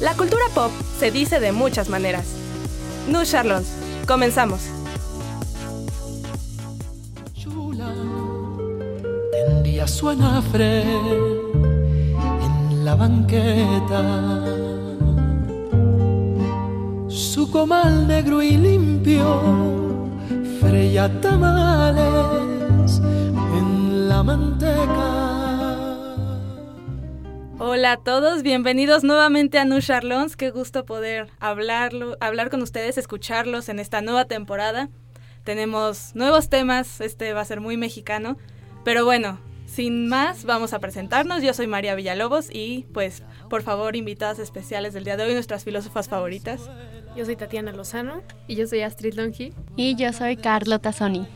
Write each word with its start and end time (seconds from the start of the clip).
La 0.00 0.14
cultura 0.14 0.44
pop 0.54 0.70
se 0.98 1.10
dice 1.10 1.40
de 1.40 1.52
muchas 1.52 1.88
maneras. 1.88 2.26
Nu 3.08 3.24
Charlons, 3.24 3.66
comenzamos. 4.06 4.60
Chula, 7.32 7.94
tendía 9.32 9.88
su 9.88 10.10
anafre 10.10 10.82
en 10.82 12.84
la 12.84 12.94
banqueta. 12.94 14.44
Su 17.08 17.50
comal 17.50 18.06
negro 18.06 18.42
y 18.42 18.58
limpio 18.58 19.40
freía 20.60 21.08
tamales 21.22 23.00
en 23.58 24.08
la 24.08 24.22
manteca. 24.22 25.45
Hola 27.58 27.92
a 27.92 27.96
todos, 27.96 28.42
bienvenidos 28.42 29.02
nuevamente 29.02 29.58
a 29.58 29.64
Nu 29.64 29.80
Charlons. 29.80 30.36
Qué 30.36 30.50
gusto 30.50 30.84
poder 30.84 31.30
hablarlo, 31.40 32.18
hablar 32.20 32.50
con 32.50 32.60
ustedes, 32.60 32.98
escucharlos 32.98 33.70
en 33.70 33.78
esta 33.78 34.02
nueva 34.02 34.26
temporada. 34.26 34.90
Tenemos 35.42 36.14
nuevos 36.14 36.50
temas, 36.50 37.00
este 37.00 37.32
va 37.32 37.40
a 37.40 37.46
ser 37.46 37.62
muy 37.62 37.78
mexicano. 37.78 38.36
Pero 38.84 39.06
bueno, 39.06 39.40
sin 39.64 40.06
más, 40.06 40.44
vamos 40.44 40.74
a 40.74 40.80
presentarnos. 40.80 41.42
Yo 41.42 41.54
soy 41.54 41.66
María 41.66 41.94
Villalobos 41.94 42.50
y 42.52 42.84
pues 42.92 43.22
por 43.48 43.62
favor 43.62 43.96
invitadas 43.96 44.38
especiales 44.38 44.92
del 44.92 45.04
día 45.04 45.16
de 45.16 45.24
hoy, 45.24 45.32
nuestras 45.32 45.64
filósofas 45.64 46.10
favoritas. 46.10 46.68
Yo 47.16 47.24
soy 47.24 47.36
Tatiana 47.36 47.72
Lozano. 47.72 48.22
Y 48.48 48.56
yo 48.56 48.66
soy 48.66 48.82
Astrid 48.82 49.14
Longi. 49.14 49.54
Y 49.76 49.96
yo 49.96 50.12
soy 50.12 50.36
Carlota 50.36 50.92
Sony. 50.92 51.26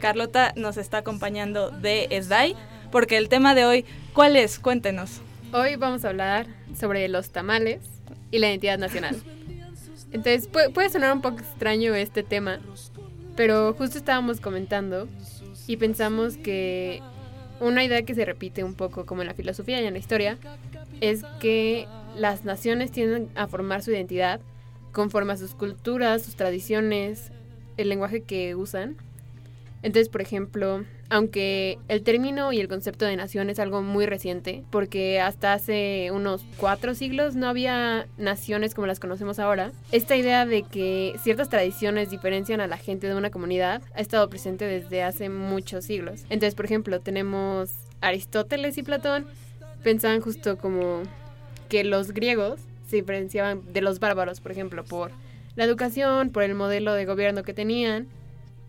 Carlota 0.00 0.52
nos 0.54 0.76
está 0.76 0.98
acompañando 0.98 1.70
de 1.70 2.08
SDAI 2.10 2.56
porque 2.90 3.16
el 3.16 3.30
tema 3.30 3.54
de 3.54 3.64
hoy, 3.64 3.86
¿cuál 4.12 4.36
es? 4.36 4.58
Cuéntenos. 4.58 5.22
Hoy 5.54 5.76
vamos 5.76 6.02
a 6.06 6.08
hablar 6.08 6.46
sobre 6.74 7.06
los 7.08 7.30
tamales 7.30 7.80
y 8.30 8.38
la 8.38 8.48
identidad 8.48 8.78
nacional. 8.78 9.16
Entonces 10.10 10.48
puede, 10.48 10.88
sonar 10.88 11.12
un 11.12 11.20
poco 11.20 11.40
extraño 11.40 11.94
este 11.94 12.22
tema, 12.22 12.58
pero 13.36 13.74
justo 13.74 13.98
estábamos 13.98 14.40
comentando 14.40 15.08
y 15.66 15.76
pensamos 15.76 16.38
que 16.38 17.02
una 17.60 17.84
idea 17.84 18.02
que 18.02 18.14
se 18.14 18.24
repite 18.24 18.64
un 18.64 18.72
poco 18.72 19.04
como 19.04 19.20
en 19.20 19.28
la 19.28 19.34
filosofía 19.34 19.82
y 19.82 19.84
en 19.84 19.92
la 19.92 19.98
historia 19.98 20.38
es 21.02 21.22
que 21.38 21.86
las 22.16 22.46
naciones 22.46 22.90
tienden 22.90 23.28
a 23.34 23.46
formar 23.46 23.82
su 23.82 23.90
identidad 23.90 24.40
conforme 24.92 25.34
a 25.34 25.36
sus 25.36 25.54
culturas, 25.54 26.22
sus 26.22 26.34
tradiciones, 26.34 27.30
el 27.76 27.90
lenguaje 27.90 28.22
que 28.22 28.54
usan. 28.54 28.96
Entonces, 29.82 30.08
por 30.08 30.20
ejemplo, 30.20 30.84
aunque 31.10 31.78
el 31.88 32.02
término 32.02 32.52
y 32.52 32.60
el 32.60 32.68
concepto 32.68 33.04
de 33.04 33.16
nación 33.16 33.50
es 33.50 33.58
algo 33.58 33.82
muy 33.82 34.06
reciente, 34.06 34.62
porque 34.70 35.20
hasta 35.20 35.52
hace 35.52 36.10
unos 36.12 36.44
cuatro 36.56 36.94
siglos 36.94 37.34
no 37.34 37.48
había 37.48 38.06
naciones 38.16 38.74
como 38.74 38.86
las 38.86 39.00
conocemos 39.00 39.38
ahora, 39.38 39.72
esta 39.90 40.16
idea 40.16 40.46
de 40.46 40.62
que 40.62 41.14
ciertas 41.22 41.48
tradiciones 41.48 42.10
diferencian 42.10 42.60
a 42.60 42.66
la 42.66 42.78
gente 42.78 43.08
de 43.08 43.14
una 43.14 43.30
comunidad 43.30 43.82
ha 43.94 44.00
estado 44.00 44.28
presente 44.30 44.64
desde 44.64 45.02
hace 45.02 45.28
muchos 45.28 45.84
siglos. 45.84 46.22
Entonces, 46.30 46.54
por 46.54 46.64
ejemplo, 46.64 47.00
tenemos 47.00 47.70
Aristóteles 48.00 48.78
y 48.78 48.82
Platón, 48.82 49.26
pensaban 49.82 50.20
justo 50.20 50.56
como 50.58 51.02
que 51.68 51.84
los 51.84 52.12
griegos 52.12 52.60
se 52.86 52.96
diferenciaban 52.96 53.72
de 53.72 53.80
los 53.80 53.98
bárbaros, 53.98 54.40
por 54.40 54.52
ejemplo, 54.52 54.84
por 54.84 55.10
la 55.56 55.64
educación, 55.64 56.30
por 56.30 56.42
el 56.42 56.54
modelo 56.54 56.94
de 56.94 57.04
gobierno 57.04 57.42
que 57.42 57.54
tenían, 57.54 58.06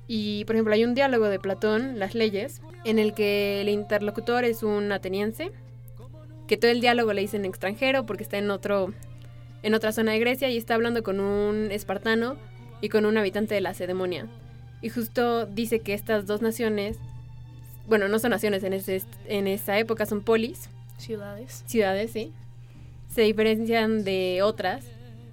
y, 0.07 0.45
por 0.45 0.55
ejemplo, 0.55 0.73
hay 0.73 0.83
un 0.83 0.95
diálogo 0.95 1.27
de 1.29 1.39
Platón, 1.39 1.99
Las 1.99 2.13
leyes, 2.13 2.61
en 2.83 2.99
el 2.99 3.13
que 3.13 3.61
el 3.61 3.69
interlocutor 3.69 4.43
es 4.43 4.63
un 4.63 4.91
ateniense, 4.91 5.51
que 6.47 6.57
todo 6.57 6.71
el 6.71 6.81
diálogo 6.81 7.13
le 7.13 7.21
dicen 7.21 7.45
extranjero 7.45 8.05
porque 8.05 8.23
está 8.23 8.37
en, 8.37 8.51
otro, 8.51 8.93
en 9.63 9.73
otra 9.73 9.91
zona 9.91 10.11
de 10.11 10.19
Grecia 10.19 10.49
y 10.49 10.57
está 10.57 10.75
hablando 10.75 11.03
con 11.03 11.19
un 11.19 11.71
espartano 11.71 12.35
y 12.81 12.89
con 12.89 13.05
un 13.05 13.17
habitante 13.17 13.55
de 13.55 13.61
la 13.61 13.73
Cedemonia. 13.73 14.27
Y 14.81 14.89
justo 14.89 15.45
dice 15.45 15.79
que 15.79 15.93
estas 15.93 16.25
dos 16.25 16.41
naciones, 16.41 16.97
bueno, 17.87 18.09
no 18.09 18.19
son 18.19 18.31
naciones 18.31 18.63
en, 18.63 18.73
ese, 18.73 19.01
en 19.27 19.47
esa 19.47 19.79
época, 19.79 20.05
son 20.05 20.21
polis. 20.21 20.69
Ciudades. 20.97 21.63
Ciudades, 21.65 22.11
sí. 22.11 22.33
Se 23.07 23.21
diferencian 23.21 24.03
de 24.03 24.41
otras 24.43 24.83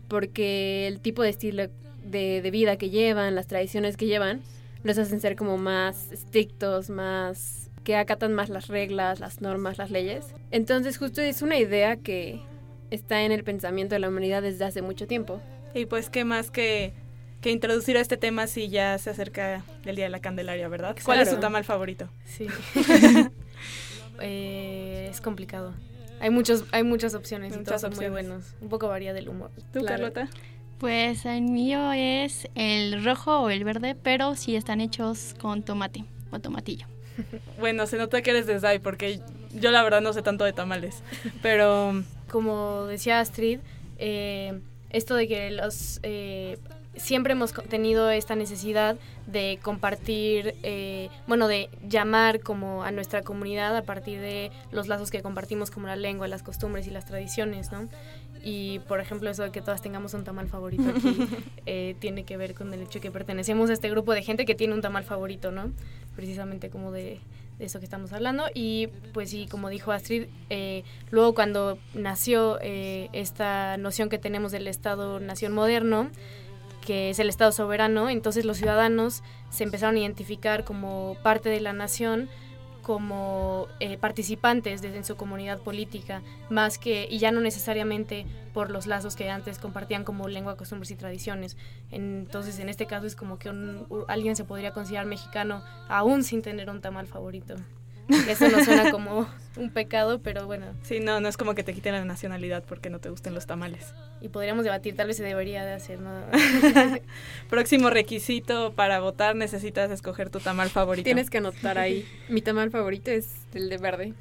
porque 0.06 0.86
el 0.86 1.00
tipo 1.00 1.22
de 1.22 1.30
estilo 1.30 1.68
de, 2.04 2.40
de 2.40 2.50
vida 2.52 2.76
que 2.76 2.90
llevan, 2.90 3.34
las 3.34 3.48
tradiciones 3.48 3.96
que 3.96 4.06
llevan, 4.06 4.42
los 4.82 4.98
hacen 4.98 5.20
ser 5.20 5.36
como 5.36 5.58
más 5.58 6.10
estrictos, 6.12 6.90
más 6.90 7.70
que 7.84 7.96
acatan 7.96 8.34
más 8.34 8.48
las 8.48 8.68
reglas, 8.68 9.20
las 9.20 9.40
normas, 9.40 9.78
las 9.78 9.90
leyes. 9.90 10.34
Entonces 10.50 10.98
justo 10.98 11.20
es 11.20 11.42
una 11.42 11.58
idea 11.58 11.96
que 11.96 12.40
está 12.90 13.22
en 13.22 13.32
el 13.32 13.44
pensamiento 13.44 13.94
de 13.94 14.00
la 14.00 14.08
humanidad 14.08 14.42
desde 14.42 14.64
hace 14.64 14.82
mucho 14.82 15.06
tiempo. 15.06 15.40
Y 15.74 15.86
pues 15.86 16.10
qué 16.10 16.24
más 16.24 16.50
que, 16.50 16.92
que 17.40 17.50
introducir 17.50 17.96
a 17.96 18.00
este 18.00 18.16
tema 18.16 18.46
si 18.46 18.68
ya 18.68 18.98
se 18.98 19.10
acerca 19.10 19.64
el 19.84 19.96
Día 19.96 20.06
de 20.06 20.10
la 20.10 20.20
Candelaria, 20.20 20.68
¿verdad? 20.68 20.96
¿Cuál 21.04 21.20
es 21.20 21.30
su 21.30 21.36
tamal 21.38 21.64
favorito? 21.64 22.08
Sí. 22.24 22.46
eh, 24.20 25.08
es 25.10 25.20
complicado. 25.20 25.74
Hay 26.20 26.28
muchos, 26.28 26.64
hay 26.72 26.82
muchas 26.82 27.14
opciones 27.14 27.52
muchas 27.52 27.62
y 27.62 27.64
todos 27.64 27.84
opciones. 27.84 28.10
muy 28.10 28.22
buenos. 28.22 28.54
Un 28.60 28.68
poco 28.68 28.88
varía 28.88 29.14
del 29.14 29.28
humor. 29.28 29.50
¿Tú, 29.72 29.80
claro. 29.80 29.86
Carlota? 29.86 30.28
Pues 30.80 31.26
el 31.26 31.42
mío 31.42 31.92
es 31.92 32.48
el 32.54 33.04
rojo 33.04 33.40
o 33.40 33.50
el 33.50 33.64
verde, 33.64 33.94
pero 33.94 34.34
sí 34.34 34.56
están 34.56 34.80
hechos 34.80 35.34
con 35.38 35.62
tomate 35.62 36.04
o 36.30 36.40
tomatillo. 36.40 36.86
Bueno, 37.60 37.86
se 37.86 37.98
nota 37.98 38.22
que 38.22 38.30
eres 38.30 38.46
de 38.46 38.58
Zay 38.58 38.78
porque 38.78 39.20
yo 39.52 39.70
la 39.70 39.82
verdad 39.82 40.00
no 40.00 40.14
sé 40.14 40.22
tanto 40.22 40.44
de 40.44 40.54
tamales, 40.54 41.02
pero... 41.42 42.02
Como 42.30 42.86
decía 42.86 43.20
Astrid, 43.20 43.58
eh, 43.98 44.58
esto 44.88 45.16
de 45.16 45.28
que 45.28 45.50
los... 45.50 46.00
Eh, 46.02 46.56
siempre 47.00 47.32
hemos 47.32 47.52
tenido 47.52 48.10
esta 48.10 48.36
necesidad 48.36 48.96
de 49.26 49.58
compartir, 49.62 50.54
eh, 50.62 51.08
bueno, 51.26 51.48
de 51.48 51.68
llamar 51.88 52.40
como 52.40 52.84
a 52.84 52.90
nuestra 52.90 53.22
comunidad 53.22 53.76
a 53.76 53.82
partir 53.82 54.20
de 54.20 54.50
los 54.70 54.88
lazos 54.88 55.10
que 55.10 55.22
compartimos 55.22 55.70
como 55.70 55.86
la 55.86 55.96
lengua, 55.96 56.28
las 56.28 56.42
costumbres 56.42 56.86
y 56.86 56.90
las 56.90 57.06
tradiciones, 57.06 57.72
¿no? 57.72 57.88
Y 58.42 58.80
por 58.80 59.00
ejemplo, 59.00 59.30
eso 59.30 59.42
de 59.42 59.50
que 59.50 59.60
todas 59.60 59.82
tengamos 59.82 60.14
un 60.14 60.24
tamal 60.24 60.48
favorito 60.48 60.84
aquí 60.88 61.26
eh, 61.66 61.96
tiene 61.98 62.24
que 62.24 62.36
ver 62.36 62.54
con 62.54 62.72
el 62.72 62.82
hecho 62.82 62.94
de 62.94 63.00
que 63.00 63.10
pertenecemos 63.10 63.70
a 63.70 63.72
este 63.72 63.90
grupo 63.90 64.12
de 64.12 64.22
gente 64.22 64.44
que 64.44 64.54
tiene 64.54 64.74
un 64.74 64.80
tamal 64.80 65.04
favorito, 65.04 65.50
¿no? 65.50 65.72
Precisamente 66.16 66.70
como 66.70 66.90
de, 66.90 67.20
de 67.60 67.66
eso 67.66 67.78
que 67.78 67.84
estamos 67.84 68.12
hablando. 68.12 68.46
Y 68.52 68.88
pues 69.12 69.30
sí, 69.30 69.46
como 69.48 69.68
dijo 69.68 69.92
Astrid, 69.92 70.24
eh, 70.48 70.82
luego 71.10 71.34
cuando 71.34 71.78
nació 71.94 72.58
eh, 72.60 73.08
esta 73.12 73.76
noción 73.76 74.08
que 74.08 74.18
tenemos 74.18 74.50
del 74.50 74.66
Estado-nación 74.66 75.52
moderno, 75.52 76.10
que 76.80 77.10
es 77.10 77.18
el 77.18 77.28
Estado 77.28 77.52
soberano, 77.52 78.08
entonces 78.08 78.44
los 78.44 78.56
ciudadanos 78.56 79.22
se 79.50 79.64
empezaron 79.64 79.96
a 79.96 80.00
identificar 80.00 80.64
como 80.64 81.16
parte 81.22 81.48
de 81.48 81.60
la 81.60 81.72
nación 81.72 82.28
como 82.82 83.68
eh, 83.78 83.98
participantes 83.98 84.82
desde 84.82 85.04
su 85.04 85.16
comunidad 85.16 85.60
política, 85.60 86.22
más 86.48 86.78
que, 86.78 87.06
y 87.10 87.18
ya 87.18 87.30
no 87.30 87.40
necesariamente 87.40 88.26
por 88.52 88.70
los 88.70 88.86
lazos 88.86 89.16
que 89.16 89.30
antes 89.30 89.58
compartían 89.58 90.02
como 90.02 90.28
lengua, 90.28 90.56
costumbres 90.56 90.90
y 90.90 90.96
tradiciones. 90.96 91.56
Entonces, 91.90 92.58
en 92.58 92.68
este 92.68 92.86
caso 92.86 93.06
es 93.06 93.16
como 93.16 93.38
que 93.38 93.52
alguien 94.08 94.34
se 94.34 94.44
podría 94.44 94.72
considerar 94.72 95.06
mexicano 95.06 95.62
aún 95.88 96.24
sin 96.24 96.42
tener 96.42 96.70
un 96.70 96.80
tamal 96.80 97.06
favorito. 97.06 97.54
Eso 98.28 98.48
no 98.48 98.64
suena 98.64 98.90
como 98.90 99.28
un 99.56 99.70
pecado, 99.70 100.20
pero 100.20 100.46
bueno. 100.46 100.66
Sí, 100.82 101.00
no, 101.00 101.20
no 101.20 101.28
es 101.28 101.36
como 101.36 101.54
que 101.54 101.62
te 101.62 101.72
quiten 101.72 101.92
la 101.92 102.04
nacionalidad 102.04 102.64
porque 102.64 102.90
no 102.90 102.98
te 102.98 103.10
gusten 103.10 103.34
los 103.34 103.46
tamales. 103.46 103.94
Y 104.20 104.28
podríamos 104.28 104.64
debatir, 104.64 104.96
tal 104.96 105.06
vez 105.06 105.16
se 105.16 105.22
debería 105.22 105.64
de 105.64 105.72
hacer, 105.72 106.00
¿no? 106.00 106.10
Próximo 107.50 107.90
requisito 107.90 108.72
para 108.74 109.00
votar, 109.00 109.36
necesitas 109.36 109.90
escoger 109.90 110.30
tu 110.30 110.40
tamal 110.40 110.70
favorito. 110.70 111.04
Tienes 111.04 111.30
que 111.30 111.38
anotar 111.38 111.78
ahí. 111.78 112.06
Mi 112.28 112.42
tamal 112.42 112.70
favorito 112.70 113.10
es 113.10 113.28
el 113.54 113.68
de 113.68 113.78
verde. 113.78 114.14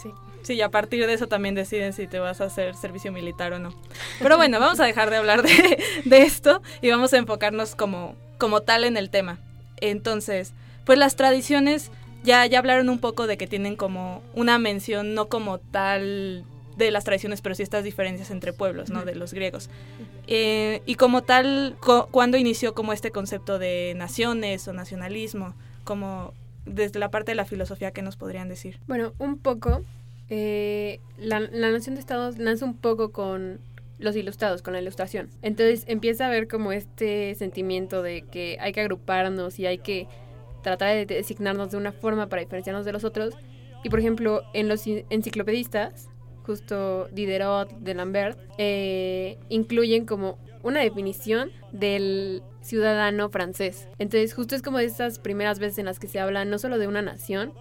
Sí. 0.00 0.10
Sí, 0.42 0.54
y 0.54 0.62
a 0.62 0.70
partir 0.70 1.06
de 1.06 1.12
eso 1.12 1.28
también 1.28 1.54
deciden 1.54 1.92
si 1.92 2.06
te 2.06 2.18
vas 2.18 2.40
a 2.40 2.44
hacer 2.44 2.74
servicio 2.74 3.12
militar 3.12 3.52
o 3.52 3.58
no. 3.58 3.74
Pero 4.20 4.38
bueno, 4.38 4.58
vamos 4.58 4.80
a 4.80 4.86
dejar 4.86 5.10
de 5.10 5.16
hablar 5.16 5.42
de, 5.42 5.78
de 6.04 6.22
esto 6.22 6.62
y 6.80 6.90
vamos 6.90 7.12
a 7.12 7.18
enfocarnos 7.18 7.74
como, 7.74 8.16
como 8.38 8.62
tal 8.62 8.84
en 8.84 8.96
el 8.96 9.10
tema. 9.10 9.38
Entonces, 9.82 10.54
pues 10.84 10.98
las 10.98 11.14
tradiciones 11.16 11.90
ya, 12.22 12.46
ya 12.46 12.58
hablaron 12.58 12.88
un 12.88 12.98
poco 12.98 13.26
de 13.26 13.36
que 13.36 13.46
tienen 13.46 13.76
como 13.76 14.22
una 14.34 14.58
mención, 14.58 15.14
no 15.14 15.28
como 15.28 15.58
tal 15.58 16.44
de 16.76 16.90
las 16.90 17.04
tradiciones, 17.04 17.40
pero 17.42 17.54
sí 17.54 17.62
estas 17.62 17.84
diferencias 17.84 18.30
entre 18.30 18.52
pueblos, 18.52 18.90
¿no? 18.90 19.04
De 19.04 19.14
los 19.14 19.34
griegos. 19.34 19.68
Eh, 20.26 20.80
y 20.86 20.94
como 20.94 21.22
tal, 21.22 21.76
cu- 21.84 22.06
¿cuándo 22.10 22.36
inició 22.38 22.74
como 22.74 22.92
este 22.92 23.10
concepto 23.10 23.58
de 23.58 23.94
naciones 23.96 24.66
o 24.68 24.72
nacionalismo? 24.72 25.54
Como 25.84 26.32
desde 26.66 26.98
la 26.98 27.10
parte 27.10 27.32
de 27.32 27.34
la 27.36 27.44
filosofía, 27.44 27.90
¿qué 27.90 28.00
nos 28.02 28.16
podrían 28.16 28.48
decir? 28.48 28.78
Bueno, 28.86 29.12
un 29.18 29.38
poco. 29.38 29.82
eh, 30.28 31.00
la, 31.18 31.40
la 31.40 31.70
noción 31.70 31.96
de 31.96 32.00
estados 32.00 32.36
nace 32.38 32.64
un 32.64 32.76
poco 32.76 33.10
con 33.12 33.58
los 33.98 34.14
ilustrados, 34.16 34.62
con 34.62 34.72
la 34.72 34.80
ilustración. 34.80 35.28
Entonces 35.42 35.84
empieza 35.88 36.24
a 36.24 36.28
haber 36.28 36.48
como 36.48 36.72
este 36.72 37.34
sentimiento 37.34 38.02
de 38.02 38.22
que 38.22 38.56
hay 38.60 38.72
que 38.72 38.80
agruparnos 38.80 39.58
y 39.58 39.66
hay 39.66 39.78
que 39.78 40.06
tratar 40.62 40.94
de 40.94 41.06
designarnos 41.06 41.70
de 41.70 41.76
una 41.76 41.92
forma 41.92 42.28
para 42.28 42.42
diferenciarnos 42.42 42.84
de 42.84 42.92
los 42.92 43.04
otros. 43.04 43.34
Y 43.82 43.88
por 43.90 43.98
ejemplo, 43.98 44.42
en 44.52 44.68
los 44.68 44.86
en- 44.86 45.06
enciclopedistas, 45.10 46.08
justo 46.44 47.08
Diderot, 47.12 47.70
de 47.78 47.94
Lambert, 47.94 48.38
eh, 48.58 49.38
incluyen 49.48 50.04
como 50.06 50.38
una 50.62 50.80
definición 50.80 51.50
del 51.72 52.42
ciudadano 52.60 53.30
francés. 53.30 53.88
Entonces 53.98 54.34
justo 54.34 54.54
es 54.54 54.62
como 54.62 54.78
de 54.78 54.84
esas 54.84 55.18
primeras 55.18 55.58
veces 55.58 55.78
en 55.78 55.86
las 55.86 55.98
que 55.98 56.08
se 56.08 56.20
habla 56.20 56.44
no 56.44 56.58
solo 56.58 56.78
de 56.78 56.86
una 56.86 57.00
nación, 57.02 57.54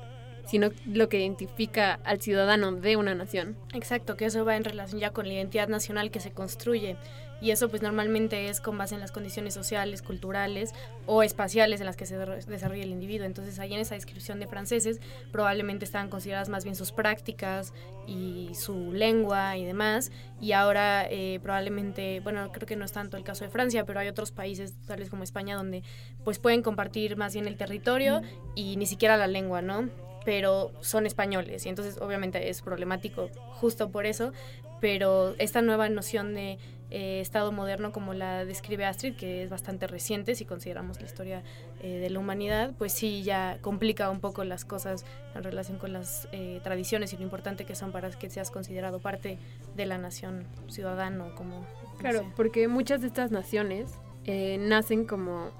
sino 0.45 0.72
lo 0.86 1.07
que 1.10 1.19
identifica 1.19 2.00
al 2.04 2.19
ciudadano 2.19 2.72
de 2.74 2.98
una 2.98 3.13
nación. 3.16 3.56
Exacto, 3.74 4.18
que 4.18 4.25
eso 4.25 4.44
va 4.44 4.57
en 4.57 4.63
relación 4.63 5.00
ya 5.00 5.12
con 5.12 5.28
la 5.28 5.34
identidad 5.36 5.68
nacional 5.69 6.10
que 6.12 6.19
se 6.19 6.31
construye. 6.31 6.98
Y 7.42 7.52
eso 7.52 7.70
pues 7.70 7.82
normalmente 7.82 8.50
es 8.50 8.60
con 8.62 8.78
base 8.78 8.96
en 8.96 9.02
las 9.02 9.12
condiciones 9.12 9.54
sociales, 9.54 10.02
culturales 10.02 10.74
o 11.06 11.24
espaciales 11.24 11.80
en 11.80 11.86
las 11.86 11.96
que 11.96 12.06
se 12.06 12.18
de- 12.18 12.42
desarrolla 12.46 12.84
el 12.84 12.90
individuo. 12.92 13.26
Entonces 13.26 13.60
ahí 13.60 13.74
en 13.74 13.80
esa 13.80 13.96
descripción 13.96 14.40
de 14.40 14.48
franceses 14.48 15.00
probablemente 15.32 15.86
estaban 15.86 16.10
consideradas 16.10 16.50
más 16.50 16.64
bien 16.64 16.76
sus 16.76 16.92
prácticas 16.92 17.74
y 18.08 18.50
su 18.56 18.92
lengua 18.92 19.56
y 19.58 19.66
demás. 19.66 20.12
Y 20.42 20.52
ahora 20.52 21.08
eh, 21.10 21.40
probablemente, 21.42 22.20
bueno, 22.22 22.52
creo 22.52 22.68
que 22.68 22.76
no 22.76 22.86
es 22.86 22.92
tanto 22.92 23.16
el 23.18 23.24
caso 23.24 23.46
de 23.46 23.50
Francia, 23.50 23.86
pero 23.86 24.00
hay 24.00 24.08
otros 24.08 24.32
países, 24.32 24.74
tales 24.86 25.10
como 25.10 25.24
España, 25.24 25.56
donde 25.56 25.84
pues 26.24 26.40
pueden 26.40 26.62
compartir 26.62 27.16
más 27.16 27.34
bien 27.34 27.48
el 27.48 27.56
territorio 27.58 28.22
y 28.56 28.76
ni 28.78 28.86
siquiera 28.86 29.16
la 29.18 29.28
lengua, 29.28 29.62
¿no? 29.62 29.90
pero 30.26 30.74
son 30.82 31.06
españoles 31.08 31.66
y 31.66 31.70
entonces 31.70 31.98
obviamente 32.00 32.50
es 32.50 32.62
problemático 32.62 33.30
justo 33.54 33.90
por 33.90 34.06
eso, 34.06 34.34
pero 34.82 35.34
esta 35.40 35.62
nueva 35.62 35.90
noción 35.90 36.36
de 36.36 36.60
eh, 36.92 37.20
Estado 37.20 37.52
moderno 37.52 37.92
como 37.92 38.14
la 38.14 38.46
describe 38.46 38.86
Astrid, 38.86 39.16
que 39.16 39.44
es 39.44 39.50
bastante 39.50 39.88
reciente 39.88 40.36
si 40.36 40.46
consideramos 40.46 41.00
la 41.00 41.06
historia 41.06 41.44
eh, 41.82 42.00
de 42.00 42.10
la 42.10 42.20
humanidad, 42.20 42.74
pues 42.78 42.94
sí 42.94 43.24
ya 43.24 43.58
complica 43.62 44.10
un 44.10 44.20
poco 44.20 44.44
las 44.44 44.66
cosas 44.66 45.06
en 45.36 45.44
relación 45.44 45.78
con 45.78 45.94
las 45.94 46.28
eh, 46.32 46.60
tradiciones 46.64 47.14
y 47.14 47.18
lo 47.18 47.24
importante 47.24 47.66
que 47.66 47.76
son 47.76 47.92
para 47.92 48.10
que 48.10 48.30
seas 48.30 48.52
considerado 48.52 49.00
parte 49.00 49.38
de 49.76 49.86
la 49.86 49.98
nación 49.98 50.48
ciudadano, 50.68 51.36
como... 51.36 51.66
Claro, 52.00 52.20
sé. 52.20 52.26
porque 52.36 52.68
muchas 52.68 53.02
de 53.02 53.08
estas 53.08 53.32
naciones 53.32 54.00
eh, 54.26 54.58
nacen 54.60 55.06
como 55.06 55.52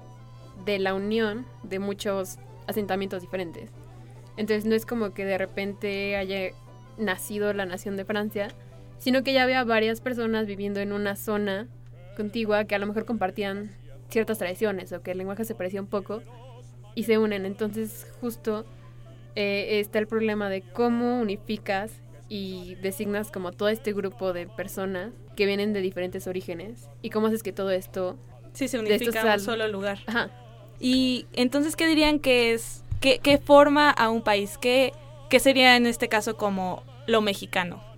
de 0.64 0.78
la 0.78 0.94
unión 0.94 1.46
de 1.62 1.78
muchos 1.78 2.38
asentamientos 2.66 3.22
diferentes. 3.22 3.70
Entonces 4.36 4.64
no 4.64 4.74
es 4.74 4.86
como 4.86 5.12
que 5.12 5.24
de 5.24 5.38
repente 5.38 6.16
haya 6.16 6.52
nacido 6.98 7.52
la 7.52 7.66
nación 7.66 7.96
de 7.96 8.04
Francia, 8.04 8.48
sino 9.00 9.24
que 9.24 9.32
ya 9.32 9.42
había 9.42 9.64
varias 9.64 10.00
personas 10.00 10.46
viviendo 10.46 10.78
en 10.78 10.92
una 10.92 11.16
zona 11.16 11.66
contigua 12.16 12.64
que 12.66 12.74
a 12.74 12.78
lo 12.78 12.86
mejor 12.86 13.06
compartían 13.06 13.70
ciertas 14.10 14.38
tradiciones 14.38 14.92
o 14.92 15.02
que 15.02 15.12
el 15.12 15.18
lenguaje 15.18 15.44
se 15.44 15.54
parecía 15.54 15.80
un 15.80 15.88
poco 15.88 16.22
y 16.94 17.04
se 17.04 17.18
unen. 17.18 17.46
Entonces 17.46 18.06
justo 18.20 18.66
eh, 19.34 19.80
está 19.80 19.98
el 19.98 20.06
problema 20.06 20.50
de 20.50 20.60
cómo 20.62 21.18
unificas 21.20 21.92
y 22.28 22.76
designas 22.76 23.30
como 23.30 23.52
todo 23.52 23.70
este 23.70 23.92
grupo 23.92 24.32
de 24.32 24.46
personas 24.46 25.12
que 25.34 25.46
vienen 25.46 25.72
de 25.72 25.80
diferentes 25.80 26.26
orígenes 26.26 26.88
y 27.02 27.10
cómo 27.10 27.28
haces 27.28 27.42
que 27.42 27.52
todo 27.52 27.70
esto... 27.70 28.18
Sí, 28.52 28.68
se 28.68 28.78
unifica 28.78 29.20
en 29.20 29.28
un 29.28 29.40
solo 29.40 29.66
lugar. 29.68 29.98
Ajá. 30.06 30.30
Y 30.78 31.26
entonces, 31.32 31.76
¿qué 31.76 31.86
dirían 31.86 32.18
que 32.18 32.52
es, 32.52 32.84
qué, 33.00 33.18
qué 33.22 33.38
forma 33.38 33.90
a 33.90 34.10
un 34.10 34.22
país? 34.22 34.58
¿Qué, 34.58 34.92
¿Qué 35.28 35.40
sería 35.40 35.76
en 35.76 35.86
este 35.86 36.08
caso 36.08 36.36
como 36.36 36.82
lo 37.06 37.22
mexicano? 37.22 37.89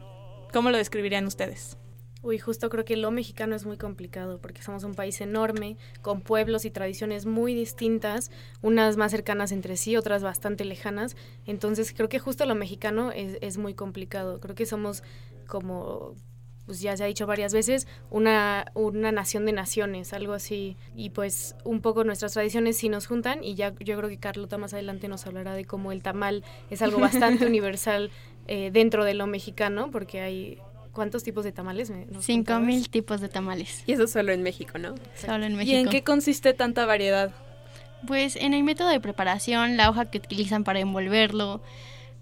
¿Cómo 0.53 0.71
lo 0.71 0.77
describirían 0.77 1.27
ustedes? 1.27 1.79
Uy, 2.21 2.39
justo 2.39 2.69
creo 2.69 2.85
que 2.85 2.97
lo 2.97 3.11
mexicano 3.11 3.57
es 3.57 3.65
muy 3.65 3.79
complicado 3.79 4.39
porque 4.39 4.63
somos 4.63 4.85
un 4.85 4.95
país 4.95 5.21
enorme, 5.21 5.77
con 6.03 6.21
pueblos 6.21 6.65
y 6.65 6.71
tradiciones 6.71 7.27
muy 7.27 7.55
distintas, 7.55 8.31
unas 8.61 8.97
más 8.97 9.11
cercanas 9.11 9.51
entre 9.51 9.77
sí, 9.77 9.97
otras 9.97 10.23
bastante 10.23 10.65
lejanas. 10.65 11.17
Entonces 11.47 11.93
creo 11.93 12.09
que 12.09 12.21
justo 12.21 12.47
lo 12.47 12.55
mexicano 12.55 13.11
es, 13.11 13.39
es 13.41 13.59
muy 13.59 13.75
complicado. 13.75 14.39
Creo 14.41 14.55
que 14.55 14.67
somos 14.67 15.03
como, 15.49 16.15
pues 16.67 16.81
ya 16.81 16.97
se 16.97 17.03
ha 17.03 17.07
dicho 17.07 17.27
varias 17.27 17.53
veces, 17.53 17.89
una, 18.09 18.67
una 18.75 19.11
nación 19.11 19.45
de 19.45 19.53
naciones, 19.53 20.13
algo 20.13 20.33
así. 20.33 20.77
Y 20.95 21.11
pues 21.11 21.57
un 21.65 21.81
poco 21.81 22.05
nuestras 22.05 22.35
tradiciones 22.35 22.77
sí 22.77 22.89
nos 22.89 23.07
juntan 23.07 23.43
y 23.43 23.57
ya 23.57 23.75
yo 23.81 23.97
creo 23.97 24.09
que 24.09 24.19
Carlota 24.19 24.59
más 24.59 24.75
adelante 24.75 25.09
nos 25.09 25.27
hablará 25.27 25.55
de 25.55 25.65
cómo 25.65 25.91
el 25.91 26.03
tamal 26.03 26.45
es 26.71 26.83
algo 26.83 27.01
bastante 27.01 27.47
universal 27.49 28.13
eh, 28.49 28.71
dentro 28.73 29.05
de 29.05 29.15
lo 29.15 29.27
mexicano, 29.27 29.91
porque 29.91 30.21
hay... 30.21 30.59
¿Cuántos 30.93 31.23
tipos 31.23 31.43
de 31.43 31.53
tamales? 31.53 31.89
me- 31.89 32.05
nos 32.05 32.23
Cinco 32.27 32.61
mil 32.61 32.91
tipos 32.91 33.23
de 33.23 33.31
tamales, 33.31 33.83
Y 33.87 33.93
eso 33.93 34.07
solo 34.07 34.31
en 34.33 34.43
México, 34.43 34.77
¿no? 34.77 34.95
solo 35.15 35.47
en 35.47 35.53
¿Y 35.53 35.57
México. 35.57 35.79
en 35.79 35.89
qué 35.89 36.03
consiste 36.05 36.53
tanta 36.53 36.85
variedad? 36.85 37.33
Pues 38.07 38.37
en 38.37 38.53
el 38.53 38.63
método 38.63 38.89
de 38.91 39.01
preparación, 39.01 39.79
la 39.79 39.89
hoja 39.89 40.11
que 40.11 40.19
utilizan 40.19 40.65
para 40.65 40.81
envolverlo, 40.81 41.63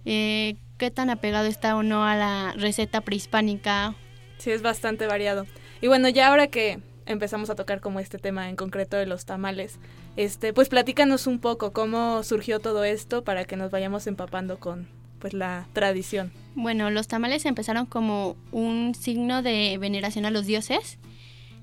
eh, 0.05 0.55
qué 0.78 0.93
tan 0.93 1.11
apegado 1.11 1.46
está 1.46 1.75
o 1.75 1.82
no 1.82 2.05
a 2.05 2.14
la 2.14 2.52
receta 2.56 3.00
prehispánica. 3.00 3.96
Sí, 4.38 4.52
es 4.52 4.62
bastante 4.62 5.06
variado. 5.08 5.46
Y 5.81 5.88
bueno, 5.88 6.08
ya 6.08 6.28
ahora 6.28 6.46
que 6.46 6.78
empezamos 7.06 7.50
a 7.50 7.56
tocar 7.56 7.81
como 7.81 7.99
este 7.99 8.19
tema 8.19 8.49
en 8.49 8.55
concreto 8.55 8.96
de 8.96 9.06
los 9.06 9.25
tamales, 9.25 9.81
este, 10.14 10.52
pues 10.52 10.69
platícanos 10.69 11.26
un 11.26 11.40
poco 11.40 11.73
cómo 11.73 12.23
surgió 12.23 12.61
todo 12.61 12.84
esto 12.84 13.25
para 13.25 13.44
que 13.46 13.56
nos 13.56 13.73
vayamos 13.73 14.06
empapando 14.06 14.61
con 14.61 14.87
pues 15.20 15.34
la 15.34 15.67
tradición. 15.72 16.32
Bueno, 16.55 16.90
los 16.90 17.06
tamales 17.06 17.44
empezaron 17.46 17.87
como 17.87 18.37
un 18.50 18.94
signo 18.94 19.43
de 19.43 19.78
veneración 19.78 20.26
a 20.26 20.31
los 20.31 20.46
dioses 20.46 20.99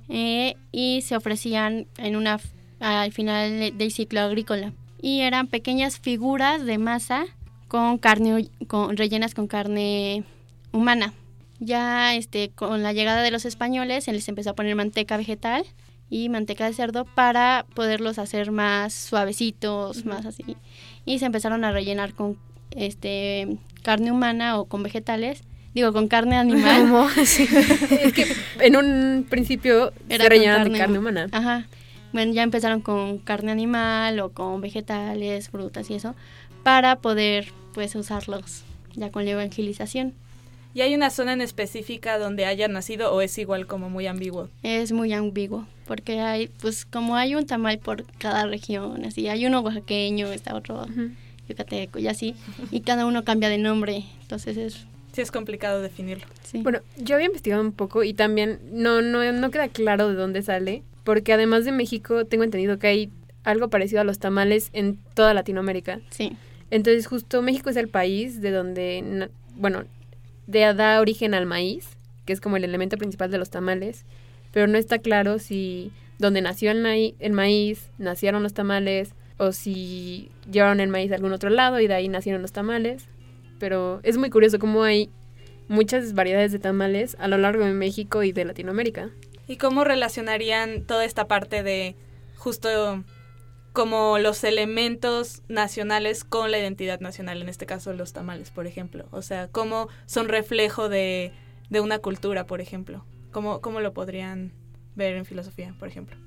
eh, 0.09 0.55
y 0.71 1.01
se 1.01 1.17
ofrecían 1.17 1.87
en 1.97 2.15
una 2.15 2.39
al 2.79 3.11
final 3.11 3.77
del 3.77 3.91
ciclo 3.91 4.21
agrícola 4.21 4.71
y 5.01 5.21
eran 5.21 5.47
pequeñas 5.47 5.99
figuras 5.99 6.65
de 6.65 6.77
masa 6.77 7.25
con 7.67 7.97
carne 7.97 8.49
con, 8.67 8.95
rellenas 8.97 9.33
con 9.33 9.47
carne 9.47 10.23
humana. 10.71 11.13
Ya 11.59 12.15
este 12.15 12.49
con 12.49 12.83
la 12.83 12.93
llegada 12.93 13.21
de 13.21 13.31
los 13.31 13.45
españoles 13.45 14.03
se 14.03 14.13
les 14.13 14.27
empezó 14.29 14.51
a 14.51 14.55
poner 14.55 14.75
manteca 14.75 15.17
vegetal 15.17 15.65
y 16.09 16.29
manteca 16.29 16.65
de 16.65 16.73
cerdo 16.73 17.05
para 17.05 17.65
poderlos 17.73 18.19
hacer 18.19 18.51
más 18.51 18.93
suavecitos, 18.93 20.05
más 20.05 20.25
así. 20.25 20.55
Y 21.05 21.19
se 21.19 21.25
empezaron 21.25 21.63
a 21.65 21.71
rellenar 21.71 22.13
con 22.13 22.37
este 22.71 23.57
carne 23.83 24.11
humana 24.11 24.59
o 24.59 24.65
con 24.65 24.83
vegetales, 24.83 25.41
digo 25.73 25.93
con 25.93 26.07
carne 26.07 26.35
animal. 26.37 26.81
¿Cómo? 26.81 27.09
Sí. 27.25 27.47
es 28.01 28.13
que 28.13 28.25
en 28.59 28.75
un 28.75 29.25
principio 29.29 29.91
Era 30.09 30.23
se 30.25 30.29
rellenan 30.29 30.63
de 30.63 30.69
carne- 30.71 30.77
carne 30.79 30.99
humana. 30.99 31.27
Ajá. 31.31 31.67
Bueno, 32.13 32.33
ya 32.33 32.43
empezaron 32.43 32.81
con 32.81 33.17
carne 33.19 33.51
animal 33.51 34.19
o 34.19 34.31
con 34.31 34.61
vegetales, 34.61 35.49
frutas 35.49 35.89
y 35.89 35.95
eso, 35.95 36.15
para 36.63 36.97
poder 36.97 37.49
pues 37.73 37.95
usarlos 37.95 38.63
ya 38.95 39.11
con 39.11 39.25
la 39.25 39.31
evangelización. 39.31 40.13
¿Y 40.73 40.81
hay 40.81 40.93
una 40.95 41.09
zona 41.09 41.33
en 41.33 41.41
específica 41.41 42.17
donde 42.19 42.45
haya 42.45 42.67
nacido 42.67 43.13
o 43.13 43.21
es 43.21 43.37
igual 43.37 43.67
como 43.67 43.89
muy 43.89 44.05
ambiguo? 44.07 44.49
Es 44.63 44.91
muy 44.91 45.11
ambiguo, 45.13 45.65
porque 45.87 46.19
hay, 46.19 46.47
pues 46.61 46.85
como 46.85 47.15
hay 47.15 47.35
un 47.35 47.45
tamal 47.47 47.79
por 47.79 48.05
cada 48.19 48.45
región, 48.45 49.03
así, 49.05 49.27
hay 49.27 49.45
uno 49.45 49.61
oaxaqueño, 49.61 50.27
está 50.31 50.55
otro. 50.55 50.85
Yucateco 51.47 51.99
y 51.99 52.07
así, 52.07 52.35
y 52.71 52.81
cada 52.81 53.05
uno 53.05 53.23
cambia 53.23 53.49
de 53.49 53.57
nombre, 53.57 54.03
entonces 54.21 54.57
es, 54.57 54.85
Sí 55.13 55.21
es 55.21 55.31
complicado 55.31 55.81
definirlo. 55.81 56.27
sí. 56.43 56.61
Bueno, 56.61 56.81
yo 56.97 57.15
había 57.15 57.25
investigado 57.25 57.63
un 57.63 57.71
poco 57.71 58.03
y 58.03 58.13
también 58.13 58.59
no, 58.71 59.01
no, 59.01 59.31
no 59.31 59.51
queda 59.51 59.67
claro 59.67 60.09
de 60.09 60.15
dónde 60.15 60.43
sale, 60.43 60.83
porque 61.03 61.33
además 61.33 61.65
de 61.65 61.71
México 61.71 62.25
tengo 62.25 62.43
entendido 62.43 62.77
que 62.77 62.87
hay 62.87 63.11
algo 63.43 63.69
parecido 63.69 64.01
a 64.01 64.03
los 64.03 64.19
tamales 64.19 64.69
en 64.73 64.99
toda 65.15 65.33
Latinoamérica. 65.33 66.01
sí. 66.09 66.37
Entonces 66.69 67.07
justo 67.07 67.41
México 67.41 67.69
es 67.69 67.77
el 67.77 67.87
país 67.87 68.41
de 68.41 68.51
donde, 68.51 69.29
bueno, 69.55 69.85
de, 70.47 70.73
da 70.73 70.99
origen 70.99 71.33
al 71.33 71.45
maíz, 71.45 71.87
que 72.25 72.33
es 72.33 72.41
como 72.41 72.57
el 72.57 72.63
elemento 72.63 72.97
principal 72.97 73.31
de 73.31 73.37
los 73.37 73.49
tamales, 73.49 74.05
pero 74.51 74.67
no 74.67 74.77
está 74.77 74.99
claro 74.99 75.39
si 75.39 75.91
donde 76.19 76.41
nació 76.41 76.71
el, 76.71 76.81
maíz, 76.81 77.15
el 77.19 77.31
maíz 77.31 77.89
nacieron 77.97 78.43
los 78.43 78.53
tamales 78.53 79.11
o 79.37 79.51
si 79.51 80.31
llevaron 80.51 80.79
el 80.79 80.89
maíz 80.89 81.11
a 81.11 81.15
algún 81.15 81.33
otro 81.33 81.49
lado 81.49 81.79
y 81.79 81.87
de 81.87 81.93
ahí 81.93 82.07
nacieron 82.09 82.41
los 82.41 82.51
tamales. 82.51 83.05
Pero 83.59 83.99
es 84.03 84.17
muy 84.17 84.29
curioso 84.29 84.59
cómo 84.59 84.83
hay 84.83 85.09
muchas 85.67 86.13
variedades 86.13 86.51
de 86.51 86.59
tamales 86.59 87.15
a 87.19 87.27
lo 87.27 87.37
largo 87.37 87.65
de 87.65 87.73
México 87.73 88.23
y 88.23 88.31
de 88.31 88.45
Latinoamérica. 88.45 89.09
¿Y 89.47 89.57
cómo 89.57 89.83
relacionarían 89.83 90.83
toda 90.83 91.05
esta 91.05 91.27
parte 91.27 91.63
de 91.63 91.95
justo 92.35 93.03
como 93.77 94.17
los 94.17 94.43
elementos 94.43 95.43
nacionales 95.49 96.23
con 96.23 96.49
la 96.49 96.57
identidad 96.57 96.99
nacional, 96.99 97.41
en 97.43 97.49
este 97.49 97.67
caso 97.67 97.93
los 97.93 98.11
tamales, 98.11 98.49
por 98.49 98.65
ejemplo. 98.65 99.05
O 99.11 99.21
sea, 99.21 99.49
cómo 99.49 99.87
son 100.07 100.29
reflejo 100.29 100.89
de, 100.89 101.31
de 101.69 101.79
una 101.79 101.99
cultura, 101.99 102.47
por 102.47 102.59
ejemplo. 102.59 103.05
¿Cómo, 103.31 103.61
¿Cómo 103.61 103.79
lo 103.79 103.93
podrían 103.93 104.51
ver 104.95 105.15
en 105.15 105.25
filosofía, 105.25 105.75
por 105.77 105.87
ejemplo? 105.89 106.17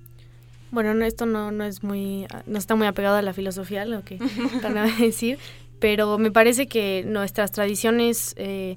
Bueno, 0.70 0.94
no, 0.94 1.04
esto 1.04 1.26
no, 1.26 1.50
no 1.50 1.64
es 1.64 1.82
muy, 1.82 2.26
no 2.46 2.58
está 2.58 2.74
muy 2.76 2.86
apegado 2.86 3.16
a 3.16 3.22
la 3.22 3.32
filosofía, 3.32 3.84
lo 3.84 4.04
que 4.04 4.18
van 4.62 4.78
a 4.78 4.86
decir, 4.86 5.38
pero 5.78 6.18
me 6.18 6.30
parece 6.30 6.66
que 6.66 7.04
nuestras 7.06 7.50
tradiciones 7.52 8.34
eh, 8.36 8.76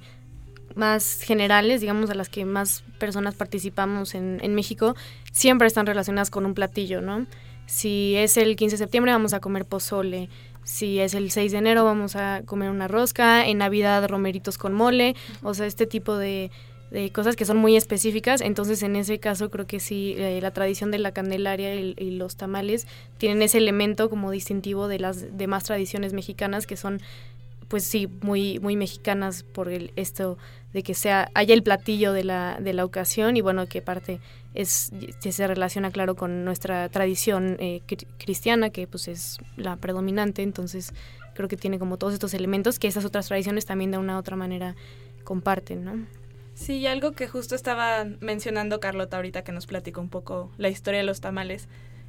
más 0.75 1.21
generales, 1.21 1.81
digamos, 1.81 2.09
a 2.09 2.15
las 2.15 2.29
que 2.29 2.45
más 2.45 2.83
personas 2.97 3.35
participamos 3.35 4.15
en, 4.15 4.39
en 4.41 4.55
México, 4.55 4.95
siempre 5.31 5.67
están 5.67 5.85
relacionadas 5.85 6.29
con 6.29 6.45
un 6.45 6.53
platillo, 6.53 7.01
¿no? 7.01 7.27
Si 7.65 8.15
es 8.15 8.37
el 8.37 8.55
15 8.55 8.73
de 8.73 8.77
septiembre 8.77 9.11
vamos 9.11 9.33
a 9.33 9.39
comer 9.39 9.65
pozole, 9.65 10.29
si 10.63 10.99
es 10.99 11.13
el 11.13 11.31
6 11.31 11.51
de 11.51 11.57
enero 11.57 11.83
vamos 11.85 12.15
a 12.15 12.41
comer 12.45 12.69
una 12.69 12.87
rosca, 12.87 13.45
en 13.45 13.59
Navidad 13.59 14.07
romeritos 14.07 14.57
con 14.57 14.73
mole, 14.73 15.15
o 15.41 15.53
sea, 15.53 15.65
este 15.65 15.85
tipo 15.85 16.17
de, 16.17 16.51
de 16.93 17.11
cosas 17.11 17.35
que 17.35 17.43
son 17.43 17.57
muy 17.57 17.75
específicas. 17.75 18.39
Entonces, 18.39 18.83
en 18.83 18.95
ese 18.95 19.19
caso, 19.19 19.49
creo 19.49 19.65
que 19.65 19.79
sí, 19.79 20.13
eh, 20.17 20.39
la 20.41 20.51
tradición 20.51 20.91
de 20.91 20.99
la 20.99 21.11
Candelaria 21.11 21.73
y, 21.75 22.11
los 22.13 22.35
tamales 22.35 22.87
tienen 23.17 23.41
ese 23.41 23.57
elemento 23.57 24.09
como 24.09 24.29
distintivo 24.29 24.87
de 24.87 24.99
las 24.99 25.35
demás 25.35 25.63
tradiciones 25.63 26.13
mexicanas 26.13 26.67
que 26.67 26.77
son, 26.77 27.01
pues 27.67 27.83
sí, 27.83 28.07
muy, 28.21 28.59
muy 28.59 28.75
mexicanas 28.75 29.41
por 29.41 29.69
el, 29.69 29.91
esto 29.95 30.37
de 30.71 30.83
que 30.83 30.93
sea 30.93 31.31
haya 31.33 31.55
el 31.55 31.63
platillo 31.63 32.13
de 32.13 32.23
la, 32.23 32.59
de 32.61 32.73
la 32.73 32.85
ocasión 32.85 33.35
y 33.35 33.41
bueno, 33.41 33.67
que 33.67 33.81
parte 33.81 34.19
es 34.53 34.91
que 35.21 35.31
se 35.31 35.47
relaciona 35.47 35.89
claro 35.89 36.15
con 36.15 36.45
nuestra 36.45 36.87
tradición 36.89 37.57
eh, 37.59 37.81
cristiana, 38.19 38.69
que 38.69 38.85
pues 38.85 39.07
es 39.07 39.39
la 39.57 39.77
predominante. 39.77 40.43
Entonces, 40.43 40.93
creo 41.33 41.49
que 41.49 41.57
tiene 41.57 41.79
como 41.79 41.97
todos 41.97 42.13
estos 42.13 42.35
elementos 42.35 42.77
que 42.77 42.87
esas 42.87 43.03
otras 43.03 43.27
tradiciones 43.27 43.65
también 43.65 43.89
de 43.89 43.97
una 43.97 44.15
u 44.15 44.19
otra 44.19 44.35
manera 44.35 44.75
comparten, 45.23 45.83
¿no? 45.83 46.22
Sí, 46.53 46.85
algo 46.85 47.13
que 47.13 47.27
justo 47.27 47.55
estaba 47.55 48.05
mencionando 48.19 48.79
Carlota 48.79 49.17
ahorita 49.17 49.43
que 49.43 49.51
nos 49.51 49.65
platicó 49.65 50.01
un 50.01 50.09
poco 50.09 50.51
la 50.57 50.69
historia 50.69 50.99
de 50.99 51.05
los 51.05 51.19
tamales. 51.19 51.67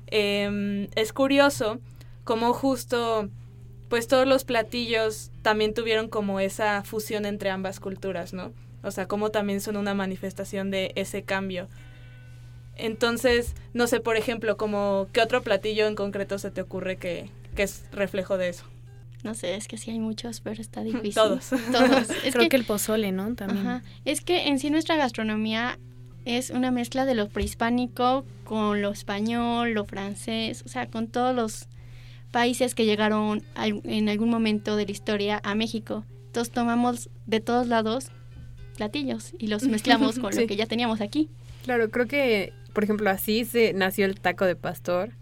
Eh, 0.09 0.89
es 0.95 1.13
curioso 1.13 1.81
cómo 2.25 2.53
justo, 2.53 3.29
pues 3.89 4.07
todos 4.07 4.27
los 4.27 4.45
platillos 4.45 5.31
también 5.43 5.73
tuvieron 5.73 6.09
como 6.09 6.41
esa 6.41 6.83
fusión 6.85 7.25
entre 7.25 7.51
ambas 7.51 7.81
culturas, 7.81 8.33
¿no? 8.33 8.53
O 8.83 8.91
sea, 8.91 9.09
cómo 9.09 9.31
también 9.31 9.63
son 9.63 9.77
una 9.79 9.95
manifestación 9.95 10.71
de 10.71 10.93
ese 10.95 11.23
cambio. 11.23 11.69
Entonces, 12.77 13.55
no 13.73 13.87
sé, 13.87 14.01
por 14.01 14.17
ejemplo, 14.17 14.57
como 14.57 15.09
qué 15.13 15.23
otro 15.23 15.43
platillo 15.43 15.87
en 15.87 15.95
concreto 15.95 16.39
se 16.39 16.51
te 16.51 16.61
ocurre 16.61 16.97
que, 16.97 17.31
que 17.55 17.63
es 17.63 17.85
reflejo 17.93 18.37
de 18.37 18.51
eso. 18.51 18.65
No 19.25 19.35
sé, 19.35 19.57
es 19.57 19.67
que 19.67 19.79
sí 19.79 19.91
hay 19.91 19.99
muchos, 19.99 20.41
pero 20.41 20.61
está 20.61 20.85
difícil. 20.85 21.15
Todos. 21.15 21.49
Todos. 21.73 22.11
Es 22.25 22.35
Creo 22.35 22.45
que, 22.45 22.49
que, 22.51 22.57
el 22.57 22.65
pozole, 22.65 23.11
¿no? 23.11 23.35
También. 23.35 23.67
Ajá. 23.67 23.83
Es 24.05 24.21
que 24.21 24.47
en 24.47 24.61
sí 24.61 24.71
nuestra 24.71 24.97
gastronomía 24.97 25.79
es 26.25 26.51
una 26.51 26.71
mezcla 26.71 27.05
de 27.05 27.15
lo 27.15 27.29
prehispánico 27.29 28.25
con 28.45 28.81
lo 28.81 28.93
español, 28.93 29.73
lo 29.73 29.85
francés, 29.85 30.63
o 30.65 30.69
sea, 30.69 30.87
con 30.89 31.09
todos 31.09 31.35
los 31.35 31.69
países 32.31 32.75
que 32.75 32.85
llegaron 32.85 33.43
en 33.57 34.09
algún 34.09 34.31
momento 34.31 34.77
de 34.77 34.87
la 34.87 34.93
historia 34.93 35.41
a 35.45 35.55
México. 35.55 36.05
Entonces 36.27 36.53
tomamos 36.53 37.11
de 37.27 37.41
todos 37.41 37.67
lados 37.67 38.09
platillos 38.77 39.33
y 39.39 39.47
los 39.47 39.63
mezclamos 39.65 40.19
con 40.19 40.33
sí. 40.33 40.41
lo 40.41 40.47
que 40.47 40.57
ya 40.57 40.67
teníamos 40.67 41.01
aquí. 41.01 41.29
Claro, 41.63 41.91
creo 41.91 42.07
que, 42.07 42.53
por 42.73 42.85
ejemplo, 42.85 43.09
así 43.09 43.45
se 43.45 43.73
nació 43.73 44.07
el 44.07 44.19
taco 44.21 44.47
de 44.47 44.57
pastor 44.57 45.13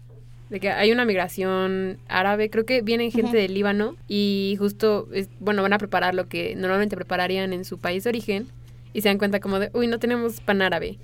de 0.53 0.59
que 0.59 0.69
hay 0.69 0.91
una 0.91 1.03
migración 1.03 1.97
árabe, 2.07 2.51
creo 2.51 2.63
que 2.63 2.83
vienen 2.83 3.09
gente 3.09 3.31
uh 3.31 3.33
-huh. 3.33 3.41
del 3.41 3.55
Líbano 3.55 3.95
y 4.07 4.55
justo, 4.59 5.07
es, 5.11 5.27
bueno, 5.39 5.63
van 5.63 5.73
a 5.73 5.79
preparar 5.79 6.13
lo 6.13 6.27
que 6.27 6.55
normalmente 6.55 6.95
prepararían 6.95 7.53
en 7.53 7.65
su 7.65 7.79
país 7.79 8.03
de 8.03 8.11
origen 8.11 8.47
y 8.93 9.01
se 9.01 9.09
dan 9.09 9.17
cuenta 9.17 9.39
como 9.39 9.57
de, 9.57 9.71
uy, 9.73 9.87
no 9.87 9.97
tenemos 9.97 10.41
pan 10.41 10.61
árabe, 10.61 10.99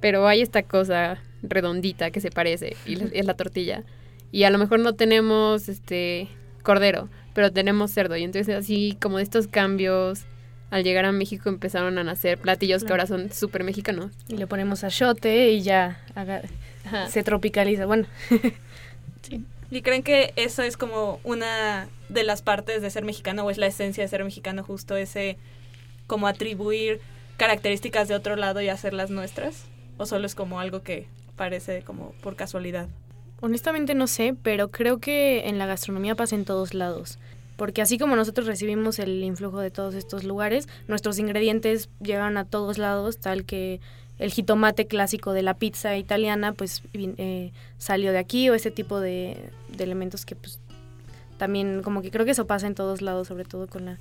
pero 0.00 0.28
hay 0.28 0.40
esta 0.40 0.62
cosa 0.62 1.20
redondita 1.42 2.12
que 2.12 2.20
se 2.20 2.30
parece 2.30 2.76
y 2.86 2.96
es 3.12 3.26
la 3.26 3.34
tortilla. 3.34 3.82
Y 4.30 4.44
a 4.44 4.50
lo 4.50 4.58
mejor 4.58 4.78
no 4.78 4.94
tenemos 4.94 5.68
este 5.68 6.28
cordero, 6.62 7.08
pero 7.34 7.50
tenemos 7.50 7.90
cerdo. 7.90 8.16
Y 8.16 8.22
entonces 8.22 8.54
así 8.54 8.96
como 9.00 9.18
estos 9.18 9.48
cambios 9.48 10.26
al 10.70 10.84
llegar 10.84 11.06
a 11.06 11.12
México 11.12 11.48
empezaron 11.48 11.98
a 11.98 12.04
nacer 12.04 12.38
platillos 12.38 12.84
claro. 12.84 12.86
que 12.86 12.92
ahora 12.92 13.06
son 13.08 13.32
súper 13.32 13.64
mexicanos. 13.64 14.12
Y 14.28 14.36
le 14.36 14.46
ponemos 14.46 14.84
achote 14.84 15.50
y 15.50 15.62
ya 15.62 16.00
haga, 16.14 16.42
se 17.08 17.24
tropicaliza. 17.24 17.84
Bueno. 17.84 18.06
Sí. 19.22 19.44
¿Y 19.70 19.82
creen 19.82 20.02
que 20.02 20.34
eso 20.36 20.62
es 20.62 20.76
como 20.76 21.18
una 21.24 21.88
de 22.10 22.24
las 22.24 22.42
partes 22.42 22.82
de 22.82 22.90
ser 22.90 23.04
mexicano 23.04 23.44
o 23.44 23.50
es 23.50 23.56
la 23.56 23.66
esencia 23.66 24.04
de 24.04 24.08
ser 24.08 24.22
mexicano 24.22 24.62
justo 24.62 24.96
ese 24.96 25.38
como 26.06 26.26
atribuir 26.26 27.00
características 27.38 28.06
de 28.08 28.14
otro 28.14 28.36
lado 28.36 28.60
y 28.60 28.68
hacerlas 28.68 29.10
nuestras? 29.10 29.64
¿O 29.96 30.04
solo 30.04 30.26
es 30.26 30.34
como 30.34 30.60
algo 30.60 30.82
que 30.82 31.06
parece 31.36 31.82
como 31.82 32.12
por 32.22 32.36
casualidad? 32.36 32.88
Honestamente 33.40 33.94
no 33.94 34.06
sé, 34.06 34.36
pero 34.42 34.70
creo 34.70 35.00
que 35.00 35.48
en 35.48 35.58
la 35.58 35.66
gastronomía 35.66 36.14
pasa 36.14 36.34
en 36.34 36.44
todos 36.44 36.74
lados. 36.74 37.18
Porque 37.56 37.82
así 37.82 37.98
como 37.98 38.16
nosotros 38.16 38.46
recibimos 38.46 38.98
el 38.98 39.22
influjo 39.22 39.60
de 39.60 39.70
todos 39.70 39.94
estos 39.94 40.24
lugares, 40.24 40.68
nuestros 40.88 41.18
ingredientes 41.18 41.88
llegan 42.00 42.36
a 42.36 42.44
todos 42.44 42.78
lados, 42.78 43.18
tal 43.18 43.44
que 43.44 43.80
el 44.18 44.30
jitomate 44.30 44.86
clásico 44.86 45.32
de 45.32 45.42
la 45.42 45.54
pizza 45.54 45.96
italiana 45.96 46.52
pues 46.52 46.82
eh, 46.94 47.52
salió 47.78 48.12
de 48.12 48.18
aquí 48.18 48.48
o 48.50 48.54
ese 48.54 48.70
tipo 48.70 49.00
de, 49.00 49.50
de, 49.68 49.84
elementos 49.84 50.24
que 50.26 50.36
pues 50.36 50.60
también 51.38 51.82
como 51.82 52.02
que 52.02 52.10
creo 52.10 52.24
que 52.24 52.32
eso 52.32 52.46
pasa 52.46 52.66
en 52.66 52.74
todos 52.74 53.02
lados 53.02 53.28
sobre 53.28 53.44
todo 53.44 53.66
con 53.66 53.84
la 53.84 53.98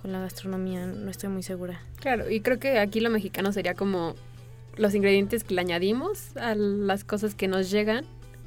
con 0.00 0.12
la 0.12 0.20
gastronomía 0.20 0.86
no 0.86 1.10
estoy 1.10 1.28
muy 1.28 1.42
segura 1.42 1.80
claro 2.00 2.28
y 2.28 2.40
creo 2.40 2.58
que 2.58 2.78
aquí 2.78 3.00
lo 3.00 3.08
mexicano 3.08 3.52
sería 3.52 3.74
como 3.74 4.14
los 4.76 4.94
ingredientes 4.94 5.44
que 5.44 5.54
le 5.54 5.60
añadimos 5.60 6.36
a 6.36 6.54
las 6.54 7.04
cosas 7.04 7.34
que 7.34 7.48
nos 7.48 7.70
llegan 7.70 8.04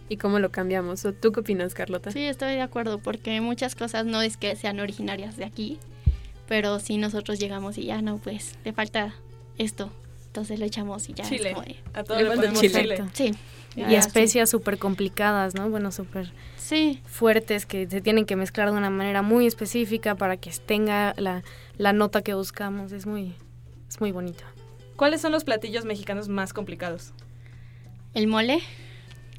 y 0.09 0.17
cómo 0.17 0.39
lo 0.39 0.51
cambiamos. 0.51 1.05
¿O 1.05 1.13
¿Tú 1.13 1.31
qué 1.31 1.41
opinas, 1.41 1.73
Carlota? 1.73 2.11
Sí, 2.11 2.23
estoy 2.25 2.53
de 2.53 2.61
acuerdo, 2.61 2.99
porque 2.99 3.39
muchas 3.41 3.75
cosas 3.75 4.05
no 4.05 4.21
es 4.21 4.37
que 4.37 4.55
sean 4.55 4.79
originarias 4.79 5.37
de 5.37 5.45
aquí, 5.45 5.79
pero 6.47 6.79
si 6.79 6.97
nosotros 6.97 7.39
llegamos 7.39 7.77
y 7.77 7.85
ya 7.85 8.01
no, 8.01 8.17
pues 8.17 8.57
le 8.63 8.73
falta 8.73 9.13
esto, 9.57 9.91
entonces 10.35 10.59
le 10.59 10.65
echamos 10.65 11.07
y 11.07 11.13
ya. 11.13 11.23
Chile. 11.23 11.49
Es 11.49 11.55
como 11.55 11.65
de, 11.65 11.77
a 11.93 12.03
todo 12.03 12.19
le 12.19 12.25
ponemos 12.25 12.59
chile. 12.59 12.81
chile. 12.81 13.03
Sí. 13.13 13.31
Ya, 13.77 13.89
y 13.89 13.95
especias 13.95 14.49
súper 14.49 14.75
sí. 14.75 14.79
complicadas, 14.81 15.55
¿no? 15.55 15.69
Bueno, 15.69 15.93
súper 15.93 16.33
sí. 16.57 17.01
fuertes 17.05 17.65
que 17.65 17.89
se 17.89 18.01
tienen 18.01 18.25
que 18.25 18.35
mezclar 18.35 18.71
de 18.71 18.77
una 18.77 18.89
manera 18.89 19.21
muy 19.21 19.47
específica 19.47 20.15
para 20.15 20.35
que 20.35 20.51
tenga 20.65 21.13
la, 21.17 21.43
la 21.77 21.93
nota 21.93 22.21
que 22.21 22.33
buscamos. 22.33 22.91
Es 22.91 23.05
muy, 23.05 23.33
es 23.87 24.01
muy 24.01 24.11
bonito. 24.11 24.43
¿Cuáles 24.97 25.21
son 25.21 25.31
los 25.31 25.45
platillos 25.45 25.85
mexicanos 25.85 26.27
más 26.27 26.51
complicados? 26.51 27.13
El 28.13 28.27
mole, 28.27 28.59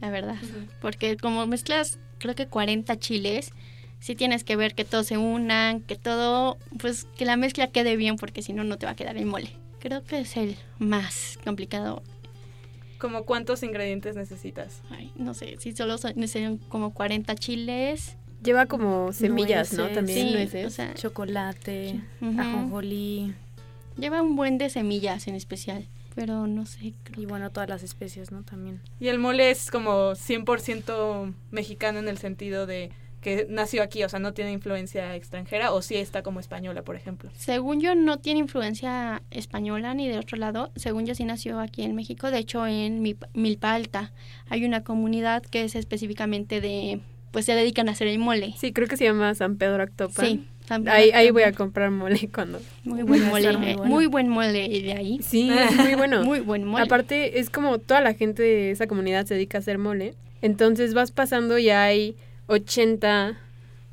la 0.00 0.10
verdad. 0.10 0.36
Uh 0.42 0.46
-huh. 0.46 0.68
Porque 0.80 1.18
como 1.18 1.46
mezclas, 1.46 1.98
creo 2.18 2.34
que 2.34 2.46
40 2.46 2.98
chiles, 2.98 3.52
sí 4.00 4.14
tienes 4.14 4.44
que 4.44 4.56
ver 4.56 4.74
que 4.74 4.86
todos 4.86 5.06
se 5.06 5.18
unan, 5.18 5.80
que 5.80 5.96
todo, 5.96 6.56
pues 6.78 7.06
que 7.18 7.26
la 7.26 7.36
mezcla 7.36 7.66
quede 7.66 7.96
bien, 7.96 8.16
porque 8.16 8.40
si 8.40 8.54
no, 8.54 8.64
no 8.64 8.78
te 8.78 8.86
va 8.86 8.92
a 8.92 8.96
quedar 8.96 9.18
el 9.18 9.26
mole. 9.26 9.50
Creo 9.86 10.02
que 10.02 10.18
es 10.18 10.36
el 10.36 10.56
más 10.80 11.38
complicado. 11.44 12.02
¿Como 12.98 13.22
cuántos 13.24 13.62
ingredientes 13.62 14.16
necesitas? 14.16 14.82
Ay, 14.90 15.12
no 15.14 15.32
sé, 15.32 15.58
si 15.60 15.76
solo 15.76 15.96
son, 15.96 16.14
necesitan 16.16 16.56
como 16.56 16.92
40 16.92 17.32
chiles. 17.36 18.16
Lleva 18.42 18.66
como 18.66 19.12
semillas, 19.12 19.72
nueces, 19.72 19.78
¿no? 19.78 19.88
También 19.94 20.26
sí, 20.26 20.34
nueces. 20.34 20.66
O 20.66 20.70
sea, 20.70 20.92
chocolate, 20.94 22.00
uh 22.20 22.24
-huh. 22.24 22.40
ajonjolí. 22.40 23.32
Lleva 23.96 24.22
un 24.22 24.34
buen 24.34 24.58
de 24.58 24.70
semillas 24.70 25.28
en 25.28 25.36
especial 25.36 25.86
pero 26.16 26.46
no 26.46 26.64
sé. 26.64 26.94
y 27.18 27.26
bueno, 27.26 27.50
todas 27.50 27.68
las 27.68 27.82
especies, 27.82 28.32
¿no? 28.32 28.42
También. 28.42 28.80
Y 28.98 29.08
el 29.08 29.18
mole 29.18 29.50
es 29.50 29.70
como 29.70 30.16
100% 30.16 31.34
mexicano 31.50 31.98
en 31.98 32.08
el 32.08 32.16
sentido 32.16 32.66
de 32.66 32.90
que 33.20 33.46
nació 33.48 33.82
aquí, 33.82 34.04
o 34.04 34.08
sea, 34.08 34.18
no 34.18 34.32
tiene 34.32 34.52
influencia 34.52 35.16
extranjera 35.16 35.72
o 35.72 35.82
sí 35.82 35.96
está 35.96 36.22
como 36.22 36.40
española, 36.40 36.82
por 36.82 36.96
ejemplo. 36.96 37.30
Según 37.36 37.80
yo 37.80 37.94
no 37.94 38.18
tiene 38.18 38.40
influencia 38.40 39.22
española 39.30 39.94
ni 39.94 40.08
de 40.08 40.18
otro 40.18 40.36
lado, 40.36 40.70
según 40.76 41.06
yo 41.06 41.14
sí 41.14 41.24
nació 41.24 41.58
aquí 41.60 41.82
en 41.82 41.94
México, 41.94 42.30
de 42.30 42.38
hecho 42.38 42.66
en 42.66 43.02
Milpa 43.34 43.74
Alta 43.74 44.12
hay 44.48 44.64
una 44.64 44.84
comunidad 44.84 45.42
que 45.42 45.64
es 45.64 45.74
específicamente 45.74 46.60
de 46.60 47.00
pues 47.32 47.44
se 47.44 47.54
dedican 47.54 47.88
a 47.88 47.92
hacer 47.92 48.08
el 48.08 48.18
mole. 48.18 48.54
Sí, 48.56 48.72
creo 48.72 48.88
que 48.88 48.96
se 48.96 49.04
llama 49.04 49.34
San 49.34 49.56
Pedro 49.56 49.82
Actopan. 49.82 50.26
Sí. 50.26 50.46
Ahí, 50.86 51.10
ahí 51.10 51.30
voy 51.30 51.42
a 51.42 51.52
comprar 51.52 51.90
mole 51.90 52.28
cuando... 52.34 52.60
Muy 52.82 53.02
buen 53.02 53.26
mole, 53.26 53.56
muy, 53.56 53.74
bueno. 53.74 53.84
muy, 53.84 54.06
buen 54.06 54.28
mole 54.28 54.68
de 54.68 54.92
ahí. 54.92 55.20
Sí, 55.22 55.50
es 55.50 55.76
muy 55.76 55.94
bueno. 55.94 56.24
muy 56.24 56.40
buen 56.40 56.64
mole. 56.64 56.82
Aparte, 56.82 57.38
es 57.38 57.50
como 57.50 57.78
toda 57.78 58.00
la 58.00 58.14
gente 58.14 58.42
de 58.42 58.70
esa 58.70 58.86
comunidad 58.86 59.26
se 59.26 59.34
dedica 59.34 59.58
a 59.58 59.60
hacer 59.60 59.78
mole. 59.78 60.14
Entonces 60.42 60.94
vas 60.94 61.12
pasando 61.12 61.58
y 61.58 61.70
hay 61.70 62.16
80, 62.46 63.38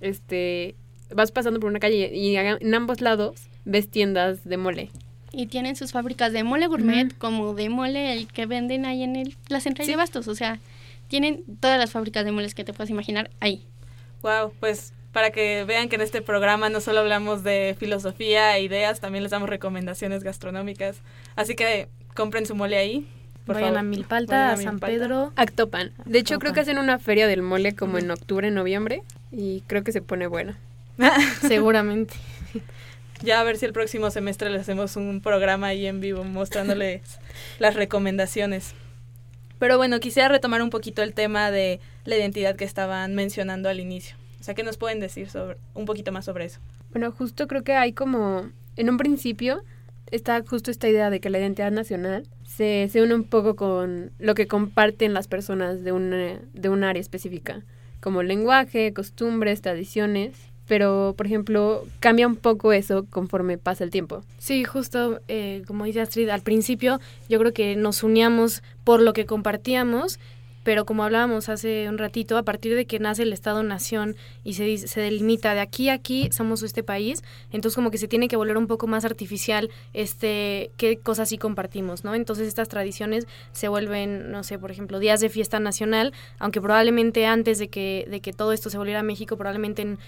este... 0.01 0.75
Vas 1.13 1.31
pasando 1.31 1.59
por 1.59 1.69
una 1.69 1.79
calle 1.79 2.09
y 2.13 2.35
en 2.35 2.73
ambos 2.73 2.99
lados 2.99 3.47
ves 3.65 3.89
tiendas 3.89 4.43
de 4.43 4.57
mole. 4.57 4.89
Y 5.31 5.47
tienen 5.47 5.75
sus 5.75 5.91
fábricas 5.91 6.33
de 6.33 6.43
mole 6.43 6.67
gourmet, 6.67 7.05
uh 7.05 7.09
-huh. 7.09 7.17
como 7.17 7.53
de 7.53 7.69
mole 7.69 8.13
el 8.13 8.27
que 8.27 8.45
venden 8.45 8.85
ahí 8.85 9.03
en 9.03 9.15
el, 9.15 9.35
la 9.47 9.59
central 9.59 9.85
sí. 9.85 9.91
de 9.91 9.97
bastos. 9.97 10.27
O 10.27 10.35
sea, 10.35 10.59
tienen 11.07 11.43
todas 11.59 11.77
las 11.77 11.91
fábricas 11.91 12.25
de 12.25 12.31
moles 12.31 12.55
que 12.55 12.63
te 12.63 12.73
puedas 12.73 12.89
imaginar 12.89 13.29
ahí. 13.39 13.63
Wow, 14.23 14.53
pues 14.59 14.93
para 15.11 15.29
que 15.29 15.63
vean 15.65 15.89
que 15.89 15.95
en 15.95 16.01
este 16.01 16.21
programa 16.21 16.69
no 16.69 16.81
solo 16.81 16.99
hablamos 17.01 17.43
de 17.43 17.75
filosofía 17.79 18.57
e 18.57 18.63
ideas, 18.63 18.99
también 18.99 19.23
les 19.23 19.31
damos 19.31 19.49
recomendaciones 19.49 20.23
gastronómicas. 20.23 21.01
Así 21.35 21.55
que 21.55 21.89
compren 22.15 22.45
su 22.47 22.55
mole 22.55 22.77
ahí. 22.77 23.07
Por 23.45 23.55
Vayan 23.55 23.77
a 23.77 23.83
Milpalta, 23.83 24.53
a, 24.53 24.57
San 24.57 24.79
Pedro. 24.79 25.33
Actopan. 25.35 25.91
De 26.05 26.19
hecho, 26.19 26.39
creo 26.39 26.53
que 26.53 26.61
hacen 26.61 26.77
una 26.77 26.97
feria 26.97 27.27
del 27.27 27.41
mole 27.41 27.75
como 27.75 27.97
en 27.97 28.09
octubre, 28.09 28.49
noviembre. 28.51 29.03
Y 29.31 29.61
creo 29.67 29.83
que 29.83 29.91
se 29.91 30.01
pone 30.01 30.27
buena. 30.27 30.57
Seguramente. 31.41 32.13
Ya 33.21 33.39
a 33.39 33.43
ver 33.43 33.57
si 33.57 33.65
el 33.65 33.73
próximo 33.73 34.11
semestre 34.11 34.49
le 34.49 34.59
hacemos 34.59 34.95
un 34.95 35.21
programa 35.21 35.67
ahí 35.67 35.85
en 35.85 36.01
vivo 36.01 36.23
mostrándoles 36.23 37.01
las 37.59 37.75
recomendaciones. 37.75 38.75
Pero 39.59 39.77
bueno, 39.77 39.99
quisiera 40.01 40.27
retomar 40.27 40.61
un 40.61 40.69
poquito 40.69 41.01
el 41.03 41.13
tema 41.13 41.49
de 41.49 41.79
la 42.03 42.17
identidad 42.17 42.55
que 42.57 42.65
estaban 42.65 43.15
mencionando 43.15 43.69
al 43.69 43.79
inicio. 43.79 44.17
O 44.41 44.43
sea, 44.43 44.55
¿qué 44.55 44.63
nos 44.63 44.75
pueden 44.75 44.99
decir 44.99 45.29
sobre 45.29 45.57
un 45.73 45.85
poquito 45.85 46.11
más 46.11 46.25
sobre 46.25 46.43
eso? 46.45 46.59
Bueno, 46.91 47.11
justo 47.13 47.47
creo 47.47 47.63
que 47.63 47.73
hay 47.73 47.93
como, 47.93 48.49
en 48.75 48.89
un 48.89 48.97
principio, 48.97 49.63
está 50.11 50.43
justo 50.45 50.71
esta 50.71 50.87
idea 50.87 51.09
de 51.09 51.19
que 51.19 51.29
la 51.29 51.39
identidad 51.39 51.71
nacional 51.71 52.27
se, 52.45 52.87
se 52.91 53.01
une 53.01 53.15
un 53.15 53.23
poco 53.23 53.55
con 53.55 54.11
lo 54.19 54.35
que 54.35 54.47
comparten 54.47 55.13
las 55.13 55.27
personas 55.27 55.83
de 55.83 55.91
un, 55.91 56.11
de 56.53 56.69
un 56.69 56.83
área 56.83 57.01
específica, 57.01 57.63
como 57.99 58.23
lenguaje, 58.23 58.93
costumbres, 58.93 59.61
tradiciones 59.61 60.53
pero 60.67 61.13
por 61.17 61.25
ejemplo 61.25 61.85
cambia 61.99 62.27
un 62.27 62.35
poco 62.35 62.73
eso 62.73 63.05
conforme 63.09 63.57
pasa 63.57 63.83
el 63.83 63.89
tiempo. 63.89 64.23
Sí, 64.37 64.63
justo 64.63 65.19
eh, 65.27 65.63
como 65.67 65.85
dice 65.85 66.01
Astrid, 66.01 66.29
al 66.29 66.41
principio 66.41 66.99
yo 67.29 67.39
creo 67.39 67.53
que 67.53 67.75
nos 67.75 68.03
uníamos 68.03 68.63
por 68.83 69.01
lo 69.01 69.13
que 69.13 69.25
compartíamos, 69.25 70.19
pero 70.63 70.85
como 70.85 71.03
hablábamos 71.03 71.49
hace 71.49 71.87
un 71.89 71.97
ratito, 71.97 72.37
a 72.37 72.43
partir 72.43 72.75
de 72.75 72.85
que 72.85 72.99
nace 72.99 73.23
el 73.23 73.33
Estado-Nación 73.33 74.15
y 74.43 74.53
se, 74.53 74.77
se 74.77 75.01
delimita 75.01 75.53
de 75.53 75.59
aquí 75.59 75.89
a 75.89 75.93
aquí 76.03 76.29
somos 76.31 76.63
este 76.63 76.83
país, 76.83 77.23
entonces 77.51 77.75
como 77.75 77.89
que 77.89 77.97
se 77.97 78.07
tiene 78.07 78.27
que 78.27 78.35
volver 78.35 78.57
un 78.57 78.67
poco 78.67 78.87
más 78.87 79.05
artificial 79.05 79.69
este 79.93 80.71
qué 80.75 80.97
cosas 80.97 81.29
sí 81.29 81.37
compartimos, 81.37 82.03
¿no? 82.03 82.13
Entonces 82.13 82.47
estas 82.47 82.67
tradiciones 82.67 83.25
se 83.53 83.69
vuelven, 83.69 84.31
no 84.31 84.43
sé, 84.43 84.59
por 84.59 84.69
ejemplo, 84.69 84.99
días 84.99 85.21
de 85.21 85.29
fiesta 85.29 85.59
nacional, 85.59 86.13
aunque 86.39 86.59
probablemente 86.59 87.25
antes 87.25 87.57
de 87.59 87.69
que, 87.69 88.05
de 88.09 88.19
que 88.19 88.33
todo 88.33 88.51
esto 88.51 88.69
se 88.69 88.77
volviera 88.77 88.99
a 88.99 89.03
México, 89.03 89.37
probablemente 89.37 89.83
en 89.83 89.99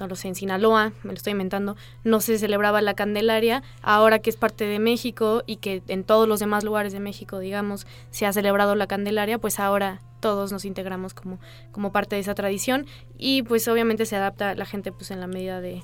no 0.00 0.08
lo 0.08 0.16
sé, 0.16 0.28
en 0.28 0.34
Sinaloa, 0.34 0.92
me 1.02 1.12
lo 1.12 1.16
estoy 1.16 1.32
inventando, 1.32 1.76
no 2.04 2.20
se 2.20 2.38
celebraba 2.38 2.80
la 2.80 2.94
Candelaria, 2.94 3.62
ahora 3.82 4.18
que 4.18 4.30
es 4.30 4.36
parte 4.36 4.64
de 4.64 4.78
México 4.78 5.42
y 5.46 5.56
que 5.56 5.82
en 5.88 6.04
todos 6.04 6.26
los 6.26 6.40
demás 6.40 6.64
lugares 6.64 6.92
de 6.92 7.00
México, 7.00 7.38
digamos, 7.38 7.86
se 8.10 8.26
ha 8.26 8.32
celebrado 8.32 8.74
la 8.74 8.86
Candelaria, 8.86 9.38
pues 9.38 9.60
ahora 9.60 10.00
todos 10.20 10.52
nos 10.52 10.64
integramos 10.64 11.14
como, 11.14 11.38
como 11.72 11.92
parte 11.92 12.16
de 12.16 12.20
esa 12.20 12.34
tradición 12.34 12.86
y 13.16 13.42
pues 13.42 13.66
obviamente 13.68 14.06
se 14.06 14.16
adapta 14.16 14.54
la 14.54 14.66
gente 14.66 14.92
pues 14.92 15.10
en 15.10 15.20
la 15.20 15.26
medida 15.26 15.60
de, 15.60 15.82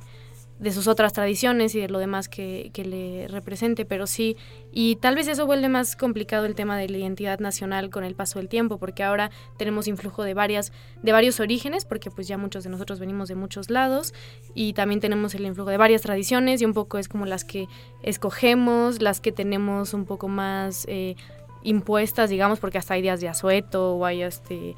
de 0.58 0.72
sus 0.72 0.86
otras 0.86 1.12
tradiciones 1.12 1.74
y 1.74 1.80
de 1.80 1.88
lo 1.88 1.98
demás 1.98 2.28
que, 2.28 2.70
que, 2.72 2.84
le 2.84 3.28
represente, 3.28 3.84
pero 3.84 4.06
sí, 4.06 4.36
y 4.72 4.96
tal 4.96 5.14
vez 5.14 5.28
eso 5.28 5.44
vuelve 5.44 5.68
más 5.68 5.96
complicado 5.96 6.46
el 6.46 6.54
tema 6.54 6.78
de 6.78 6.88
la 6.88 6.96
identidad 6.96 7.40
nacional 7.40 7.90
con 7.90 8.04
el 8.04 8.14
paso 8.14 8.38
del 8.38 8.48
tiempo, 8.48 8.78
porque 8.78 9.02
ahora 9.02 9.30
tenemos 9.58 9.86
influjo 9.86 10.22
de 10.22 10.32
varias, 10.32 10.72
de 11.02 11.12
varios 11.12 11.40
orígenes, 11.40 11.84
porque 11.84 12.10
pues 12.10 12.26
ya 12.26 12.38
muchos 12.38 12.64
de 12.64 12.70
nosotros 12.70 12.98
venimos 13.00 13.28
de 13.28 13.34
muchos 13.34 13.68
lados, 13.68 14.14
y 14.54 14.72
también 14.72 15.00
tenemos 15.00 15.34
el 15.34 15.44
influjo 15.44 15.70
de 15.70 15.76
varias 15.76 16.02
tradiciones, 16.02 16.62
y 16.62 16.64
un 16.64 16.72
poco 16.72 16.96
es 16.98 17.08
como 17.08 17.26
las 17.26 17.44
que 17.44 17.68
escogemos, 18.02 19.02
las 19.02 19.20
que 19.20 19.32
tenemos 19.32 19.92
un 19.92 20.06
poco 20.06 20.28
más 20.28 20.86
eh, 20.88 21.16
impuestas, 21.62 22.30
digamos, 22.30 22.60
porque 22.60 22.78
hasta 22.78 22.94
hay 22.94 23.02
días 23.02 23.20
de 23.20 23.28
asueto 23.28 23.96
o 23.96 24.06
hay 24.06 24.22
este 24.22 24.74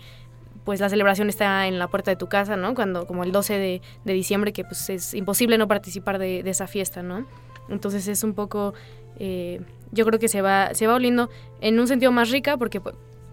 pues 0.68 0.80
la 0.80 0.90
celebración 0.90 1.30
está 1.30 1.66
en 1.66 1.78
la 1.78 1.88
puerta 1.88 2.10
de 2.10 2.16
tu 2.18 2.26
casa, 2.26 2.54
¿no? 2.58 2.74
Cuando, 2.74 3.06
como 3.06 3.24
el 3.24 3.32
12 3.32 3.80
de, 4.04 4.12
diciembre, 4.12 4.52
que 4.52 4.64
pues 4.64 4.90
es 4.90 5.14
imposible 5.14 5.56
no 5.56 5.66
participar 5.66 6.18
de, 6.18 6.40
esa 6.40 6.66
fiesta, 6.66 7.02
¿no? 7.02 7.26
Entonces 7.70 8.06
es 8.06 8.22
un 8.22 8.34
poco, 8.34 8.74
eh, 9.18 9.62
yo 9.92 10.04
creo 10.04 10.18
que 10.18 10.28
se 10.28 10.42
va, 10.42 10.74
se 10.74 10.86
va 10.86 10.96
oliendo 10.96 11.30
en 11.62 11.80
un 11.80 11.88
sentido 11.88 12.12
más 12.12 12.28
rica 12.28 12.58
porque 12.58 12.82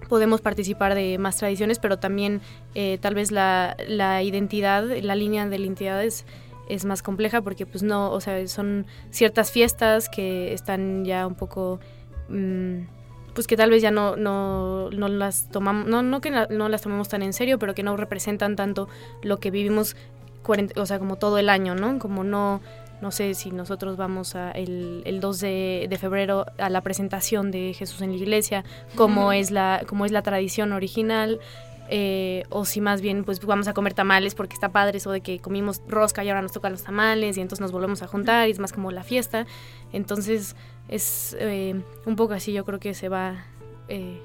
podemos 0.08 0.40
participar 0.40 0.96
de 0.96 1.18
más 1.18 1.36
tradiciones, 1.36 1.78
pero 1.78 2.00
también 2.00 2.40
eh, 2.74 3.00
tal 3.02 3.16
vez 3.16 3.34
la, 3.34 3.76
la, 3.86 4.24
identidad, 4.24 4.86
la 5.02 5.16
línea 5.18 5.46
de 5.46 5.60
la 5.60 5.66
identidad 5.66 6.06
es, 6.06 6.26
es, 6.70 6.86
más 6.86 7.04
compleja 7.04 7.42
porque 7.42 7.66
pues 7.66 7.84
no, 7.84 8.12
o 8.12 8.22
sea, 8.22 8.48
son 8.48 8.86
ciertas 9.10 9.52
fiestas 9.52 10.08
que 10.08 10.54
están 10.54 11.04
ya 11.04 11.28
un 11.28 11.36
poco... 11.36 11.82
Mm, 12.30 12.95
pues 13.36 13.46
que 13.46 13.58
tal 13.58 13.70
vez 13.70 13.84
ya 13.84 13.92
no, 13.92 14.16
no, 14.16 14.90
no 14.90 15.08
las 15.10 15.50
tomamos, 15.50 15.88
no, 15.88 16.02
no 16.02 16.22
que 16.22 16.32
no 16.32 16.70
las 16.70 16.82
tomemos 16.82 17.10
tan 17.10 17.22
en 17.22 17.34
serio, 17.34 17.60
pero 17.60 17.76
que 17.76 17.84
no 17.84 17.96
representan 17.98 18.56
tanto 18.56 18.88
lo 19.22 19.38
que 19.38 19.52
vivimos, 19.52 19.96
o 20.76 20.86
sea, 20.86 20.98
como 20.98 21.18
todo 21.18 21.38
el 21.38 21.50
año, 21.50 21.76
¿no? 21.76 22.00
Como 22.00 22.24
no, 22.24 22.62
no 23.02 23.12
sé 23.12 23.34
si 23.34 23.52
nosotros 23.52 23.98
vamos 23.98 24.36
a 24.36 24.52
el, 24.52 25.04
el 25.06 25.20
2 25.20 25.40
de, 25.42 25.88
de, 25.90 25.98
febrero 25.98 26.46
a 26.58 26.70
la 26.70 26.82
presentación 26.82 27.52
de 27.52 27.74
Jesús 27.74 28.02
en 28.02 28.12
la 28.12 28.18
iglesia, 28.18 28.64
como, 28.96 29.34
es, 29.34 29.52
la, 29.52 29.84
como 29.86 30.06
es 30.06 30.12
la 30.14 30.22
tradición 30.22 30.72
original, 30.72 31.40
eh, 31.90 32.44
o 32.50 32.66
si 32.66 32.82
más 32.82 33.02
bien 33.02 33.24
pues 33.26 33.40
vamos 33.46 33.68
a 33.68 33.74
comer 33.74 33.94
tamales 33.94 34.34
porque 34.34 34.56
está 34.56 34.70
padre 34.70 34.98
eso 34.98 35.12
de 35.12 35.22
que 35.22 35.38
comimos 35.38 35.84
rosca 35.88 36.24
y 36.24 36.30
ahora 36.30 36.42
nos 36.42 36.52
tocan 36.52 36.72
los 36.72 36.84
tamales 36.84 37.38
y 37.38 37.42
entonces 37.42 37.62
nos 37.62 37.72
volvemos 37.72 38.02
a 38.02 38.08
juntar 38.08 38.48
y 38.48 38.52
es 38.52 38.60
más 38.60 38.74
como 38.74 38.92
la 38.92 39.04
fiesta. 39.04 39.46
Entonces 39.94 40.56
es 40.88 41.36
eh, 41.40 41.76
un 42.06 42.16
poco 42.16 42.34
así, 42.34 42.54
yo 42.54 42.66
creo 42.66 42.80
que 42.80 42.94
se 42.94 43.10
va 43.10 43.46
eh, 43.88 44.20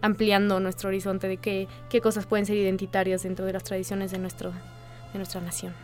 ampliando 0.00 0.60
nuestro 0.60 0.88
horizonte 0.88 1.28
de 1.28 1.36
qué, 1.36 1.68
qué 1.90 2.00
cosas 2.00 2.26
pueden 2.26 2.46
ser 2.46 2.56
identitarias 2.56 3.22
dentro 3.22 3.44
de 3.44 3.52
las 3.52 3.64
tradiciones 3.64 4.10
de, 4.10 4.18
nuestro, 4.18 4.50
de 5.12 5.18
nuestra 5.18 5.40
nación. 5.40 5.74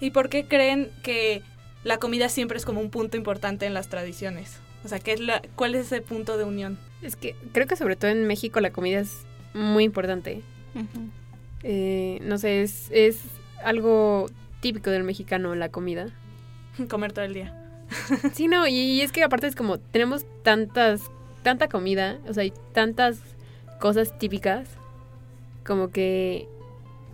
¿Y 0.00 0.10
por 0.10 0.28
qué 0.28 0.46
creen 0.46 0.90
que 1.02 1.42
la 1.84 1.98
comida 1.98 2.28
siempre 2.28 2.58
es 2.58 2.64
como 2.64 2.80
un 2.80 2.90
punto 2.90 3.16
importante 3.16 3.66
en 3.66 3.74
las 3.74 3.88
tradiciones? 3.88 4.58
O 4.84 4.88
sea, 4.88 4.98
¿qué 4.98 5.12
es 5.12 5.20
la, 5.20 5.42
¿cuál 5.56 5.74
es 5.74 5.86
ese 5.86 6.00
punto 6.00 6.38
de 6.38 6.44
unión? 6.44 6.78
Es 7.02 7.16
que 7.16 7.36
creo 7.52 7.66
que 7.66 7.76
sobre 7.76 7.96
todo 7.96 8.10
en 8.10 8.26
México 8.26 8.60
la 8.60 8.70
comida 8.70 9.00
es 9.00 9.26
muy 9.52 9.84
importante. 9.84 10.42
Eh, 11.62 12.18
no 12.22 12.38
sé, 12.38 12.62
es, 12.62 12.88
es 12.90 13.20
algo 13.62 14.30
típico 14.60 14.90
del 14.90 15.04
mexicano 15.04 15.54
la 15.54 15.68
comida. 15.68 16.08
Comer 16.88 17.12
todo 17.12 17.24
el 17.24 17.34
día. 17.34 17.59
sí, 18.34 18.48
no, 18.48 18.66
y, 18.66 19.00
es 19.00 19.12
que 19.12 19.22
aparte 19.22 19.46
es 19.46 19.56
como, 19.56 19.78
tenemos 19.78 20.26
tantas, 20.42 21.10
tanta 21.42 21.68
comida, 21.68 22.18
o 22.28 22.34
sea, 22.34 22.42
hay 22.42 22.52
tantas 22.72 23.18
cosas 23.80 24.18
típicas, 24.18 24.68
como 25.64 25.90
que 25.90 26.48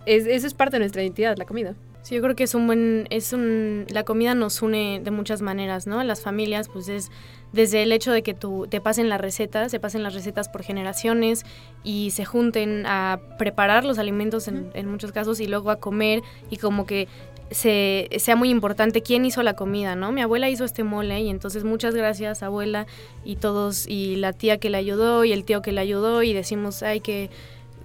es, 0.05 0.25
eso 0.25 0.47
es 0.47 0.53
parte 0.53 0.75
de 0.75 0.79
nuestra 0.79 1.01
identidad, 1.01 1.37
la 1.37 1.45
comida. 1.45 1.75
Sí, 2.01 2.15
yo 2.15 2.21
creo 2.21 2.35
que 2.35 2.45
es 2.45 2.55
un 2.55 2.67
buen, 2.67 3.07
es 3.09 3.33
un, 3.33 3.85
la 3.89 4.03
comida 4.03 4.33
nos 4.33 4.61
une 4.61 5.01
de 5.03 5.11
muchas 5.11 5.41
maneras, 5.41 5.87
¿no? 5.87 6.01
Las 6.03 6.21
familias, 6.21 6.69
pues 6.69 6.87
es 6.87 7.11
desde 7.53 7.83
el 7.83 7.91
hecho 7.91 8.11
de 8.11 8.23
que 8.23 8.33
tú 8.33 8.67
te 8.69 8.81
pasen 8.81 9.09
las 9.09 9.21
recetas, 9.21 9.71
se 9.71 9.79
pasen 9.79 10.03
las 10.03 10.13
recetas 10.13 10.49
por 10.49 10.63
generaciones 10.63 11.45
y 11.83 12.11
se 12.11 12.25
junten 12.25 12.85
a 12.85 13.19
preparar 13.37 13.85
los 13.85 13.99
alimentos 13.99 14.47
en, 14.47 14.69
en 14.73 14.89
muchos 14.89 15.11
casos 15.11 15.39
y 15.39 15.47
luego 15.47 15.71
a 15.71 15.77
comer 15.77 16.21
y 16.49 16.57
como 16.57 16.85
que 16.85 17.07
se, 17.51 18.09
sea 18.17 18.35
muy 18.35 18.49
importante 18.49 19.01
quién 19.01 19.25
hizo 19.25 19.41
la 19.43 19.55
comida, 19.55 19.95
¿no? 19.95 20.11
Mi 20.11 20.21
abuela 20.21 20.49
hizo 20.49 20.65
este 20.65 20.83
mole 20.83 21.21
y 21.21 21.29
entonces 21.29 21.63
muchas 21.63 21.95
gracias 21.95 22.43
abuela 22.43 22.87
y 23.23 23.37
todos 23.37 23.87
y 23.87 24.17
la 24.17 24.33
tía 24.33 24.57
que 24.57 24.69
le 24.69 24.77
ayudó 24.77 25.23
y 25.23 25.31
el 25.31 25.45
tío 25.45 25.61
que 25.61 25.71
le 25.71 25.81
ayudó 25.81 26.23
y 26.23 26.33
decimos, 26.33 26.83
ay 26.83 26.99
que 26.99 27.29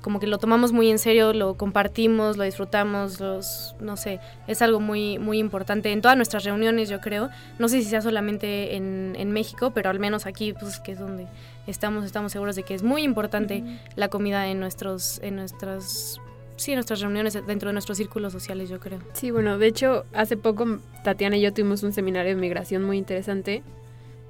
como 0.03 0.21
que 0.21 0.27
lo 0.27 0.39
tomamos 0.39 0.73
muy 0.73 0.91
en 0.91 0.99
serio, 0.99 1.33
lo 1.33 1.55
compartimos, 1.57 2.37
lo 2.37 2.45
disfrutamos, 2.45 3.21
los, 3.21 3.75
no 3.81 3.97
sé, 3.97 4.21
es 4.49 4.61
algo 4.61 4.81
muy, 4.81 5.19
muy 5.19 5.39
importante 5.39 5.93
en 5.93 6.03
todas 6.03 6.17
nuestras 6.17 6.45
reuniones, 6.45 6.89
yo 6.89 7.01
creo. 7.01 7.31
No 7.59 7.69
sé 7.69 7.81
si 7.83 7.89
sea 7.89 8.03
solamente 8.03 8.77
en, 8.77 9.15
en 9.17 9.31
México, 9.33 9.71
pero 9.71 9.89
al 9.89 10.01
menos 10.01 10.27
aquí, 10.27 10.53
pues 10.53 10.81
que 10.81 10.93
es 10.93 10.99
donde 10.99 11.27
estamos, 11.67 12.05
estamos 12.05 12.33
seguros 12.33 12.57
de 12.57 12.65
que 12.65 12.75
es 12.75 12.83
muy 12.83 13.03
importante 13.03 13.63
la 13.95 14.09
comida 14.09 14.49
en 14.49 14.61
nuestros, 14.61 15.21
en 15.23 15.37
nuestros 15.37 16.21
sí, 16.57 16.75
nuestras 16.75 17.01
reuniones 17.01 17.35
dentro 17.47 17.69
de 17.69 17.73
nuestros 17.73 17.97
círculos 17.97 18.33
sociales, 18.33 18.69
yo 18.69 18.81
creo. 18.81 18.99
Sí, 19.13 19.31
bueno, 19.31 19.57
de 19.57 19.67
hecho, 19.69 20.05
hace 20.13 20.37
poco 20.37 20.81
Tatiana 21.05 21.37
y 21.37 21.43
yo 21.43 21.53
tuvimos 21.53 21.83
un 21.83 21.93
seminario 21.93 22.35
de 22.35 22.41
migración 22.41 22.83
muy 22.83 22.99
interesante 22.99 23.63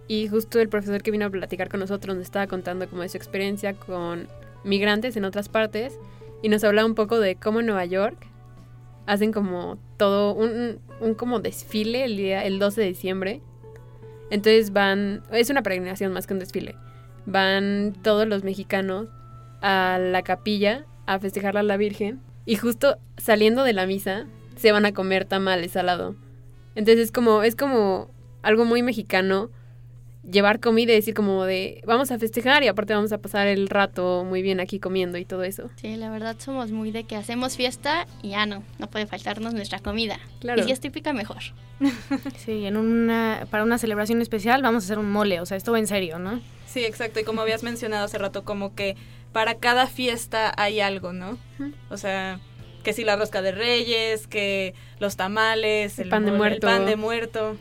y 0.09 0.29
justo 0.29 0.61
el 0.61 0.69
profesor 0.69 1.03
que 1.03 1.11
vino 1.11 1.27
a 1.27 1.31
platicar 1.31 1.69
con 1.69 1.81
nosotros 1.81 2.17
nos 2.17 2.25
estaba 2.25 2.47
contando 2.47 2.89
como 2.89 3.03
de 3.03 3.09
su 3.09 3.17
experiencia 3.17 3.75
con 3.75 4.29
migrantes 4.65 5.17
en 5.17 5.25
otras 5.25 5.49
partes 5.49 5.99
y 6.43 6.49
nos 6.49 6.65
hablaba 6.65 6.87
un 6.87 6.95
poco 6.95 7.21
de 7.21 7.37
cómo 7.37 7.61
en 7.61 7.67
Nueva 7.67 7.85
York 7.85 8.27
hacen 9.07 9.33
como 9.33 9.79
todo 9.97 10.35
un, 10.35 10.79
un 11.01 11.15
como 11.15 11.41
desfile 11.41 12.05
el 12.05 12.17
día 12.17 12.45
el 12.45 12.59
12 12.59 12.81
de 12.81 12.87
diciembre. 12.87 13.41
Entonces 14.31 14.73
van, 14.73 15.23
es 15.31 15.51
una 15.51 15.63
peregrinación 15.63 16.13
más 16.13 16.27
que 16.27 16.35
un 16.35 16.41
desfile. 16.41 16.77
Van 17.27 17.95
todos 18.03 18.27
los 18.27 18.45
mexicanos 18.45 19.09
a 19.61 19.99
la 20.01 20.23
capilla 20.23 20.87
a 21.07 21.19
festejarla 21.19 21.61
a 21.61 21.65
la 21.65 21.77
Virgen 21.77 22.21
y 22.45 22.57
justo 22.57 22.99
saliendo 23.17 23.63
de 23.65 23.73
la 23.73 23.87
misa 23.87 24.27
se 24.57 24.73
van 24.73 24.87
a 24.87 24.93
comer 24.93 25.25
tamales 25.25 25.77
al 25.77 25.87
lado. 25.87 26.17
Entonces 26.75 27.05
es 27.05 27.13
como, 27.13 27.43
es 27.43 27.57
como 27.57 28.11
algo 28.43 28.65
muy 28.65 28.83
mexicano 28.83 29.51
llevar 30.29 30.61
comida 30.61 30.93
y 30.93 30.97
decir 30.97 31.15
como 31.15 31.45
de 31.45 31.83
vamos 31.85 32.11
a 32.11 32.19
festejar 32.19 32.63
y 32.63 32.69
aparte 32.69 32.95
vamos 32.95 33.13
a 33.13 33.19
pasar 33.19 33.47
el 33.49 33.69
rato 33.69 34.25
muy 34.25 34.43
bien 34.43 34.61
aquí 34.61 34.79
comiendo 34.79 35.19
y 35.19 35.25
todo 35.25 35.43
eso. 35.43 35.71
Sí, 35.77 35.97
la 35.97 36.11
verdad 36.11 36.37
somos 36.39 36.71
muy 36.71 36.91
de 36.93 37.05
que 37.05 37.17
hacemos 37.17 37.57
fiesta 37.57 38.07
y 38.23 38.31
ya 38.31 38.47
no, 38.47 38.63
no 38.79 38.89
puede 38.89 39.07
faltarnos 39.07 39.55
nuestra 39.55 39.81
comida. 39.81 40.19
Claro. 40.41 40.61
Y 40.61 40.65
si 40.65 40.73
es 40.73 40.81
típica, 40.81 41.13
mejor. 41.13 41.43
Sí, 42.37 42.65
en 42.67 42.77
una, 42.77 43.47
para 43.51 43.65
una 43.65 43.79
celebración 43.79 44.23
especial 44.23 44.63
vamos 44.63 44.85
a 44.85 44.87
hacer 44.87 44.99
un 44.99 45.11
mole, 45.11 45.41
o 45.41 45.47
sea, 45.47 45.57
esto 45.57 45.73
va 45.73 45.79
en 45.79 45.87
serio, 45.87 46.19
¿no? 46.19 46.41
Sí, 46.67 46.85
exacto. 46.85 47.21
Y 47.21 47.25
como 47.25 47.41
habías 47.41 47.63
mencionado 47.63 48.05
hace 48.05 48.19
rato, 48.19 48.45
como 48.45 48.75
que 48.75 48.97
para 49.33 49.57
cada 49.57 49.87
fiesta 49.87 50.53
hay 50.57 50.81
algo, 50.81 51.13
¿no? 51.13 51.39
O 51.91 51.97
sea, 51.97 52.41
que 52.83 52.93
si 52.93 53.05
la 53.05 53.17
rosca 53.17 53.43
de 53.43 53.53
reyes, 53.53 54.27
que 54.27 54.75
los 54.99 55.17
tamales, 55.17 55.99
El 55.99 56.09
pan 56.09 56.25
de 56.25 56.33
muerto. 56.33 56.69
El 56.69 56.77
pan 56.77 56.87
de 56.87 56.97
muerto. 56.97 57.57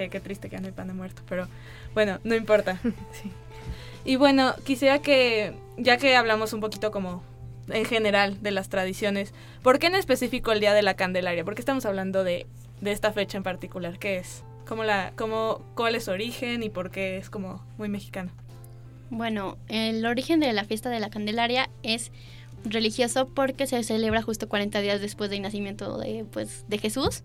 Que 0.00 0.08
qué 0.08 0.20
triste 0.20 0.48
que 0.48 0.58
no 0.58 0.66
hay 0.66 0.72
pan 0.72 0.88
de 0.88 0.94
muerto, 0.94 1.20
pero 1.28 1.46
bueno, 1.92 2.20
no 2.24 2.34
importa. 2.34 2.80
Y 4.02 4.16
bueno, 4.16 4.54
quisiera 4.64 5.02
que, 5.02 5.52
ya 5.76 5.98
que 5.98 6.16
hablamos 6.16 6.54
un 6.54 6.60
poquito 6.60 6.90
como 6.90 7.22
en 7.68 7.84
general 7.84 8.42
de 8.42 8.50
las 8.50 8.70
tradiciones, 8.70 9.34
¿por 9.62 9.78
qué 9.78 9.88
en 9.88 9.94
específico 9.94 10.52
el 10.52 10.60
Día 10.60 10.72
de 10.72 10.80
la 10.80 10.94
Candelaria? 10.94 11.44
¿Por 11.44 11.54
qué 11.54 11.60
estamos 11.60 11.84
hablando 11.84 12.24
de, 12.24 12.46
de 12.80 12.92
esta 12.92 13.12
fecha 13.12 13.36
en 13.36 13.42
particular? 13.42 13.98
¿Qué 13.98 14.16
es? 14.16 14.42
¿Cómo 14.66 14.84
la, 14.84 15.12
cómo, 15.16 15.60
¿Cuál 15.74 15.96
es 15.96 16.04
su 16.04 16.12
origen 16.12 16.62
y 16.62 16.70
por 16.70 16.90
qué 16.90 17.18
es 17.18 17.28
como 17.28 17.62
muy 17.76 17.90
mexicano? 17.90 18.30
Bueno, 19.10 19.58
el 19.68 20.06
origen 20.06 20.40
de 20.40 20.54
la 20.54 20.64
fiesta 20.64 20.88
de 20.88 20.98
la 20.98 21.10
Candelaria 21.10 21.68
es 21.82 22.10
religioso 22.64 23.28
porque 23.28 23.66
se 23.66 23.82
celebra 23.84 24.22
justo 24.22 24.48
40 24.48 24.80
días 24.80 25.02
después 25.02 25.28
del 25.28 25.42
nacimiento 25.42 25.98
de, 25.98 26.24
pues, 26.32 26.64
de 26.68 26.78
Jesús. 26.78 27.22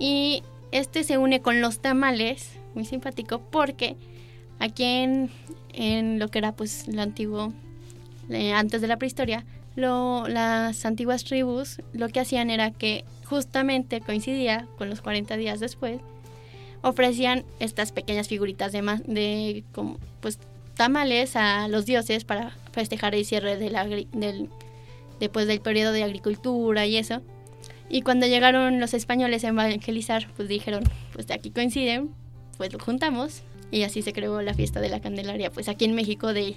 Y 0.00 0.42
este 0.72 1.04
se 1.04 1.18
une 1.18 1.40
con 1.40 1.60
los 1.60 1.80
tamales, 1.80 2.58
muy 2.74 2.84
simpático, 2.84 3.40
porque 3.50 3.96
aquí 4.58 4.84
en, 4.84 5.30
en 5.72 6.18
lo 6.18 6.28
que 6.28 6.38
era 6.38 6.52
pues 6.52 6.88
lo 6.88 7.02
antiguo, 7.02 7.52
eh, 8.30 8.52
antes 8.52 8.80
de 8.80 8.88
la 8.88 8.96
prehistoria, 8.96 9.44
lo, 9.76 10.26
las 10.28 10.84
antiguas 10.84 11.24
tribus 11.24 11.80
lo 11.92 12.08
que 12.08 12.20
hacían 12.20 12.50
era 12.50 12.72
que 12.72 13.04
justamente 13.24 14.00
coincidía 14.00 14.66
con 14.76 14.90
los 14.90 15.00
40 15.00 15.36
días 15.36 15.60
después, 15.60 16.00
ofrecían 16.82 17.44
estas 17.60 17.92
pequeñas 17.92 18.28
figuritas 18.28 18.72
de, 18.72 18.82
de 19.06 19.64
pues, 20.20 20.38
tamales 20.76 21.36
a 21.36 21.68
los 21.68 21.86
dioses 21.86 22.24
para 22.24 22.52
festejar 22.72 23.14
el 23.14 23.24
cierre 23.24 23.56
de 23.56 23.70
la 23.70 23.84
del, 23.84 24.48
después 25.20 25.46
del 25.46 25.60
periodo 25.60 25.92
de 25.92 26.04
agricultura 26.04 26.86
y 26.86 26.96
eso. 26.96 27.20
Y 27.88 28.02
cuando 28.02 28.26
llegaron 28.26 28.80
los 28.80 28.94
españoles 28.94 29.44
a 29.44 29.48
evangelizar, 29.48 30.28
pues 30.36 30.48
dijeron, 30.48 30.84
pues 31.12 31.26
de 31.26 31.34
aquí 31.34 31.50
coinciden, 31.50 32.10
pues 32.56 32.72
lo 32.72 32.78
juntamos. 32.78 33.42
Y 33.70 33.82
así 33.82 34.02
se 34.02 34.12
creó 34.12 34.40
la 34.42 34.54
fiesta 34.54 34.80
de 34.80 34.88
la 34.88 35.00
Candelaria, 35.00 35.50
pues 35.50 35.68
aquí 35.68 35.84
en 35.84 35.94
México, 35.94 36.32
de 36.32 36.56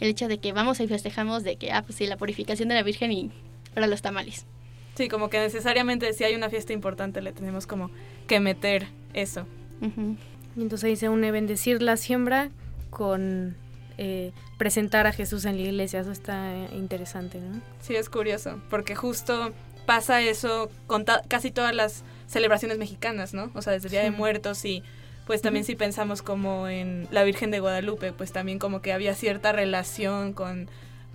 el 0.00 0.08
hecho 0.08 0.26
de 0.26 0.38
que 0.38 0.52
vamos 0.52 0.80
y 0.80 0.88
festejamos 0.88 1.44
de 1.44 1.56
que, 1.56 1.70
ah, 1.72 1.82
pues 1.82 1.96
sí, 1.96 2.06
la 2.06 2.16
purificación 2.16 2.68
de 2.68 2.74
la 2.74 2.82
Virgen 2.82 3.12
y 3.12 3.30
para 3.74 3.86
los 3.86 4.02
tamales. 4.02 4.46
Sí, 4.94 5.08
como 5.08 5.30
que 5.30 5.38
necesariamente 5.38 6.12
si 6.12 6.24
hay 6.24 6.34
una 6.34 6.50
fiesta 6.50 6.72
importante 6.72 7.22
le 7.22 7.32
tenemos 7.32 7.66
como 7.66 7.90
que 8.26 8.40
meter 8.40 8.88
eso. 9.14 9.46
Ujú. 9.80 10.16
Y 10.56 10.62
entonces 10.62 10.84
ahí 10.84 10.96
se 10.96 11.08
une 11.08 11.30
bendecir 11.30 11.80
la 11.80 11.96
siembra 11.96 12.50
con 12.90 13.56
eh, 13.96 14.32
presentar 14.58 15.06
a 15.06 15.12
Jesús 15.12 15.44
en 15.44 15.56
la 15.56 15.62
iglesia. 15.62 16.00
Eso 16.00 16.12
está 16.12 16.54
eh, 16.54 16.68
interesante, 16.74 17.40
¿no? 17.40 17.60
Sí, 17.80 17.94
es 17.94 18.10
curioso, 18.10 18.60
porque 18.68 18.94
justo 18.94 19.52
pasa 19.86 20.20
eso 20.22 20.70
con 20.86 21.04
ta- 21.04 21.22
casi 21.28 21.50
todas 21.50 21.74
las 21.74 22.04
celebraciones 22.26 22.78
mexicanas, 22.78 23.34
¿no? 23.34 23.50
O 23.54 23.62
sea, 23.62 23.72
desde 23.72 23.88
el 23.88 23.92
Día 23.92 24.02
de. 24.02 24.10
Muertos 24.10 24.64
y 24.64 24.82
pues 25.26 25.40
también 25.42 25.64
si 25.64 25.74
pensamos 25.76 26.20
como 26.22 26.68
en 26.68 27.06
la 27.10 27.22
Virgen 27.24 27.50
de 27.50 27.60
Guadalupe, 27.60 28.12
pues 28.12 28.32
también 28.32 28.58
como 28.58 28.82
que 28.82 28.92
había 28.92 29.14
cierta 29.14 29.52
relación 29.52 30.32
con 30.32 30.68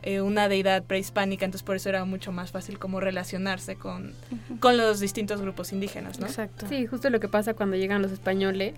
eh, 0.03 0.21
una 0.21 0.47
deidad 0.47 0.83
prehispánica, 0.83 1.43
entonces 1.43 1.65
por 1.65 1.75
eso 1.75 1.89
era 1.89 2.05
mucho 2.05 2.31
más 2.31 2.51
fácil 2.51 2.79
como 2.79 2.99
relacionarse 3.01 3.75
con, 3.75 4.13
con 4.59 4.77
los 4.77 4.99
distintos 5.01 5.41
grupos 5.41 5.73
indígenas, 5.73 6.19
¿no? 6.19 6.27
Exacto. 6.27 6.67
Sí, 6.69 6.85
justo 6.87 7.09
lo 7.09 7.19
que 7.19 7.27
pasa 7.27 7.53
cuando 7.53 7.75
llegan 7.75 8.01
los 8.01 8.11
españoles 8.11 8.75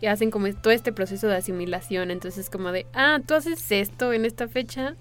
y 0.00 0.06
hacen 0.06 0.30
como 0.30 0.50
todo 0.54 0.72
este 0.72 0.92
proceso 0.92 1.26
de 1.28 1.36
asimilación. 1.36 2.10
Entonces 2.10 2.44
es 2.46 2.50
como 2.50 2.72
de, 2.72 2.86
ah, 2.94 3.18
tú 3.26 3.34
haces 3.34 3.70
esto 3.70 4.12
en 4.14 4.24
esta 4.24 4.48
fecha 4.48 4.94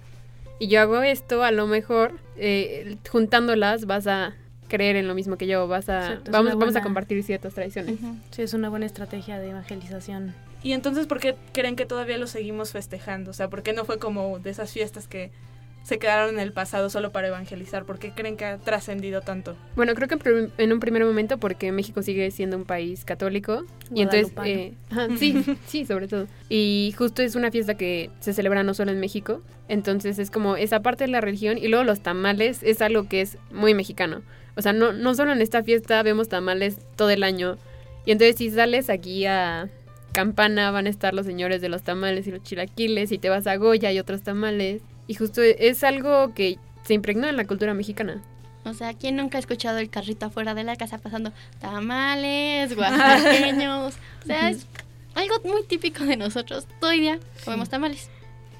y 0.60 0.68
yo 0.68 0.82
hago 0.82 1.02
esto, 1.02 1.44
a 1.44 1.52
lo 1.52 1.68
mejor 1.68 2.20
eh, 2.38 2.98
juntándolas 3.10 3.86
vas 3.86 4.08
a 4.08 4.36
creer 4.68 4.96
en 4.96 5.08
lo 5.08 5.16
mismo 5.16 5.38
que 5.38 5.48
yo, 5.48 5.68
vas 5.68 5.90
a, 5.90 6.22
vamos, 6.30 6.58
vamos 6.58 6.76
a 6.76 6.82
compartir 6.82 7.24
ciertas 7.24 7.54
tradiciones. 7.54 7.96
Sí, 8.32 8.44
es 8.44 8.54
una 8.54 8.70
buena 8.70 8.86
estrategia 8.86 9.40
de 9.40 9.50
evangelización. 9.50 10.36
Y 10.62 10.74
entonces, 10.74 11.08
¿por 11.08 11.20
qué 11.20 11.36
creen 11.54 11.76
que 11.76 11.86
todavía 11.86 12.18
lo 12.18 12.28
seguimos 12.28 12.72
festejando? 12.72 13.32
O 13.32 13.34
sea, 13.34 13.50
¿por 13.50 13.64
qué 13.64 13.74
no 13.74 13.86
fue 13.86 13.98
como 13.98 14.40
de 14.40 14.50
esas 14.50 14.72
fiestas 14.72 15.08
que 15.08 15.32
se 15.84 16.00
quedaron 16.00 16.36
en 16.36 16.40
el 16.40 16.54
pasado 16.54 16.90
solo 16.90 17.12
para 17.12 17.28
evangelizar? 17.28 17.86
¿Por 17.86 18.00
qué 18.00 18.12
creen 18.12 18.38
que 18.38 18.46
ha 18.46 18.58
trascendido 18.58 19.22
tanto? 19.22 19.56
Bueno, 19.76 19.96
creo 19.96 20.08
que 20.08 20.50
en 20.58 20.74
un 20.74 20.80
primer 20.80 21.04
momento 21.04 21.38
porque 21.38 21.72
México 21.72 22.02
sigue 22.02 22.30
siendo 22.32 22.58
un 22.58 22.66
país 22.66 23.06
católico 23.06 23.66
y 23.94 24.02
entonces 24.02 24.32
eh, 24.46 24.74
ajá, 24.90 25.08
sí, 25.18 25.44
sí, 25.66 25.86
sobre 25.86 26.08
todo. 26.08 26.28
Y 26.50 26.94
justo 26.98 27.22
es 27.22 27.36
una 27.36 27.52
fiesta 27.52 27.76
que 27.76 28.10
se 28.20 28.34
celebra 28.34 28.64
no 28.64 28.74
solo 28.74 28.92
en 28.92 29.00
México, 29.00 29.42
entonces 29.68 30.20
es 30.20 30.32
como 30.32 30.56
esa 30.56 30.82
parte 30.82 31.06
de 31.06 31.12
la 31.12 31.22
religión 31.22 31.58
y 31.58 31.68
luego 31.68 31.84
los 31.84 32.02
tamales 32.02 32.64
es 32.64 32.82
algo 32.82 33.08
que 33.08 33.22
es 33.22 33.38
muy 33.52 33.74
mexicano. 33.74 34.22
O 34.56 34.62
sea, 34.62 34.74
no, 34.74 34.92
no 34.92 35.16
solo 35.16 35.32
en 35.32 35.42
esta 35.42 35.64
fiesta 35.64 36.04
vemos 36.04 36.28
tamales 36.28 36.80
todo 36.96 37.10
el 37.10 37.24
año. 37.24 37.58
Y 38.06 38.12
entonces 38.12 38.36
si 38.38 38.50
sales 38.50 38.90
aquí 38.90 39.26
a 39.26 39.70
Campana 40.12 40.72
van 40.72 40.88
a 40.88 40.90
estar 40.90 41.14
los 41.14 41.26
señores 41.26 41.62
de 41.62 41.70
los 41.70 41.84
tamales 41.84 42.28
y 42.28 42.32
los 42.32 42.44
chilaquiles 42.44 43.12
y 43.12 43.20
te 43.20 43.30
vas 43.30 43.48
a 43.48 43.56
Goya 43.56 43.92
y 43.92 44.00
otros 44.00 44.22
tamales. 44.22 44.82
Y 45.10 45.16
justo 45.16 45.42
es 45.42 45.84
algo 45.84 46.36
que 46.36 46.60
se 46.84 46.94
impregnó 46.94 47.28
en 47.28 47.36
la 47.36 47.48
cultura 47.48 47.74
mexicana. 47.74 48.22
O 48.64 48.76
sea, 48.76 48.94
¿quién 48.94 49.16
nunca 49.16 49.40
ha 49.40 49.42
escuchado 49.42 49.80
el 49.80 49.90
carrito 49.90 50.28
afuera 50.28 50.54
de 50.54 50.64
la 50.64 50.76
casa 50.76 51.00
pasando 51.00 51.34
tamales, 51.60 52.78
oaxaqueños? 52.78 53.96
o 54.24 54.26
sea, 54.28 54.52
es 54.52 54.68
algo 55.16 55.34
muy 55.46 55.64
típico 55.64 56.04
de 56.06 56.16
nosotros. 56.16 56.68
Todo 56.80 56.92
el 56.92 57.00
día 57.00 57.20
comemos 57.44 57.70
tamales. 57.70 58.08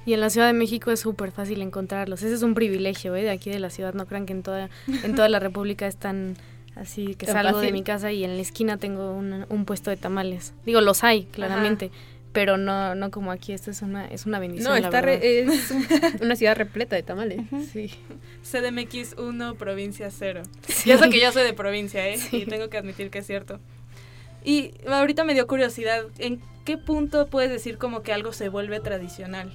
Y 0.04 0.12
en 0.12 0.20
la 0.20 0.28
Ciudad 0.28 0.48
de 0.48 0.52
México 0.52 0.90
es 0.90 0.98
súper 0.98 1.30
fácil 1.30 1.62
encontrarlos. 1.62 2.20
Ese 2.20 2.34
es 2.34 2.42
un 2.42 2.54
privilegio, 2.54 3.14
¿eh? 3.14 3.22
De 3.22 3.30
aquí 3.30 3.48
de 3.48 3.60
la 3.60 3.70
ciudad. 3.70 3.94
No 3.94 4.06
crean 4.06 4.26
que 4.26 4.32
en 4.32 4.42
toda, 4.42 4.70
en 5.04 5.14
toda 5.14 5.28
la 5.28 5.38
República 5.38 5.86
están 5.86 6.36
así 6.74 7.14
que 7.14 7.26
Tan 7.26 7.36
salgo 7.36 7.60
de 7.60 7.70
mi 7.70 7.84
casa 7.84 8.10
y 8.10 8.24
en 8.24 8.34
la 8.34 8.42
esquina 8.42 8.76
tengo 8.76 9.12
un, 9.12 9.46
un 9.48 9.64
puesto 9.64 9.90
de 9.90 9.96
tamales. 9.96 10.52
Digo, 10.66 10.80
los 10.80 11.04
hay, 11.04 11.26
claramente. 11.26 11.92
Pero 12.32 12.56
no, 12.56 12.94
no 12.94 13.10
como 13.10 13.32
aquí. 13.32 13.52
Esto 13.52 13.70
es 13.72 13.82
una, 13.82 14.06
es 14.06 14.24
una 14.26 14.38
bendición. 14.38 14.72
No, 14.72 14.78
la 14.78 14.86
está 14.86 15.00
verdad. 15.00 15.20
re- 15.20 15.40
es 15.40 15.70
un- 15.70 15.86
una 16.22 16.36
ciudad 16.36 16.56
repleta 16.56 16.94
de 16.96 17.02
tamales. 17.02 17.40
Sí. 17.72 17.90
CDMX 18.42 19.16
1, 19.18 19.54
provincia 19.56 20.10
0. 20.10 20.42
Y 20.84 20.90
eso 20.92 21.10
que 21.10 21.20
yo 21.20 21.32
soy 21.32 21.42
de 21.42 21.52
provincia, 21.54 22.06
¿eh? 22.08 22.18
Y 22.32 22.46
tengo 22.46 22.68
que 22.70 22.78
admitir 22.78 23.10
que 23.10 23.18
es 23.18 23.26
cierto. 23.26 23.58
Y 24.44 24.72
ahorita 24.88 25.24
me 25.24 25.34
dio 25.34 25.46
curiosidad, 25.46 26.04
¿en 26.18 26.40
qué 26.64 26.78
punto 26.78 27.26
puedes 27.26 27.50
decir 27.50 27.78
como 27.78 28.02
que 28.02 28.12
algo 28.12 28.32
se 28.32 28.48
vuelve 28.48 28.80
tradicional? 28.80 29.52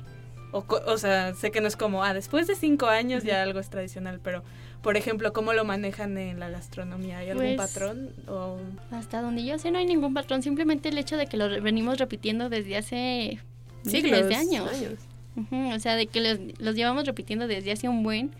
O, 0.51 0.65
o 0.85 0.97
sea, 0.97 1.33
sé 1.33 1.51
que 1.51 1.59
no 1.61 1.67
es 1.67 1.75
como, 1.75 2.03
ah, 2.03 2.13
después 2.13 2.45
de 2.47 2.55
cinco 2.55 2.87
años 2.87 3.23
ya 3.23 3.41
algo 3.41 3.59
es 3.59 3.69
tradicional, 3.69 4.19
pero, 4.23 4.43
por 4.81 4.97
ejemplo, 4.97 5.33
¿cómo 5.33 5.53
lo 5.53 5.65
manejan 5.65 6.17
en 6.17 6.39
la 6.39 6.49
gastronomía? 6.49 7.19
¿Hay 7.19 7.29
algún 7.29 7.55
Pues- 7.55 7.57
patrón? 7.71 8.09
O... 8.27 8.57
Hasta 8.91 9.21
donde 9.21 9.43
yo 9.43 9.57
sé 9.57 9.71
no 9.71 9.79
hay 9.79 9.85
ningún 9.85 10.13
patrón. 10.13 10.41
Simplemente 10.43 10.89
el 10.89 10.97
hecho 10.97 11.17
de 11.17 11.27
que 11.27 11.37
lo 11.37 11.49
venimos 11.61 11.97
repitiendo 11.97 12.49
desde 12.49 12.77
hace 12.77 13.39
Siglos, 13.83 14.03
miles 14.11 14.27
de 14.29 14.35
años. 14.35 14.69
años. 14.71 14.93
Ujú, 15.37 15.73
O 15.73 15.79
sea, 15.79 15.95
de 15.95 16.07
que 16.07 16.21
los, 16.21 16.39
los 16.59 16.75
llevamos 16.75 17.05
repitiendo 17.05 17.47
desde 17.47 17.71
hace 17.71 17.89
un 17.89 18.03
buen, 18.03 18.31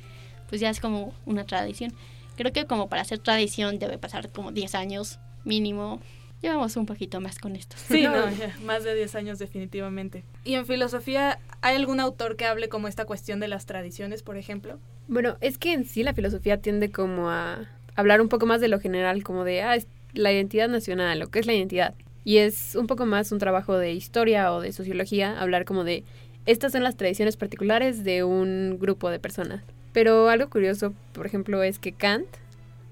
pues 0.50 0.62
ya 0.62 0.70
es 0.70 0.80
como 0.80 1.14
una 1.26 1.44
tradición. 1.46 1.94
Creo 2.38 2.54
que 2.54 2.66
como 2.66 2.90
para 2.90 3.02
hacer 3.02 3.20
tradición 3.20 3.80
debe 3.80 3.98
pasar 3.98 4.30
como 4.30 4.52
10 4.52 4.76
años 4.76 5.20
mínimo. 5.44 6.00
Llevamos 6.42 6.76
un 6.76 6.86
poquito 6.86 7.22
más 7.22 7.40
con 7.40 7.56
esto. 7.56 7.76
Sí, 7.88 8.04
no, 8.04 8.30
ya, 8.32 8.56
más 8.64 8.84
de 8.84 8.94
10 8.94 9.16
años 9.16 9.40
definitivamente. 9.40 10.24
¿Y 10.44 10.56
en 10.56 10.66
filosofía 10.66 11.40
hay 11.62 11.76
algún 11.76 12.00
autor 12.00 12.36
que 12.36 12.46
hable 12.46 12.70
como 12.70 12.88
esta 12.88 13.06
cuestión 13.06 13.40
de 13.40 13.48
las 13.48 13.66
tradiciones, 13.66 14.22
por 14.22 14.38
ejemplo? 14.38 14.80
Bueno, 15.08 15.38
es 15.42 15.58
que 15.58 15.74
en 15.74 15.86
sí 15.86 16.04
la 16.04 16.14
filosofía 16.14 16.62
tiende 16.62 16.92
como 16.92 17.30
a 17.30 17.70
hablar 17.96 18.22
un 18.22 18.30
poco 18.30 18.46
más 18.46 18.62
de 18.62 18.68
lo 18.68 18.80
general, 18.80 19.24
como 19.24 19.44
de 19.44 19.64
ah, 19.64 19.76
es 19.76 19.88
la 20.14 20.32
identidad 20.32 20.70
nacional, 20.70 21.20
lo 21.20 21.28
que 21.28 21.40
es 21.40 21.46
la 21.46 21.54
identidad. 21.54 21.96
Y 22.24 22.38
es 22.38 22.76
un 22.76 22.88
poco 22.88 23.06
más 23.06 23.32
un 23.32 23.40
trabajo 23.40 23.78
de 23.78 23.94
historia 23.94 24.52
o 24.52 24.62
de 24.62 24.72
sociología, 24.72 25.40
hablar 25.40 25.66
como 25.66 25.84
de 25.84 26.04
estas 26.46 26.74
son 26.74 26.84
las 26.84 26.96
tradiciones 26.96 27.38
particulares 27.38 28.04
de 28.04 28.24
un 28.24 28.78
grupo 28.80 29.10
de 29.10 29.20
personas. 29.20 29.64
Pero 29.94 30.30
algo 30.30 30.50
curioso, 30.50 30.94
por 31.14 31.26
ejemplo, 31.26 31.64
es 31.64 31.80
que 31.80 31.92
Kant, 31.92 32.28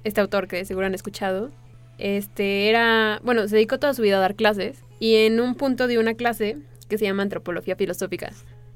este 0.04 0.22
autor 0.22 0.48
que 0.48 0.66
seguro 0.66 0.88
han 0.88 0.96
escuchado, 0.96 1.52
este 2.04 2.70
era, 2.70 3.22
bueno, 3.24 3.48
se 3.48 3.56
dedicó 3.56 3.80
toda 3.80 3.94
su 3.94 4.02
vida 4.02 4.18
a 4.18 4.20
dar 4.20 4.36
clases 4.36 4.84
y 5.00 5.16
en 5.16 5.40
un 5.40 5.56
punto 5.56 5.88
dio 5.88 6.02
una 6.02 6.16
clase 6.16 6.58
que 6.90 6.98
se 6.98 7.06
llama 7.06 7.24
antropología 7.24 7.78
filosófica. 7.78 8.32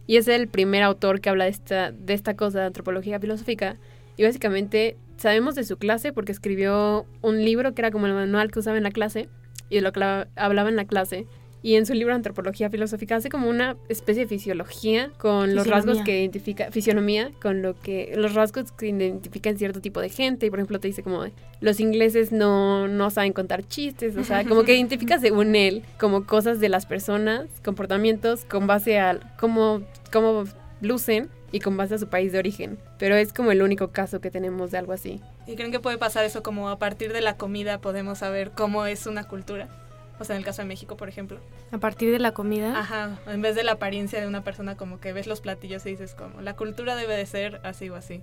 Y 0.08 0.16
es 0.16 0.30
el 0.30 0.48
primer 0.48 0.82
autor 0.84 1.20
que 1.20 1.30
habla 1.30 1.44
de 1.44 1.50
esta, 1.50 1.92
de 1.92 2.14
esta 2.14 2.36
cosa 2.38 2.62
de 2.62 2.66
antropología 2.68 3.20
filosófica. 3.20 3.76
Y 4.16 4.24
básicamente 4.24 4.96
sabemos 5.18 5.56
de 5.56 5.66
su 5.66 5.76
clase 5.78 6.14
porque 6.14 6.32
escribió 6.32 7.06
un 7.22 7.44
libro 7.44 7.74
que 7.76 7.82
era 7.82 7.92
como 7.92 8.06
el 8.08 8.14
manual 8.14 8.50
que 8.50 8.60
usaba 8.60 8.78
en 8.78 8.84
la 8.84 8.92
clase 8.92 9.28
y 9.70 9.76
de 9.76 9.82
lo 9.82 9.92
que 9.92 10.00
la- 10.00 10.30
hablaba 10.38 10.70
en 10.70 10.78
la 10.78 10.86
clase. 10.86 11.28
Y 11.64 11.76
en 11.76 11.86
su 11.86 11.94
libro 11.94 12.14
Antropología 12.14 12.70
Filosófica 12.70 13.16
hace 13.16 13.30
como 13.30 13.50
una 13.50 13.78
especie 13.90 14.24
de 14.24 14.30
fisiología 14.30 15.12
con 15.18 15.56
los 15.56 15.68
rasgos 15.68 16.02
que 16.04 16.20
identifica, 16.20 16.72
fisionomía, 16.72 17.32
con 17.42 17.62
lo 17.62 17.80
que, 17.80 18.14
los 18.16 18.36
rasgos 18.36 18.72
que 18.72 18.88
identifican 18.88 19.58
cierto 19.58 19.82
tipo 19.82 20.00
de 20.00 20.10
gente. 20.10 20.46
Y 20.46 20.50
por 20.50 20.60
ejemplo 20.60 20.80
te 20.80 20.88
dice 20.88 21.04
como 21.04 21.26
los 21.60 21.80
ingleses 21.80 22.32
no, 22.32 22.88
no 22.88 23.10
saben 23.10 23.34
contar 23.34 23.68
chistes, 23.68 24.16
o 24.18 24.24
sea, 24.24 24.46
como 24.46 24.64
que 24.64 24.76
identifica 24.76 25.20
según 25.20 25.56
él 25.58 25.84
como 26.00 26.26
cosas 26.26 26.60
de 26.60 26.70
las 26.70 26.86
personas, 26.86 27.48
comportamientos 27.64 28.46
con 28.46 28.68
base 28.68 29.00
a 29.00 29.20
cómo, 29.40 29.82
cómo 30.12 30.44
lucen 30.82 31.30
y 31.52 31.60
con 31.60 31.76
base 31.76 31.96
a 31.96 31.98
su 31.98 32.08
país 32.08 32.32
de 32.32 32.40
origen. 32.40 32.78
Pero 33.00 33.16
es 33.16 33.34
como 33.34 33.52
el 33.52 33.62
único 33.62 33.90
caso 33.92 34.22
que 34.22 34.30
tenemos 34.30 34.72
de 34.72 34.78
algo 34.78 34.94
así. 34.94 35.22
¿Y 35.48 35.56
creen 35.56 35.72
que 35.72 35.80
puede 35.80 35.98
pasar 35.98 36.26
eso 36.26 36.44
como 36.44 36.70
a 36.70 36.78
partir 36.78 37.14
de 37.14 37.22
la 37.22 37.38
comida 37.38 37.80
podemos 37.80 38.20
saber 38.20 38.52
cómo 38.52 38.86
es 38.86 39.08
una 39.08 39.28
cultura? 39.28 39.70
O 40.20 40.24
sea, 40.24 40.36
en 40.36 40.40
el 40.40 40.46
caso 40.46 40.62
de 40.62 40.68
México, 40.68 40.98
por 40.98 41.10
ejemplo. 41.10 41.40
A 41.72 41.78
partir 41.78 42.12
de 42.12 42.20
la 42.20 42.32
comida. 42.32 42.78
Ajá, 42.78 43.20
en 43.28 43.42
vez 43.42 43.56
de 43.56 43.64
la 43.64 43.74
apariencia 43.74 44.20
de 44.20 44.28
una 44.28 44.44
persona, 44.44 44.76
como 44.76 45.00
que 45.00 45.14
ves 45.14 45.28
los 45.28 45.42
platillos 45.42 45.86
y 45.86 45.92
dices 45.92 46.16
como, 46.16 46.42
la 46.42 46.56
cultura 46.56 46.96
debe 46.96 47.16
de 47.16 47.26
ser 47.26 47.62
así 47.64 47.90
o 47.90 47.96
así. 47.96 48.22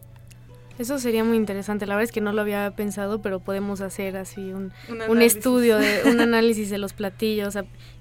Eso 0.78 0.98
sería 0.98 1.22
muy 1.22 1.36
interesante. 1.36 1.86
La 1.86 1.94
verdad 1.94 2.04
es 2.04 2.12
que 2.12 2.20
no 2.20 2.32
lo 2.32 2.40
había 2.40 2.72
pensado, 2.72 3.22
pero 3.22 3.38
podemos 3.38 3.80
hacer 3.80 4.16
así 4.16 4.52
un, 4.52 4.72
un, 5.08 5.22
estudio, 5.22 5.78
de, 5.78 6.02
un 6.06 6.20
análisis 6.20 6.68
de 6.68 6.78
los 6.78 6.92
platillos 6.92 7.54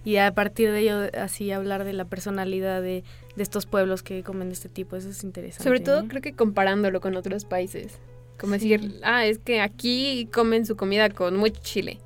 y 0.03 0.17
a 0.17 0.33
partir 0.33 0.71
de 0.71 0.79
ello 0.79 1.09
así 1.19 1.51
hablar 1.51 1.83
de 1.83 1.93
la 1.93 2.05
personalidad 2.05 2.81
de, 2.81 3.03
de, 3.35 3.43
estos 3.43 3.67
pueblos 3.67 4.01
que 4.01 4.23
comen 4.23 4.47
de 4.47 4.53
este 4.53 4.69
tipo. 4.69 4.95
Eso 4.95 5.09
es 5.09 5.23
interesante. 5.23 5.63
Sobre 5.63 5.81
todo 5.81 6.07
creo 6.07 6.21
que 6.21 6.33
comparándolo 6.33 6.99
con 6.99 7.15
otros 7.15 7.45
países. 7.45 7.99
Como 8.39 8.53
decir, 8.53 8.99
ah, 9.03 9.25
es 9.25 9.37
que 9.37 9.61
aquí 9.61 10.27
comen 10.33 10.65
su 10.65 10.75
comida 10.75 11.09
con 11.11 11.37
mucho 11.37 11.61
chile. 11.61 11.99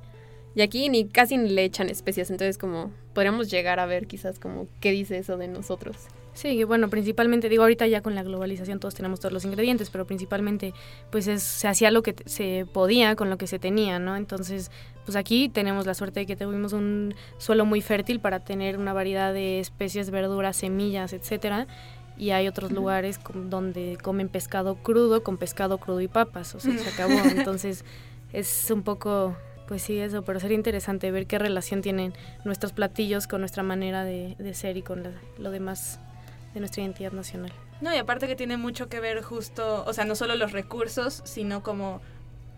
Y 0.54 0.62
aquí 0.62 0.88
ni 0.88 1.06
casi 1.08 1.36
ni 1.36 1.50
le 1.50 1.64
echan 1.64 1.88
especias, 1.88 2.30
entonces 2.30 2.58
como 2.58 2.90
podríamos 3.14 3.50
llegar 3.50 3.80
a 3.80 3.86
ver 3.86 4.06
quizás 4.06 4.38
como 4.38 4.66
qué 4.80 4.90
dice 4.90 5.18
eso 5.18 5.36
de 5.36 5.48
nosotros. 5.48 5.96
Sí, 6.38 6.62
bueno, 6.62 6.88
principalmente, 6.88 7.48
digo, 7.48 7.64
ahorita 7.64 7.88
ya 7.88 8.00
con 8.00 8.14
la 8.14 8.22
globalización 8.22 8.78
todos 8.78 8.94
tenemos 8.94 9.18
todos 9.18 9.32
los 9.32 9.44
ingredientes, 9.44 9.90
pero 9.90 10.06
principalmente 10.06 10.72
pues 11.10 11.26
es, 11.26 11.42
se 11.42 11.66
hacía 11.66 11.90
lo 11.90 12.04
que 12.04 12.14
se 12.26 12.64
podía 12.72 13.16
con 13.16 13.28
lo 13.28 13.38
que 13.38 13.48
se 13.48 13.58
tenía, 13.58 13.98
¿no? 13.98 14.16
Entonces, 14.16 14.70
pues 15.04 15.16
aquí 15.16 15.48
tenemos 15.48 15.84
la 15.84 15.94
suerte 15.94 16.20
de 16.20 16.26
que 16.26 16.36
tuvimos 16.36 16.72
un 16.72 17.14
suelo 17.38 17.64
muy 17.64 17.80
fértil 17.80 18.20
para 18.20 18.38
tener 18.38 18.78
una 18.78 18.92
variedad 18.92 19.34
de 19.34 19.58
especies, 19.58 20.10
verduras, 20.10 20.56
semillas, 20.56 21.12
etcétera, 21.12 21.66
y 22.16 22.30
hay 22.30 22.46
otros 22.46 22.70
lugares 22.70 23.18
donde 23.34 23.98
comen 24.00 24.28
pescado 24.28 24.76
crudo 24.76 25.24
con 25.24 25.38
pescado 25.38 25.78
crudo 25.78 26.00
y 26.00 26.08
papas, 26.08 26.54
o 26.54 26.60
sea, 26.60 26.78
se 26.78 26.88
acabó. 26.88 27.14
Entonces, 27.36 27.84
es 28.32 28.70
un 28.70 28.82
poco 28.82 29.36
pues 29.68 29.82
sí, 29.82 30.00
eso, 30.00 30.22
pero 30.22 30.40
sería 30.40 30.56
interesante 30.56 31.10
ver 31.10 31.26
qué 31.26 31.38
relación 31.38 31.82
tienen 31.82 32.14
nuestros 32.44 32.72
platillos 32.72 33.26
con 33.26 33.40
nuestra 33.40 33.62
manera 33.62 34.02
de, 34.02 34.34
ser 34.54 34.78
y 34.78 34.82
con 34.82 35.04
lo 35.36 35.50
demás 35.50 36.00
de 36.54 36.60
nuestra 36.60 36.82
identidad 36.82 37.12
nacional. 37.12 37.52
No, 37.82 37.94
y 37.94 37.98
aparte 37.98 38.26
que 38.26 38.34
tiene 38.34 38.56
mucho 38.56 38.88
que 38.88 38.98
ver 38.98 39.22
justo, 39.22 39.84
o 39.86 39.92
sea, 39.92 40.06
no 40.06 40.14
solo 40.14 40.36
los 40.36 40.52
recursos, 40.52 41.20
sino 41.24 41.62
como 41.62 42.00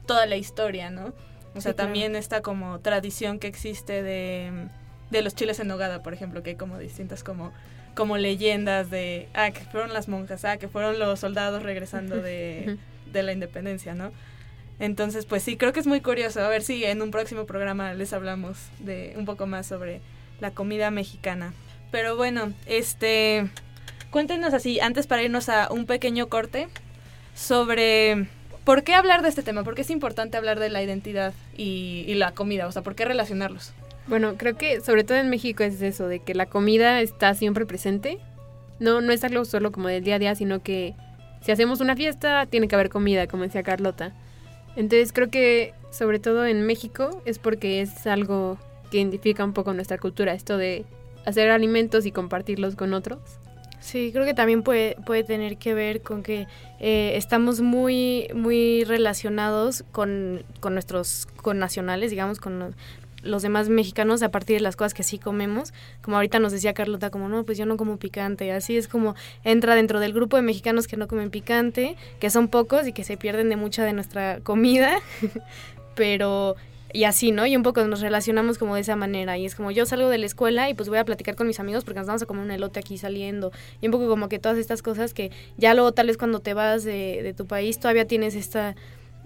toda 0.07 0.25
la 0.27 0.37
historia, 0.37 0.91
¿no? 0.91 1.13
O 1.57 1.61
sea, 1.61 1.75
también 1.75 2.15
esta 2.15 2.43
como 2.43 2.79
tradición 2.79 3.41
que 3.41 3.49
existe 3.49 4.05
de, 4.05 4.69
de 5.11 5.23
los 5.23 5.35
chiles 5.35 5.59
en 5.59 5.67
nogada, 5.67 6.05
por 6.05 6.15
ejemplo, 6.15 6.45
que 6.45 6.51
hay 6.51 6.57
como 6.57 6.79
distintas 6.79 7.25
como 7.25 7.53
como 7.97 8.17
leyendas 8.17 8.89
de, 8.89 9.29
ah, 9.35 9.51
que 9.51 9.61
fueron 9.61 9.93
las 9.93 10.07
monjas, 10.07 10.45
ah, 10.45 10.59
que 10.59 10.69
fueron 10.69 11.01
los 11.01 11.19
soldados 11.19 11.65
regresando 11.65 12.17
de, 12.17 12.79
de 13.13 13.23
la 13.25 13.33
independencia, 13.33 13.95
¿no? 13.95 14.13
Entonces, 14.81 15.27
pues 15.27 15.43
sí, 15.43 15.57
creo 15.57 15.73
que 15.73 15.81
es 15.81 15.87
muy 15.87 16.01
curioso. 16.01 16.41
A 16.41 16.49
ver 16.49 16.63
si 16.63 16.85
en 16.85 17.03
un 17.03 17.11
próximo 17.11 17.45
programa 17.45 17.95
les 17.95 18.13
hablamos 18.13 18.57
de 18.79 19.15
un 19.17 19.27
poco 19.27 19.47
más 19.47 19.67
sobre 19.67 20.01
la 20.41 20.51
comida 20.51 20.91
mexicana. 20.91 21.53
Pero 21.93 22.17
bueno, 22.17 22.53
este 22.67 23.49
cuéntenos 24.11 24.55
así, 24.55 24.81
antes 24.81 25.07
para 25.07 25.23
irnos 25.23 25.49
a 25.49 25.69
un 25.71 25.87
pequeño 25.87 26.29
corte, 26.29 26.69
sobre 27.35 28.27
por 28.65 28.83
qué 28.83 28.95
hablar 28.95 29.23
de 29.23 29.29
este 29.29 29.43
tema, 29.43 29.65
por 29.65 29.75
qué 29.75 29.83
es 29.83 29.91
importante 29.91 30.37
hablar 30.37 30.59
de 30.59 30.71
la 30.71 30.83
identidad 30.83 31.33
y, 31.57 32.05
y 32.09 32.15
la 32.15 32.33
comida, 32.33 32.67
o 32.67 32.73
sea, 32.73 32.83
por 32.83 32.95
qué 32.95 33.05
relacionarlos. 33.05 33.73
Bueno, 34.07 34.35
creo 34.37 34.57
que 34.57 34.81
sobre 34.81 35.05
todo 35.05 35.19
en 35.19 35.29
México 35.29 35.63
es 35.63 35.81
eso, 35.83 36.09
de 36.09 36.21
que 36.21 36.35
la 36.35 36.47
comida 36.47 37.01
está 37.01 37.35
siempre 37.35 37.67
presente. 37.67 38.19
No, 38.81 39.01
no 39.01 39.13
es 39.13 39.23
algo 39.25 39.45
solo 39.45 39.73
como 39.73 39.89
del 39.89 40.03
día 40.03 40.17
a 40.17 40.19
día, 40.19 40.35
sino 40.35 40.63
que 40.63 40.95
si 41.43 41.53
hacemos 41.53 41.81
una 41.81 41.95
fiesta, 41.95 42.47
tiene 42.47 42.67
que 42.67 42.75
haber 42.75 42.89
comida, 42.89 43.27
como 43.27 43.45
decía 43.45 43.63
Carlota. 43.63 44.15
Entonces 44.77 45.13
creo 45.13 45.31
que 45.31 45.75
sobre 45.91 46.19
todo 46.19 46.47
en 46.47 46.67
México 46.67 47.23
es 47.25 47.39
porque 47.39 47.81
es 47.81 48.07
algo 48.07 48.59
que 48.91 48.99
identifica 48.99 49.45
un 49.45 49.53
poco 49.53 49.73
nuestra 49.75 49.99
cultura, 49.99 50.33
esto 50.33 50.57
de 50.57 50.85
hacer 51.25 51.51
alimentos 51.51 52.07
y 52.07 52.13
compartirlos 52.13 52.77
con 52.77 52.95
otros. 52.95 53.19
Sí, 53.81 54.11
creo 54.13 54.27
que 54.27 54.35
también 54.35 54.63
puede, 54.63 54.97
puede 55.07 55.25
tener 55.25 55.57
que 55.57 55.73
ver 55.73 56.03
con 56.03 56.23
que 56.23 56.47
eh, 56.81 57.13
estamos 57.17 57.63
muy, 57.63 58.29
muy 58.35 58.85
relacionados 58.85 59.85
con, 59.91 60.45
con 60.61 60.75
nuestros 60.75 61.27
connacionales, 61.37 62.11
digamos, 62.11 62.41
con 62.41 62.75
demás 63.23 63.69
mexicanos 63.69 64.23
a 64.23 64.31
partir 64.31 64.57
de 64.57 64.63
las 64.63 64.77
cosas 64.77 64.95
que 64.95 65.03
sí 65.03 65.19
comemos. 65.19 65.73
Como 66.03 66.17
ahorita 66.17 66.39
nos 66.39 66.53
decía 66.53 66.75
Carlota, 66.75 67.11
como 67.11 67.29
no, 67.29 67.45
pues 67.45 67.59
yo 67.59 67.67
no 67.67 67.77
como 67.77 67.99
picante. 67.99 68.53
Así 68.53 68.77
es 68.77 68.89
como 68.89 69.15
entra 69.45 69.75
dentro 69.75 70.01
del 70.01 70.13
grupo 70.13 70.37
de 70.37 70.43
mexicanos 70.43 70.87
que 70.87 70.97
no 70.97 71.09
comen 71.09 71.31
picante, 71.31 71.97
que 72.19 72.31
son 72.31 72.49
pocos 72.49 72.87
y 72.87 72.93
que 72.93 73.05
se 73.05 73.17
pierden 73.17 73.49
de 73.49 73.57
mucha 73.57 73.85
de 73.85 73.93
nuestra 73.93 74.41
comida. 74.41 74.99
Pero 75.95 76.57
y 76.93 77.05
así, 77.05 77.31
¿no? 77.31 77.47
Y 77.47 77.57
un 77.57 77.63
poco 77.63 77.85
nos 77.85 78.01
relacionamos 78.01 78.59
como 78.59 78.75
de 78.75 78.81
esa 78.81 78.97
manera. 78.97 79.39
Y 79.39 79.47
es 79.47 79.55
como 79.55 79.71
yo 79.71 79.87
salgo 79.87 80.09
de 80.09 80.19
la 80.19 80.27
escuela 80.27 80.69
y 80.71 80.75
pues 80.75 80.89
voy 80.89 80.99
a 80.99 81.05
platicar 81.05 81.37
con 81.37 81.47
mis 81.47 81.61
amigos 81.61 81.85
porque 81.85 82.01
nos 82.01 82.07
vamos 82.07 82.23
a 82.23 82.27
comer 82.27 82.45
un 82.45 82.51
elote 82.51 82.81
aquí 82.81 82.99
saliendo. 82.99 83.53
Y 83.81 83.87
un 83.87 83.93
poco 83.93 84.09
como 84.09 84.29
que 84.29 84.39
todas 84.39 84.59
estas 84.59 84.83
cosas 84.83 85.15
que 85.15 85.31
ya 85.57 85.75
luego 85.75 85.93
tal 85.93 86.09
vez 86.09 86.17
cuando 86.17 86.41
te 86.41 86.55
vas 86.55 86.85
de, 86.85 87.21
de 87.23 87.33
tu 87.33 87.47
país 87.47 87.79
todavía 87.79 88.07
tienes 88.07 88.35
esta 88.35 88.75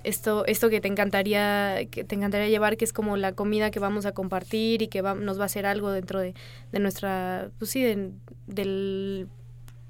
esto, 0.05 0.45
esto 0.47 0.71
que 0.71 0.81
te 0.81 0.89
encantaría, 0.89 1.87
que 1.91 2.05
te 2.05 2.15
encantaría 2.15 2.49
llevar, 2.49 2.77
que 2.77 2.85
es 2.85 2.93
como 2.93 3.17
la 3.17 3.33
comida 3.33 3.71
que 3.71 3.81
vamos 3.81 4.07
a 4.07 4.13
compartir 4.13 4.83
y 4.83 4.89
que 4.89 5.03
nos 5.03 5.39
va 5.39 5.45
a 5.45 5.47
hacer 5.47 5.67
algo 5.67 5.91
dentro 5.91 6.21
de, 6.21 6.35
de 6.73 6.79
nuestra, 6.79 7.51
pues 7.59 7.71
sí, 7.71 7.83
de, 7.83 9.27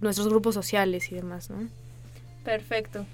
nuestros 0.01 0.29
grupos 0.29 0.55
sociales 0.55 1.11
y 1.11 1.15
demás, 1.15 1.51
¿no? 1.51 1.69
Perfecto. 2.45 3.07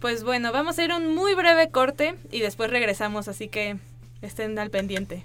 Pues 0.00 0.22
bueno, 0.22 0.52
vamos 0.52 0.78
a 0.78 0.84
ir 0.84 0.92
a 0.92 0.96
un 0.96 1.14
muy 1.14 1.34
breve 1.34 1.70
corte 1.70 2.14
y 2.30 2.40
después 2.40 2.70
regresamos, 2.70 3.28
así 3.28 3.48
que 3.48 3.78
estén 4.22 4.58
al 4.58 4.70
pendiente. 4.70 5.24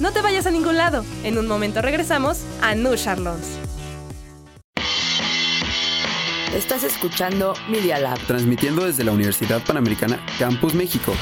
No 0.00 0.12
te 0.12 0.20
vayas 0.20 0.46
a 0.46 0.50
ningún 0.50 0.76
lado. 0.76 1.04
En 1.24 1.38
un 1.38 1.46
momento 1.46 1.80
regresamos 1.80 2.44
a 2.60 2.74
New 2.74 2.96
Charlotte. 2.96 3.65
Estás 6.56 6.84
escuchando 6.84 7.52
Media 7.68 7.98
Lab. 7.98 8.18
Transmitiendo 8.20 8.86
desde 8.86 9.04
la 9.04 9.12
Universidad 9.12 9.62
Panamericana 9.62 10.24
Campus 10.38 10.72
México. 10.72 11.12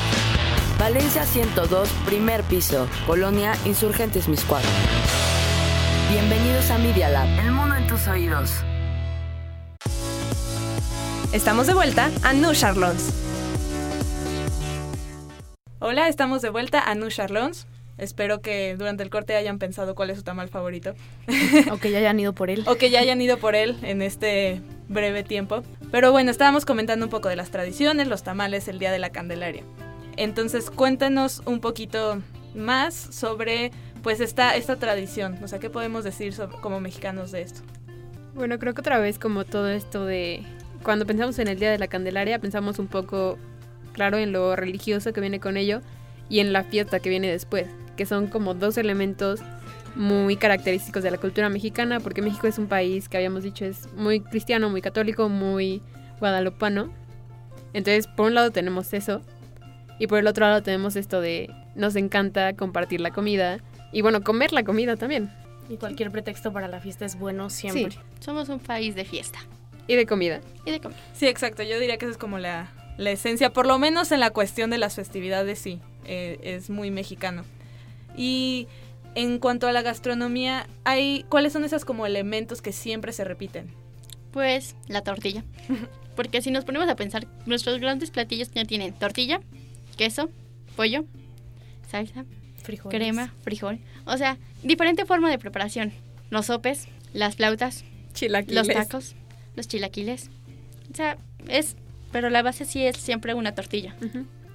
Valencia 0.79 1.25
102, 1.25 1.89
primer 2.07 2.45
piso. 2.45 2.87
Colonia 3.05 3.55
Insurgentes 3.65 4.29
Miscuad. 4.29 4.63
Bienvenidos 6.09 6.71
a 6.71 6.79
Media 6.79 7.09
Lab. 7.09 7.27
El 7.41 7.51
mundo 7.51 7.75
en 7.75 7.85
tus 7.89 8.07
oídos. 8.07 8.53
Estamos 11.33 11.67
de 11.67 11.75
vuelta 11.75 12.13
a 12.23 12.33
New 12.33 12.55
Charlons. 12.55 13.13
Hola, 15.81 16.07
estamos 16.07 16.43
de 16.43 16.51
vuelta 16.51 16.79
a 16.89 16.95
New 16.95 17.09
Charlons. 17.09 17.67
Espero 17.97 18.41
que 18.41 18.77
durante 18.77 19.03
el 19.03 19.11
corte 19.11 19.37
hayan 19.37 19.59
pensado 19.59 19.95
cuál 19.95 20.11
es 20.11 20.19
su 20.19 20.25
tamal 20.25 20.49
favorito. 20.49 20.95
o 21.73 21.79
que 21.79 21.91
ya 21.91 21.99
hayan 21.99 22.19
ido 22.19 22.33
por 22.33 22.51
él. 22.51 22.65
o 22.67 22.75
que 22.77 22.91
ya 22.91 23.01
hayan 23.01 23.21
ido 23.21 23.39
por 23.39 23.55
él 23.55 23.77
en 23.83 24.03
este 24.03 24.61
breve 24.89 25.23
tiempo. 25.23 25.63
Pero 25.91 26.11
bueno, 26.11 26.31
estábamos 26.31 26.65
comentando 26.65 27.07
un 27.07 27.11
poco 27.11 27.29
de 27.29 27.37
las 27.37 27.51
tradiciones, 27.51 28.09
los 28.09 28.23
tamales, 28.23 28.69
el 28.69 28.79
Día 28.79 28.91
de 28.91 28.99
la 28.99 29.11
Candelaria. 29.11 29.63
Entonces, 30.17 30.71
cuéntanos 30.71 31.43
un 31.47 31.61
poquito 31.61 32.21
más 32.55 32.95
sobre 32.95 33.71
pues 34.03 34.21
esta, 34.21 34.57
esta 34.57 34.77
tradición. 34.77 35.39
O 35.43 35.49
sea, 35.49 35.59
¿qué 35.59 35.71
podemos 35.71 36.05
decir 36.05 36.35
como 36.61 36.81
mexicanos 36.81 37.33
de 37.33 37.43
esto? 37.43 37.61
Bueno, 38.35 38.59
creo 38.59 38.75
que 38.75 38.81
otra 38.81 38.99
vez 38.99 39.19
como 39.19 39.45
todo 39.45 39.69
esto 39.69 40.05
de... 40.05 40.43
Cuando 40.83 41.07
pensamos 41.07 41.39
en 41.39 41.49
el 41.49 41.59
Día 41.59 41.71
de 41.71 41.79
la 41.79 41.89
Candelaria, 41.89 42.39
pensamos 42.39 42.79
un 42.79 42.89
poco, 42.89 43.39
claro, 43.93 44.19
en 44.19 44.33
lo 44.33 44.55
religioso 44.55 45.13
que 45.13 45.21
viene 45.21 45.41
con 45.41 45.57
ello 45.57 45.81
y 46.29 46.41
en 46.41 46.53
la 46.53 46.65
fiesta 46.65 47.01
que 47.01 47.09
viene 47.09 47.31
después, 47.31 47.67
que 47.97 48.07
son 48.07 48.27
como 48.27 48.55
dos 48.55 48.77
elementos 48.79 49.41
muy 49.95 50.37
característicos 50.37 51.03
de 51.03 51.11
la 51.11 51.19
cultura 51.19 51.49
mexicana, 51.49 52.01
porque 52.01 52.23
México 52.23 52.47
es 52.47 52.59
un 52.59 52.67
país 52.67 53.09
que 53.09 53.17
habíamos 53.17 53.43
dicho 53.43 53.65
es 53.65 53.93
muy 53.95 54.21
cristiano, 54.21 54.69
muy 54.69 54.83
católico, 54.83 55.29
muy 55.29 55.83
guadalupano. 56.19 56.91
Entonces, 57.73 58.07
por 58.07 58.27
un 58.27 58.35
lado 58.35 58.51
tenemos 58.51 58.93
eso, 58.93 59.23
y 59.99 60.07
por 60.07 60.19
el 60.19 60.27
otro 60.27 60.47
lado 60.47 60.63
tenemos 60.63 60.97
esto 60.97 61.21
de 61.21 61.51
nos 61.75 61.97
encanta 61.97 62.55
compartir 62.55 63.01
la 63.01 63.11
comida, 63.11 63.59
y 63.93 64.03
bueno, 64.03 64.23
comer 64.23 64.53
la 64.53 64.65
comida 64.65 64.97
también. 64.97 65.31
Y 65.69 65.77
cualquier 65.77 66.11
pretexto 66.11 66.53
para 66.53 66.69
la 66.69 66.81
fiesta 66.81 67.05
es 67.05 67.19
bueno 67.19 67.49
siempre. 67.49 67.97
Somos 68.21 68.49
un 68.49 68.59
país 68.59 68.95
de 68.95 69.05
fiesta. 69.05 69.39
Y 69.87 69.97
de 69.97 70.07
comida. 70.07 70.41
Y 70.65 70.73
de 70.73 70.81
comida. 70.81 70.99
Sí, 71.13 71.27
exacto. 71.27 71.63
Yo 71.63 71.79
diría 71.79 71.97
que 71.97 72.07
esa 72.07 72.13
es 72.13 72.19
como 72.19 72.39
la, 72.39 72.71
la 72.97 73.11
esencia, 73.11 73.51
por 73.51 73.67
lo 73.67 73.79
menos 73.79 74.13
en 74.13 74.21
la 74.21 74.31
cuestión 74.31 74.71
de 74.71 74.79
las 74.79 74.95
festividades, 74.95 75.59
sí, 75.59 75.81
eh, 76.05 76.39
es 76.43 76.71
muy 76.71 76.91
mexicano. 76.91 77.45
Y 78.17 78.69
en 79.15 79.39
cuanto 79.39 79.67
a 79.67 79.73
la 79.73 79.83
gastronomía, 79.83 80.67
hay 80.85 81.25
¿cuáles 81.29 81.53
son 81.53 81.65
esos 81.65 81.85
como 81.85 82.07
elementos 82.07 82.63
que 82.63 82.73
siempre 82.73 83.13
se 83.13 83.25
repiten? 83.25 83.73
Pues 84.33 84.77
la 84.89 85.03
tortilla. 85.03 85.45
Porque 86.17 86.43
si 86.43 86.51
nos 86.51 86.65
ponemos 86.65 86.89
a 86.89 86.97
pensar, 86.97 87.27
nuestros 87.47 87.81
grandes 87.81 88.11
platillos 88.11 88.51
ya 88.53 88.65
tienen 88.65 88.93
tortilla, 88.93 89.41
queso, 89.97 90.31
pollo, 90.77 91.05
salsa, 91.89 92.25
crema, 92.89 93.33
frijol. 93.43 93.81
O 94.07 94.17
sea, 94.17 94.39
diferente 94.63 95.05
forma 95.07 95.31
de 95.31 95.39
preparación. 95.39 95.93
Los 96.31 96.47
sopes, 96.47 96.89
las 97.13 97.37
flautas, 97.37 97.85
los 98.49 98.69
tacos, 98.69 99.17
los 99.57 99.69
chilaquiles. 99.69 100.31
O 100.93 100.97
sea, 100.97 101.19
es, 101.49 101.77
pero 102.13 102.31
la 102.31 102.43
base 102.43 102.65
sí 102.65 102.87
es 102.87 102.97
siempre 102.97 103.35
una 103.35 103.55
tortilla. 103.55 103.97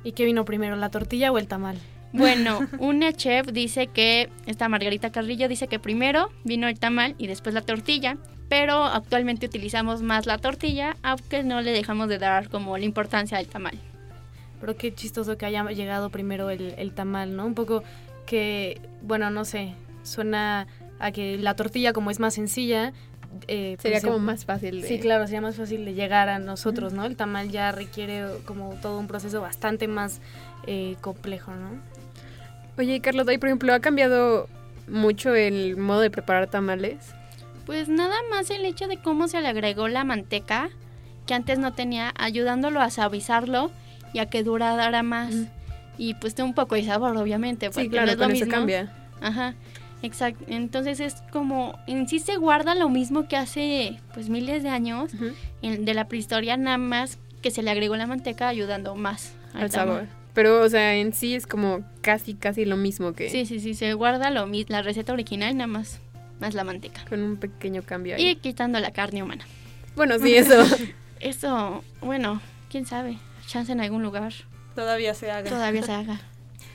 ¿Y 0.04 0.14
qué 0.14 0.26
vino 0.26 0.46
primero, 0.46 0.76
la 0.78 0.90
tortilla 0.90 1.32
o 1.32 1.38
el 1.38 1.48
tamal? 1.48 1.78
Bueno, 2.12 2.60
una 2.80 3.14
chef 3.14 3.48
dice 3.48 3.88
que, 3.88 4.30
esta 4.46 4.68
Margarita 4.70 5.12
Carrillo 5.12 5.48
dice 5.48 5.68
que 5.68 5.80
primero 5.80 6.30
vino 6.44 6.68
el 6.68 6.80
tamal 6.80 7.16
y 7.18 7.28
después 7.28 7.54
la 7.54 7.62
tortilla, 7.62 8.18
pero 8.50 8.84
actualmente 8.86 9.46
utilizamos 9.46 10.02
más 10.02 10.26
la 10.26 10.38
tortilla, 10.40 10.98
aunque 11.04 11.44
no 11.44 11.62
le 11.62 11.72
dejamos 11.72 12.10
de 12.10 12.18
dar 12.18 12.50
como 12.50 12.78
la 12.78 12.86
importancia 12.86 13.38
al 13.38 13.48
tamal. 13.48 13.78
Pero 14.60 14.76
qué 14.76 14.94
chistoso 14.94 15.38
que 15.38 15.46
haya 15.46 15.64
llegado 15.66 16.10
primero 16.10 16.50
el, 16.50 16.92
tamal, 16.94 17.36
¿no? 17.36 17.46
Un 17.46 17.54
poco 17.54 17.84
que, 18.26 18.82
bueno, 19.02 19.30
no 19.30 19.46
sé, 19.46 19.74
suena 20.04 20.68
a 21.00 21.12
que 21.12 21.38
la 21.38 21.56
tortilla 21.56 21.94
como 21.94 22.12
es 22.12 22.20
más 22.20 22.34
sencilla, 22.34 22.92
eh, 23.48 23.78
pues 23.80 23.84
sería 23.84 24.02
como 24.02 24.20
más 24.20 24.44
fácil 24.44 24.82
de... 24.82 24.88
Sí, 24.88 25.00
claro, 25.00 25.28
sería 25.28 25.42
más 25.42 25.56
fácil 25.56 25.86
de 25.86 25.94
llegar 25.94 26.28
a 26.28 26.40
nosotros, 26.40 26.92
¿no? 26.92 27.06
El 27.06 27.16
tamal 27.16 27.52
ya 27.52 27.72
requiere 27.72 28.26
como 28.46 28.74
todo 28.82 29.00
un 29.00 29.08
proceso 29.08 29.40
bastante 29.40 29.88
más 29.88 30.20
eh, 30.66 30.98
complejo, 31.00 31.52
¿no? 31.56 31.80
Oye, 32.80 33.02
Carlos, 33.02 33.28
ahí 33.28 33.38
por 33.38 33.50
ejemplo, 33.50 33.74
¿ha 33.74 33.82
cambiado 33.82 34.48
mucho 34.88 35.36
el 35.36 35.76
modo 35.76 36.00
de 36.00 36.10
preparar 36.10 36.48
tamales? 36.48 37.14
Pues 37.66 37.90
nada 37.90 38.16
más 38.32 38.50
el 38.52 38.64
hecho 38.64 38.88
de 38.88 38.96
cómo 38.98 39.28
se 39.28 39.42
le 39.42 39.50
agregó 39.50 39.90
la 39.90 40.06
manteca, 40.06 40.70
que 41.28 41.34
antes 41.34 41.60
no 41.60 41.74
tenía, 41.74 42.14
ayudándolo 42.18 42.80
a 42.80 42.90
suavizarlo 42.90 43.70
y 44.14 44.20
a 44.20 44.28
que 44.28 44.44
durara 44.44 45.04
más. 45.04 45.36
Y 45.98 46.14
pues 46.14 46.36
tiene 46.36 46.48
un 46.48 46.56
poco 46.56 46.76
de 46.76 46.86
sabor, 46.86 47.18
obviamente. 47.18 47.70
Sí, 47.74 47.90
claro, 47.90 48.16
no 48.16 48.30
es 48.30 48.40
lo 48.40 48.48
cambia. 48.48 48.94
Ajá, 49.20 49.56
exacto. 50.02 50.46
Entonces 50.48 51.02
es 51.02 51.16
como, 51.34 51.78
en 51.86 52.08
sí 52.08 52.20
se 52.20 52.38
guarda 52.38 52.76
lo 52.76 52.88
mismo 52.88 53.28
que 53.28 53.36
hace 53.36 54.00
pues 54.14 54.30
miles 54.30 54.64
de 54.64 54.70
años 54.70 55.12
de 55.62 55.94
la 55.94 56.08
prehistoria, 56.08 56.56
nada 56.56 56.78
más 56.78 57.20
que 57.42 57.52
se 57.52 57.62
le 57.62 57.72
agregó 57.72 57.98
la 57.98 58.08
manteca 58.08 58.48
ayudando 58.48 58.96
más 58.96 59.34
al, 59.54 59.70
sabor. 59.70 60.08
Pero, 60.34 60.62
o 60.62 60.70
sea, 60.70 60.96
en 60.96 61.14
sí 61.14 61.36
es 61.36 61.48
como 61.48 61.84
casi, 62.02 62.34
casi 62.36 62.66
lo 62.66 62.78
mismo 62.78 63.14
que... 63.14 63.30
Sí, 63.30 63.46
sí, 63.46 63.60
sí, 63.60 63.74
se 63.74 63.94
guarda 63.94 64.30
lo 64.30 64.46
mismo, 64.48 64.74
la 64.74 64.82
receta 64.82 65.14
original 65.14 65.56
nada 65.58 65.68
más, 65.68 66.00
más 66.40 66.54
la 66.54 66.64
manteca. 66.64 67.04
Con 67.10 67.22
un 67.24 67.38
pequeño 67.38 67.84
cambio 67.84 68.16
ahí. 68.16 68.30
Y 68.30 68.36
quitando 68.36 68.80
la 68.80 68.92
carne 68.92 69.24
humana. 69.24 69.46
Bueno, 69.96 70.18
sí, 70.20 70.36
eso. 70.36 70.64
eso, 71.20 71.84
bueno, 72.02 72.42
quién 72.70 72.86
sabe, 72.86 73.18
chance 73.48 73.72
en 73.72 73.82
algún 73.82 74.04
lugar. 74.04 74.34
Todavía 74.76 75.14
se 75.14 75.32
haga. 75.32 75.50
Todavía 75.50 75.84
se 75.84 75.92
haga. 75.94 76.22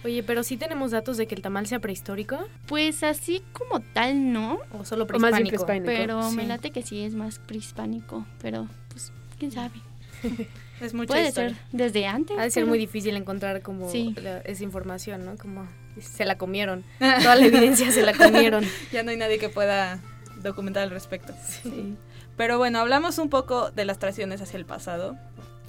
Oye, 0.05 0.23
pero 0.23 0.43
sí 0.43 0.59
tenemos 0.59 0.91
datos 0.91 1.17
de 1.17 1.27
que 1.27 1.35
el 1.35 1.41
tamal 1.41 1.67
sea 1.67 1.79
prehistórico. 1.79 2.39
Pues 2.67 3.03
así 3.03 3.43
como 3.55 3.81
tal, 3.81 4.35
no. 4.35 4.59
O 4.79 4.85
solo 4.85 5.07
prehispánico. 5.07 5.65
Pero 5.65 6.31
me 6.33 6.47
late 6.47 6.71
que 6.71 6.83
sí 6.83 7.03
es 7.03 7.15
más 7.15 7.39
prehispánico. 7.39 8.27
Pero, 8.43 8.69
pues, 8.91 9.13
quién 9.39 9.51
sabe. 9.51 9.81
Es 10.81 10.95
mucha 10.95 11.09
Puede 11.09 11.33
ser 11.33 11.55
desde 11.73 12.07
antes. 12.07 12.39
Ha 12.39 12.43
de 12.43 12.51
ser 12.51 12.67
muy 12.67 12.79
difícil 12.79 13.17
encontrar 13.17 13.63
como 13.63 13.91
esa 13.91 14.63
información, 14.63 15.25
¿no? 15.25 15.37
Como 15.37 15.69
se 16.01 16.25
la 16.25 16.37
comieron. 16.37 16.85
Toda 16.99 17.37
la 17.37 17.47
evidencia 17.47 17.91
se 17.93 18.03
la 18.03 18.13
comieron. 18.13 18.65
ya 18.93 19.03
no 19.03 19.11
hay 19.11 19.17
nadie 19.17 19.39
que 19.39 19.49
pueda 19.49 20.01
documentar 20.43 20.83
al 20.83 20.91
respecto. 20.91 21.33
Sí. 21.63 21.97
Pero 22.37 22.59
bueno, 22.59 22.81
hablamos 22.81 23.19
un 23.19 23.31
poco 23.31 23.71
de 23.71 23.85
las 23.85 23.99
tradiciones 23.99 24.41
hacia 24.43 24.57
el 24.57 24.67
pasado. 24.67 25.17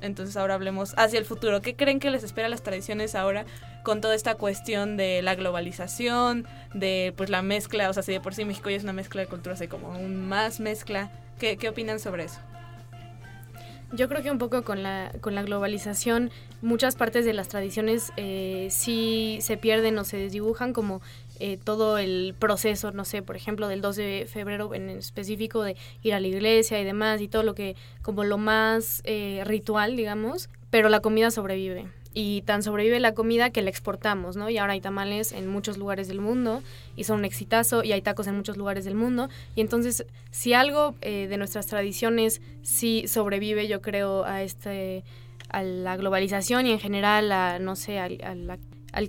Entonces 0.02 0.36
ahora 0.38 0.56
hablemos 0.56 0.94
hacia 0.98 1.20
el 1.20 1.26
futuro. 1.26 1.62
¿Qué 1.62 1.76
creen 1.76 2.00
que 2.00 2.10
les 2.10 2.24
espera 2.24 2.50
las 2.50 2.63
tradiciones 2.63 3.15
ahora 3.15 3.46
con 3.84 4.02
toda 4.02 4.15
esta 4.15 4.36
cuestión 4.36 4.98
de 4.98 5.22
la 5.22 5.36
globalización, 5.36 6.46
de 6.74 7.13
pues 7.15 7.30
la 7.30 7.41
mezcla? 7.41 7.89
O 7.89 7.94
sea, 7.94 8.04
si 8.04 8.12
de 8.12 8.20
por 8.20 8.34
sí 8.34 8.46
México 8.46 8.70
ya 8.70 8.76
es 8.76 8.84
una 8.84 8.94
mezcla 8.94 9.22
de 9.22 9.28
culturas, 9.28 9.62
hay 9.62 9.68
como 9.68 9.94
aún 9.94 10.28
más 10.28 10.60
mezcla. 10.60 11.12
¿Qué, 11.39 11.58
qué 11.58 11.70
opinan 11.70 12.00
sobre 12.00 12.26
eso? 12.26 12.39
Yo 13.91 14.10
creo 14.10 14.24
que 14.24 14.32
un 14.32 14.39
poco 14.39 14.63
con 14.63 14.84
la, 14.84 15.12
con 15.21 15.36
la 15.36 15.43
globalización 15.43 16.32
muchas 16.62 16.95
partes 16.95 17.24
de 17.24 17.34
las 17.34 17.48
tradiciones 17.48 18.12
eh, 18.17 18.67
sí 18.71 19.38
se 19.41 19.58
pierden 19.58 19.98
o 20.00 20.04
se 20.04 20.17
desdibujan 20.17 20.74
como 20.74 21.02
eh, 21.39 21.58
todo 21.63 21.98
el 21.98 22.34
proceso, 22.38 22.91
no 22.91 23.06
sé, 23.06 23.21
por 23.21 23.36
ejemplo, 23.36 23.67
del 23.67 23.82
2 23.82 23.95
de 23.95 24.28
febrero 24.30 24.74
en 24.74 24.89
específico 24.89 25.62
de 25.63 25.76
ir 26.02 26.13
a 26.13 26.19
la 26.19 26.28
iglesia 26.28 26.80
y 26.82 26.84
demás 26.84 27.21
y 27.21 27.28
todo 27.28 27.43
lo 27.43 27.56
que 27.56 27.76
como 28.02 28.24
lo 28.24 28.38
más 28.38 29.02
eh, 29.06 29.43
ritual, 29.45 29.95
digamos, 29.95 30.50
pero 30.69 30.89
la 30.89 31.02
comida 31.02 31.30
sobrevive 31.32 31.88
y 32.17 32.43
tan 32.43 32.63
sobrevive 32.63 32.99
la 33.01 33.13
comida 33.13 33.49
que 33.49 33.62
la 33.62 33.69
exportamos, 33.69 34.38
¿no? 34.38 34.49
Y 34.49 34.58
ahora 34.58 34.73
hay 34.73 34.82
tamales 34.82 35.34
en 35.34 35.47
muchos 35.47 35.78
lugares 35.78 36.08
del 36.08 36.21
mundo 36.21 36.63
y 36.95 37.04
son 37.04 37.19
un 37.19 37.25
exitazo 37.25 37.84
y 37.84 37.91
hay 37.91 38.01
tacos 38.01 38.25
en 38.28 38.36
muchos 38.36 38.56
lugares 38.56 38.86
del 38.86 38.95
mundo. 38.95 39.28
Y 39.54 39.62
entonces, 39.62 40.06
si 40.32 40.54
algo 40.54 40.95
eh, 41.01 41.28
de 41.28 41.38
nuestras 41.38 41.67
tradiciones 41.67 42.41
sí 42.63 43.04
sobrevive, 43.10 43.67
yo 43.67 43.82
creo, 43.82 44.23
a 44.23 44.43
este 44.43 45.04
a 45.49 45.62
la 45.62 45.97
globalización 45.97 46.65
y 46.65 46.71
en 46.71 46.80
general 46.80 47.32
a, 47.32 47.60
no 47.60 47.75
sé, 47.75 47.99
al, 47.99 48.60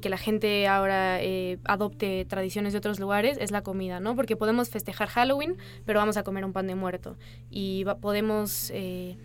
que 0.00 0.08
la 0.08 0.18
gente 0.18 0.66
ahora 0.66 1.22
eh, 1.22 1.58
adopte 1.64 2.24
tradiciones 2.24 2.72
de 2.72 2.78
otros 2.78 2.98
lugares 2.98 3.38
es 3.40 3.52
la 3.52 3.62
comida, 3.62 4.00
¿no? 4.00 4.16
Porque 4.16 4.36
podemos 4.36 4.68
festejar 4.68 5.08
Halloween, 5.08 5.56
pero 5.86 6.00
vamos 6.00 6.16
a 6.16 6.24
comer 6.24 6.44
un 6.44 6.52
pan 6.52 6.66
de 6.66 6.74
muerto. 6.74 7.16
Y 7.50 7.84
podemos... 8.00 8.72
Eh, 8.74 9.16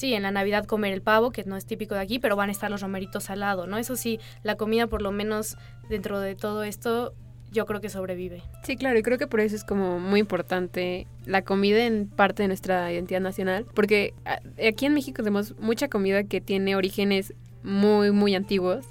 sí, 0.00 0.14
en 0.14 0.22
la 0.22 0.30
Navidad 0.30 0.64
comer 0.64 0.92
el 0.92 1.02
pavo, 1.02 1.30
que 1.30 1.44
no 1.44 1.56
es 1.56 1.66
típico 1.66 1.94
de 1.94 2.00
aquí, 2.00 2.18
pero 2.18 2.34
van 2.34 2.48
a 2.48 2.52
estar 2.52 2.70
los 2.70 2.80
romeritos 2.80 3.30
al 3.30 3.40
lado, 3.40 3.66
¿no? 3.66 3.76
Eso 3.76 3.96
sí, 3.96 4.18
la 4.42 4.56
comida 4.56 4.86
por 4.86 5.02
lo 5.02 5.12
menos 5.12 5.56
dentro 5.88 6.18
de 6.18 6.34
todo 6.34 6.64
esto 6.64 7.14
yo 7.52 7.66
creo 7.66 7.80
que 7.80 7.90
sobrevive. 7.90 8.42
Sí, 8.62 8.76
claro, 8.76 8.98
y 8.98 9.02
creo 9.02 9.18
que 9.18 9.26
por 9.26 9.40
eso 9.40 9.56
es 9.56 9.64
como 9.64 9.98
muy 9.98 10.20
importante 10.20 11.06
la 11.26 11.42
comida 11.42 11.84
en 11.84 12.08
parte 12.08 12.44
de 12.44 12.46
nuestra 12.46 12.92
identidad 12.92 13.20
nacional, 13.20 13.66
porque 13.74 14.14
aquí 14.66 14.86
en 14.86 14.94
México 14.94 15.22
tenemos 15.22 15.56
mucha 15.58 15.88
comida 15.88 16.24
que 16.24 16.40
tiene 16.40 16.76
orígenes 16.76 17.34
muy, 17.62 18.12
muy 18.12 18.34
antiguos 18.34 18.86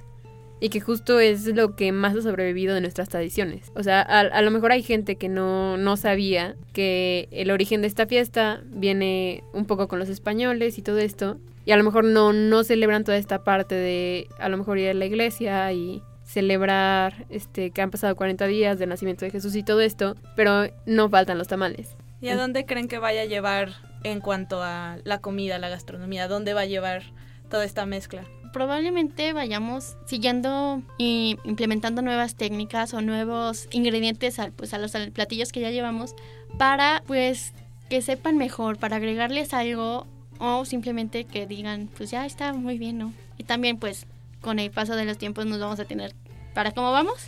y 0.60 0.70
que 0.70 0.82
justo 0.82 1.20
es 1.20 1.46
lo 1.48 1.76
que 1.76 1.92
más 1.92 2.16
ha 2.16 2.22
sobrevivido 2.22 2.76
de 2.76 2.82
nuestras 2.82 3.10
tradiciones. 3.10 3.72
O 3.76 3.84
sea, 3.84 4.02
a, 4.02 4.42
lo 4.42 4.52
mejor 4.52 4.72
hay 4.72 4.84
gente 4.84 5.16
que 5.16 5.30
no, 5.30 5.78
no 5.78 5.98
sabía 5.98 6.56
que 6.74 7.28
el 7.32 7.52
origen 7.52 7.82
de 7.82 7.88
esta 7.88 8.08
fiesta 8.08 8.62
viene 8.66 9.44
un 9.54 9.66
poco 9.66 9.88
con 9.88 10.00
los 10.00 10.10
españoles 10.10 10.78
y 10.78 10.82
todo 10.82 10.98
esto, 10.98 11.38
y 11.66 11.72
a 11.72 11.78
lo 11.78 11.84
mejor 11.84 12.04
no, 12.04 12.34
no 12.34 12.64
celebran 12.64 13.04
toda 13.04 13.18
esta 13.18 13.44
parte 13.44 13.76
de 13.76 14.28
a 14.40 14.50
lo 14.50 14.58
mejor 14.58 14.78
ir 14.80 14.90
a 14.90 14.94
la 14.94 15.06
iglesia 15.06 15.72
y 15.72 16.02
celebrar 16.24 17.26
este 17.30 17.72
que 17.72 17.82
han 17.82 17.92
pasado 17.92 18.16
40 18.16 18.46
días 18.48 18.78
del 18.78 18.90
nacimiento 18.90 19.26
de 19.26 19.32
Jesús 19.32 19.56
y 19.56 19.64
todo 19.64 19.82
esto, 19.82 20.16
pero 20.36 20.68
no 20.86 21.10
faltan 21.10 21.38
los 21.38 21.48
tamales. 21.48 21.96
¿Y 22.22 22.30
a 22.30 22.36
dónde 22.36 22.66
creen 22.66 22.88
que 22.88 23.00
vaya 23.00 23.22
a 23.22 23.26
llevar 23.26 23.72
en 24.04 24.20
cuanto 24.20 24.62
a 24.62 24.98
la 25.04 25.20
comida, 25.20 25.58
la 25.58 25.70
gastronomía? 25.70 26.26
¿A 26.26 26.28
dónde 26.28 26.54
va 26.54 26.62
a 26.62 26.66
llevar 26.66 27.04
toda 27.50 27.66
esta 27.66 27.86
mezcla? 27.86 28.26
Probablemente 28.52 29.34
vayamos 29.34 29.96
siguiendo 30.06 30.82
e 30.98 31.38
implementando 31.44 32.02
nuevas 32.02 32.36
técnicas 32.36 32.94
o 32.94 33.02
nuevos 33.02 33.68
ingredientes 33.72 34.40
a, 34.40 34.52
pues, 34.52 34.74
a 34.74 34.78
los 34.78 34.92
platillos 35.14 35.52
que 35.52 35.60
ya 35.60 35.72
llevamos 35.72 36.16
para 36.58 37.04
pues 37.08 37.54
que 37.90 38.02
sepan 38.02 38.38
mejor, 38.38 38.78
para 38.78 38.98
agregarles 38.98 39.54
algo 39.54 40.06
o 40.40 40.66
simplemente 40.66 41.26
que 41.26 41.48
digan 41.48 41.90
pues 41.98 42.12
ya 42.12 42.26
está 42.26 42.54
muy 42.54 42.78
bien, 42.78 42.98
¿no? 42.98 43.14
Y 43.38 43.44
también 43.44 43.78
pues 43.78 44.06
con 44.42 44.60
el 44.60 44.72
paso 44.72 44.96
de 44.96 45.06
los 45.06 45.18
tiempos 45.18 45.46
nos 45.46 45.60
vamos 45.60 45.80
a 45.80 45.86
tener, 45.86 46.14
para 46.54 46.72
cómo 46.72 46.92
vamos, 46.92 47.28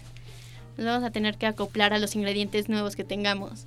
nos 0.77 0.86
vamos 0.86 1.03
a 1.03 1.12
tener 1.12 1.38
que 1.38 1.45
acoplar 1.45 1.93
a 1.93 1.99
los 1.99 2.15
ingredientes 2.15 2.69
nuevos 2.69 2.95
que 2.95 3.03
tengamos. 3.03 3.65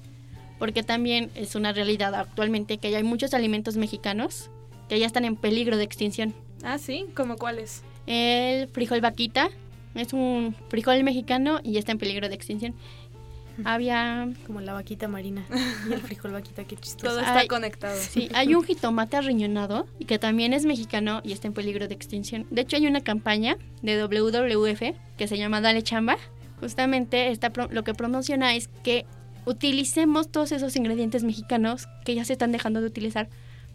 Porque 0.58 0.82
también 0.82 1.30
es 1.34 1.56
una 1.56 1.72
realidad 1.72 2.14
actualmente 2.14 2.78
que 2.78 2.94
hay 2.94 3.02
muchos 3.02 3.34
alimentos 3.34 3.76
mexicanos 3.76 4.50
que 4.88 4.98
ya 4.98 5.06
están 5.06 5.24
en 5.24 5.36
peligro 5.36 5.76
de 5.76 5.84
extinción. 5.84 6.34
Ah, 6.64 6.78
sí, 6.78 7.06
¿cómo 7.14 7.36
cuáles? 7.36 7.82
El 8.06 8.68
frijol 8.68 9.00
vaquita. 9.00 9.50
Es 9.94 10.12
un 10.12 10.56
frijol 10.68 11.04
mexicano 11.04 11.60
y 11.62 11.76
está 11.76 11.92
en 11.92 11.98
peligro 11.98 12.28
de 12.28 12.34
extinción. 12.34 12.74
Había... 13.64 14.28
Como 14.46 14.60
la 14.60 14.72
vaquita 14.72 15.06
marina 15.06 15.46
y 15.88 15.92
el 15.92 16.00
frijol 16.00 16.32
vaquita, 16.32 16.64
qué 16.64 16.76
chistoso. 16.76 17.14
Todo 17.14 17.20
está 17.20 17.46
conectado. 17.46 17.96
Sí, 17.96 18.28
hay 18.34 18.54
un 18.54 18.64
jitomate 18.64 19.16
arriñonado 19.16 19.86
y 19.98 20.06
que 20.06 20.18
también 20.18 20.52
es 20.52 20.64
mexicano 20.64 21.20
y 21.22 21.32
está 21.32 21.46
en 21.46 21.54
peligro 21.54 21.86
de 21.86 21.94
extinción. 21.94 22.46
De 22.50 22.62
hecho, 22.62 22.76
hay 22.76 22.86
una 22.86 23.02
campaña 23.02 23.56
de 23.82 24.02
WWF 24.02 24.96
que 25.16 25.28
se 25.28 25.38
llama 25.38 25.60
Dale 25.60 25.82
Chamba. 25.82 26.16
Justamente 26.58 27.30
está 27.30 27.52
lo 27.70 27.84
que 27.84 27.94
promociona 27.94 28.56
es 28.56 28.68
que 28.82 29.06
utilicemos 29.44 30.30
todos 30.30 30.50
esos 30.50 30.74
ingredientes 30.76 31.22
mexicanos 31.22 31.86
que 32.04 32.14
ya 32.14 32.24
se 32.24 32.32
están 32.32 32.52
dejando 32.52 32.80
de 32.80 32.86
utilizar 32.86 33.28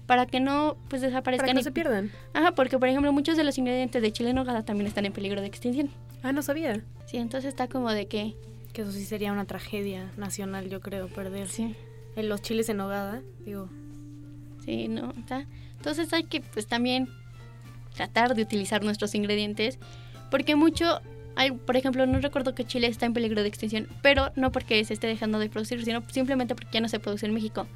para 0.10 0.26
que 0.26 0.40
no 0.40 0.76
pues 0.88 1.04
desaparezcan. 1.04 1.46
Para 1.46 1.54
que 1.54 1.60
no 1.60 1.62
se 1.62 1.72
pierdan. 1.72 2.12
Ajá, 2.34 2.56
porque 2.56 2.80
por 2.80 2.88
ejemplo 2.88 3.14
muchos 3.14 3.38
de 3.38 3.44
los 3.44 3.60
ingredientes 3.60 4.02
de 4.02 4.12
chile 4.12 4.32
en 4.32 4.38
nogada 4.38 4.66
también 4.66 4.88
están 4.88 5.06
en 5.06 5.14
peligro 5.14 5.40
de 5.40 5.46
extinción. 5.46 5.92
Ah, 6.24 6.32
no 6.32 6.42
sabía. 6.42 6.82
Sí, 7.06 7.18
entonces 7.18 7.50
está 7.50 7.68
como 7.68 7.92
de 7.92 8.08
que 8.08 8.34
Que 8.74 8.82
eso 8.82 8.92
sí 8.92 9.06
sería 9.06 9.32
una 9.32 9.46
tragedia 9.46 10.12
nacional, 10.18 10.68
yo 10.68 10.82
creo, 10.82 11.10
perder. 11.10 11.48
Sí. 11.48 11.76
En 12.16 12.28
los 12.28 12.42
chiles 12.42 12.68
en 12.70 12.78
nogada, 12.78 13.22
digo. 13.46 13.70
Sí, 14.66 14.88
no, 14.88 15.14
está. 15.16 15.46
Entonces 15.78 16.12
hay 16.12 16.24
que 16.24 16.42
pues 16.42 16.66
también 16.66 17.08
tratar 17.94 18.34
de 18.34 18.42
utilizar 18.42 18.84
nuestros 18.84 19.14
ingredientes 19.14 19.78
porque 20.32 20.56
mucho 20.56 21.02
hay, 21.36 21.52
por 21.52 21.78
ejemplo, 21.78 22.08
no 22.08 22.18
recuerdo 22.18 22.56
que 22.56 22.66
Chile 22.66 22.88
está 22.88 23.06
en 23.06 23.14
peligro 23.14 23.44
de 23.44 23.48
extinción, 23.48 23.88
pero 24.02 24.32
no 24.36 24.52
porque 24.52 24.84
se 24.86 24.96
esté 24.96 25.06
dejando 25.06 25.38
de 25.38 25.50
producir, 25.50 25.86
sino 25.86 26.02
simplemente 26.10 26.56
porque 26.56 26.72
ya 26.74 26.82
no 26.82 26.90
se 26.90 27.00
produce 27.00 27.28
en 27.28 27.36
México. 27.36 27.68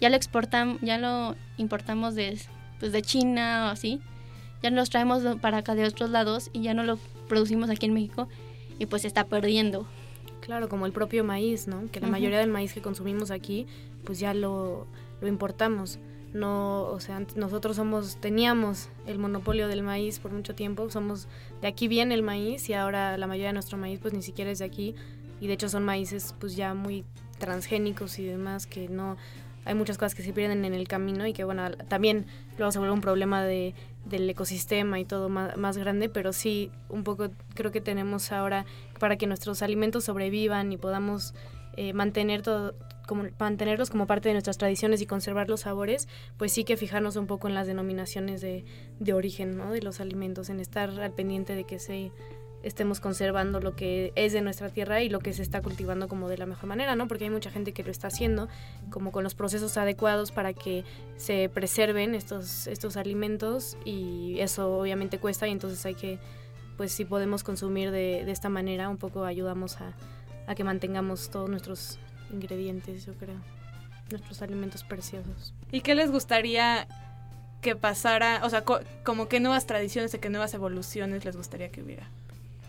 Ya 0.00 0.08
lo 0.10 0.16
exportamos, 0.16 0.80
ya 0.80 0.98
lo 0.98 1.34
importamos 1.58 2.14
de 2.14 2.38
pues 2.78 2.92
de 2.92 3.02
China 3.02 3.66
o 3.66 3.72
así. 3.72 4.00
Ya 4.62 4.70
nos 4.70 4.90
traemos 4.90 5.22
para 5.40 5.58
acá 5.58 5.74
de 5.74 5.84
otros 5.84 6.10
lados 6.10 6.50
y 6.52 6.62
ya 6.62 6.74
no 6.74 6.82
lo 6.84 6.98
producimos 7.28 7.70
aquí 7.70 7.86
en 7.86 7.94
México 7.94 8.28
y 8.78 8.86
pues 8.86 9.02
se 9.02 9.08
está 9.08 9.24
perdiendo. 9.24 9.86
Claro, 10.40 10.68
como 10.68 10.86
el 10.86 10.92
propio 10.92 11.22
maíz, 11.22 11.66
¿no? 11.68 11.90
Que 11.92 12.00
la 12.00 12.06
Ujú. 12.06 12.12
mayoría 12.12 12.38
del 12.38 12.50
maíz 12.50 12.72
que 12.72 12.80
consumimos 12.80 13.30
aquí, 13.30 13.66
pues 14.04 14.18
ya 14.18 14.32
lo, 14.34 14.86
lo 15.20 15.28
importamos. 15.28 15.98
No, 16.32 16.84
o 16.84 17.00
sea, 17.00 17.22
nosotros 17.34 17.76
somos, 17.76 18.16
teníamos 18.16 18.88
el 19.06 19.18
monopolio 19.18 19.66
del 19.68 19.82
maíz 19.82 20.18
por 20.20 20.32
mucho 20.32 20.54
tiempo, 20.54 20.88
somos, 20.88 21.26
de 21.60 21.66
aquí 21.68 21.88
viene 21.88 22.14
el 22.14 22.22
maíz 22.22 22.68
y 22.68 22.72
ahora 22.74 23.18
la 23.18 23.26
mayoría 23.26 23.48
de 23.48 23.54
nuestro 23.54 23.76
maíz 23.76 23.98
pues 24.00 24.14
ni 24.14 24.22
siquiera 24.22 24.50
es 24.50 24.60
de 24.60 24.64
aquí 24.64 24.94
y 25.40 25.48
de 25.48 25.54
hecho 25.54 25.68
son 25.68 25.84
maíces 25.84 26.34
pues 26.38 26.54
ya 26.54 26.72
muy 26.72 27.04
transgénicos 27.38 28.18
y 28.20 28.24
demás 28.24 28.66
que 28.68 28.88
no, 28.88 29.16
hay 29.64 29.74
muchas 29.74 29.98
cosas 29.98 30.14
que 30.14 30.22
se 30.22 30.32
pierden 30.32 30.64
en 30.64 30.74
el 30.74 30.88
camino 30.88 31.26
y 31.26 31.32
que 31.32 31.44
bueno, 31.44 31.70
también 31.88 32.26
luego 32.58 32.72
se 32.72 32.78
vuelve 32.78 32.94
un 32.94 33.00
problema 33.00 33.44
de, 33.44 33.74
del 34.04 34.28
ecosistema 34.28 34.98
y 34.98 35.04
todo 35.04 35.28
más, 35.28 35.56
más 35.56 35.76
grande, 35.76 36.08
pero 36.08 36.32
sí, 36.32 36.70
un 36.88 37.04
poco 37.04 37.30
creo 37.54 37.70
que 37.70 37.80
tenemos 37.80 38.32
ahora 38.32 38.64
para 38.98 39.16
que 39.16 39.26
nuestros 39.26 39.62
alimentos 39.62 40.04
sobrevivan 40.04 40.72
y 40.72 40.76
podamos 40.76 41.34
eh, 41.76 41.92
mantener 41.92 42.42
todo 42.42 42.74
como 43.06 43.24
mantenerlos 43.40 43.90
como 43.90 44.06
parte 44.06 44.28
de 44.28 44.34
nuestras 44.34 44.56
tradiciones 44.56 45.00
y 45.00 45.06
conservar 45.06 45.48
los 45.48 45.62
sabores, 45.62 46.06
pues 46.36 46.52
sí 46.52 46.62
que 46.62 46.76
fijarnos 46.76 47.16
un 47.16 47.26
poco 47.26 47.48
en 47.48 47.54
las 47.54 47.66
denominaciones 47.66 48.40
de, 48.40 48.64
de 49.00 49.12
origen 49.14 49.56
¿no? 49.56 49.72
de 49.72 49.82
los 49.82 49.98
alimentos, 49.98 50.48
en 50.48 50.60
estar 50.60 50.90
al 50.90 51.12
pendiente 51.12 51.56
de 51.56 51.64
que 51.64 51.80
se 51.80 52.12
estemos 52.62 53.00
conservando 53.00 53.60
lo 53.60 53.74
que 53.74 54.12
es 54.16 54.32
de 54.32 54.42
nuestra 54.42 54.68
tierra 54.68 55.00
y 55.02 55.08
lo 55.08 55.20
que 55.20 55.32
se 55.32 55.42
está 55.42 55.62
cultivando 55.62 56.08
como 56.08 56.28
de 56.28 56.36
la 56.38 56.46
mejor 56.46 56.66
manera, 56.68 56.94
¿no? 56.94 57.08
Porque 57.08 57.24
hay 57.24 57.30
mucha 57.30 57.50
gente 57.50 57.72
que 57.72 57.82
lo 57.82 57.90
está 57.90 58.08
haciendo 58.08 58.48
como 58.90 59.12
con 59.12 59.24
los 59.24 59.34
procesos 59.34 59.76
adecuados 59.76 60.30
para 60.30 60.52
que 60.52 60.84
se 61.16 61.48
preserven 61.48 62.14
estos, 62.14 62.66
estos 62.66 62.96
alimentos 62.96 63.76
y 63.84 64.36
eso 64.40 64.78
obviamente 64.78 65.18
cuesta 65.18 65.48
y 65.48 65.52
entonces 65.52 65.84
hay 65.86 65.94
que, 65.94 66.18
pues 66.76 66.92
si 66.92 67.04
podemos 67.04 67.42
consumir 67.44 67.90
de, 67.90 68.24
de 68.24 68.30
esta 68.32 68.48
manera, 68.48 68.88
un 68.88 68.98
poco 68.98 69.24
ayudamos 69.24 69.80
a, 69.80 69.94
a 70.46 70.54
que 70.54 70.64
mantengamos 70.64 71.30
todos 71.30 71.48
nuestros 71.48 71.98
ingredientes, 72.32 73.06
yo 73.06 73.14
creo, 73.14 73.36
nuestros 74.10 74.42
alimentos 74.42 74.84
preciosos. 74.84 75.54
¿Y 75.72 75.80
qué 75.80 75.94
les 75.94 76.10
gustaría 76.10 76.86
que 77.60 77.76
pasara? 77.76 78.40
O 78.44 78.50
sea, 78.50 78.64
co- 78.64 78.80
como 79.04 79.28
que 79.28 79.40
nuevas 79.40 79.66
tradiciones, 79.66 80.14
o 80.14 80.20
qué 80.20 80.28
nuevas 80.30 80.52
evoluciones 80.54 81.24
les 81.24 81.36
gustaría 81.36 81.70
que 81.70 81.82
hubiera. 81.82 82.08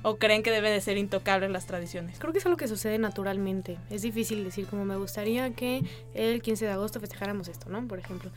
¿O 0.03 0.17
creen 0.17 0.41
que 0.41 0.49
deben 0.51 0.73
de 0.73 0.81
ser 0.81 0.97
intocables 0.97 1.51
las 1.51 1.67
tradiciones? 1.67 2.17
Creo 2.19 2.33
que 2.33 2.39
es 2.39 2.45
algo 2.45 2.57
que 2.57 2.67
sucede 2.67 2.97
naturalmente. 2.97 3.77
Es 3.89 4.01
difícil 4.01 4.43
decir 4.43 4.65
como 4.65 4.83
me 4.83 4.95
gustaría 4.95 5.51
que 5.53 5.83
el 6.15 6.41
15 6.41 6.65
de 6.65 6.71
agosto 6.71 6.99
festejáramos 6.99 7.47
esto, 7.47 7.69
¿no? 7.69 7.87
Por 7.87 7.99
ejemplo. 7.99 8.31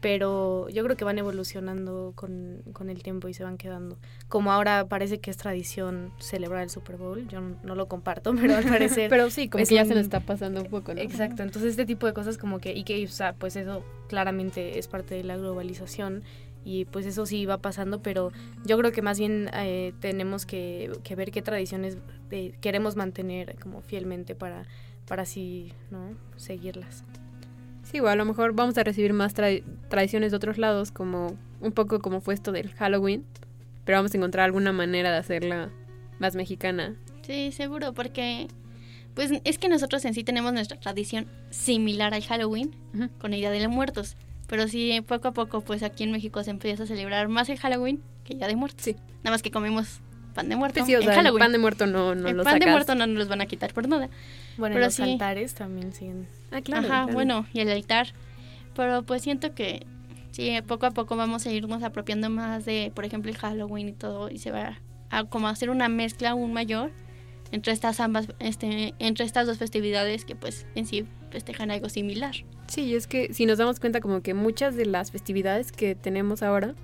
Pero 0.00 0.68
yo 0.68 0.82
creo 0.82 0.96
que 0.96 1.04
van 1.04 1.18
evolucionando 1.18 2.12
con, 2.16 2.62
con 2.72 2.90
el 2.90 3.02
tiempo 3.04 3.28
y 3.28 3.34
se 3.34 3.44
van 3.44 3.56
quedando. 3.56 3.98
Como 4.28 4.50
ahora 4.50 4.86
parece 4.88 5.18
que 5.20 5.30
es 5.30 5.36
tradición 5.36 6.12
celebrar 6.18 6.62
el 6.64 6.70
Super 6.70 6.96
Bowl. 6.96 7.28
Yo 7.28 7.40
no, 7.40 7.56
no 7.62 7.74
lo 7.76 7.86
comparto, 7.86 8.34
pero 8.40 8.56
al 8.56 8.64
parecer... 8.64 9.08
Pero 9.10 9.30
sí, 9.30 9.48
como 9.48 9.62
es 9.62 9.68
que 9.68 9.76
ya 9.76 9.82
un- 9.82 9.88
se 9.88 9.94
nos 9.94 10.02
está 10.04 10.20
pasando 10.20 10.60
un 10.60 10.66
poco, 10.68 10.92
¿no? 10.94 11.00
Exacto, 11.00 11.42
entonces 11.44 11.70
este 11.70 11.86
tipo 11.86 12.06
de 12.06 12.14
cosas 12.14 12.36
como 12.36 12.58
que, 12.58 12.72
y 12.72 12.82
que, 12.82 13.04
o 13.04 13.08
sea, 13.08 13.32
pues 13.34 13.54
eso 13.54 13.84
claramente 14.08 14.78
es 14.78 14.88
parte 14.88 15.14
de 15.14 15.22
la 15.24 15.36
globalización 15.36 16.22
y 16.64 16.84
pues 16.86 17.06
eso 17.06 17.26
sí 17.26 17.46
va 17.46 17.58
pasando, 17.58 18.02
pero 18.02 18.30
yo 18.64 18.78
creo 18.78 18.92
que 18.92 19.02
más 19.02 19.18
bien 19.18 19.50
eh, 19.54 19.92
tenemos 20.00 20.46
que, 20.46 20.90
que 21.02 21.14
ver 21.16 21.30
qué 21.30 21.42
tradiciones 21.42 21.98
eh, 22.30 22.54
queremos 22.60 22.96
mantener 22.96 23.56
como 23.60 23.82
fielmente 23.82 24.34
para, 24.34 24.64
para 25.06 25.22
así, 25.22 25.72
¿no? 25.90 26.10
Seguirlas. 26.36 27.04
Sí, 27.82 28.00
o 28.00 28.08
a 28.08 28.16
lo 28.16 28.24
mejor 28.24 28.52
vamos 28.54 28.78
a 28.78 28.84
recibir 28.84 29.12
más 29.12 29.34
tra- 29.34 29.62
tradiciones 29.88 30.30
de 30.30 30.36
otros 30.36 30.56
lados, 30.56 30.92
como 30.92 31.36
un 31.60 31.72
poco 31.72 32.00
como 32.00 32.20
fue 32.20 32.34
esto 32.34 32.52
del 32.52 32.70
Halloween, 32.74 33.24
pero 33.84 33.98
vamos 33.98 34.14
a 34.14 34.16
encontrar 34.16 34.44
alguna 34.44 34.72
manera 34.72 35.10
de 35.10 35.18
hacerla 35.18 35.70
más 36.18 36.36
mexicana. 36.36 36.94
Sí, 37.22 37.50
seguro, 37.52 37.92
porque 37.92 38.46
pues 39.14 39.30
es 39.44 39.58
que 39.58 39.68
nosotros 39.68 40.04
en 40.04 40.14
sí 40.14 40.24
tenemos 40.24 40.52
nuestra 40.52 40.78
tradición 40.80 41.26
similar 41.50 42.14
al 42.14 42.22
Halloween 42.22 42.70
con 43.18 43.34
el 43.34 43.40
Día 43.40 43.50
de 43.50 43.60
los 43.60 43.70
Muertos. 43.70 44.16
Pero 44.52 44.68
sí, 44.68 45.00
poco 45.08 45.28
a 45.28 45.32
poco, 45.32 45.62
pues 45.62 45.82
aquí 45.82 46.04
en 46.04 46.12
México 46.12 46.44
se 46.44 46.50
empieza 46.50 46.82
a 46.82 46.86
celebrar 46.86 47.26
más 47.28 47.48
el 47.48 47.58
Halloween 47.58 48.02
que 48.22 48.34
Día 48.34 48.46
de 48.46 48.54
Muertos. 48.54 48.84
Sí. 48.84 48.96
Nada 49.24 49.30
más 49.30 49.40
que 49.40 49.50
comemos 49.50 50.02
pan 50.34 50.50
de 50.50 50.56
muerto 50.56 50.80
Pues 50.80 50.88
sí, 50.88 50.94
o 50.94 50.98
en 50.98 51.04
sea, 51.04 51.12
el 51.14 51.16
Halloween. 51.20 51.38
pan 51.40 51.52
de 51.52 51.58
muerto 51.58 51.86
no, 51.86 52.14
no 52.14 52.28
el 52.28 52.36
lo 52.36 52.44
pan 52.44 52.58
de 52.58 52.66
muerto 52.66 52.94
no 52.94 53.06
nos 53.06 53.16
los 53.16 53.28
van 53.28 53.40
a 53.40 53.46
quitar 53.46 53.72
por 53.72 53.88
nada. 53.88 54.10
Bueno, 54.58 54.74
Pero 54.74 54.84
los 54.84 54.94
sí. 54.96 55.04
altares 55.04 55.54
también 55.54 55.94
siguen. 55.94 56.28
Ah, 56.50 56.60
claro. 56.60 56.86
Ajá, 56.86 57.04
claro. 57.04 57.14
bueno, 57.14 57.46
y 57.54 57.60
el 57.60 57.70
altar. 57.70 58.08
Pero 58.76 59.02
pues 59.04 59.22
siento 59.22 59.54
que 59.54 59.86
sí, 60.32 60.54
poco 60.66 60.84
a 60.84 60.90
poco 60.90 61.16
vamos 61.16 61.46
a 61.46 61.50
irnos 61.50 61.82
apropiando 61.82 62.28
más 62.28 62.66
de, 62.66 62.92
por 62.94 63.06
ejemplo, 63.06 63.30
el 63.30 63.38
Halloween 63.38 63.88
y 63.88 63.92
todo, 63.92 64.28
y 64.28 64.36
se 64.36 64.50
va 64.50 64.80
a 65.08 65.24
como 65.24 65.48
hacer 65.48 65.70
una 65.70 65.88
mezcla 65.88 66.32
aún 66.32 66.52
mayor 66.52 66.92
entre 67.52 67.72
estas 67.72 68.00
ambas, 68.00 68.28
este, 68.38 68.92
entre 68.98 69.24
estas 69.24 69.46
dos 69.46 69.56
festividades 69.56 70.26
que 70.26 70.36
pues 70.36 70.66
en 70.74 70.84
sí 70.84 71.06
festejan 71.30 71.70
algo 71.70 71.88
similar. 71.88 72.34
Sí, 72.72 72.84
y 72.84 72.94
es 72.94 73.06
que 73.06 73.34
si 73.34 73.44
nos 73.44 73.58
damos 73.58 73.80
cuenta 73.80 74.00
como 74.00 74.22
que 74.22 74.32
muchas 74.32 74.76
de 74.76 74.86
las 74.86 75.10
festividades 75.10 75.72
que 75.72 75.94
tenemos 75.94 76.42
ahora 76.42 76.74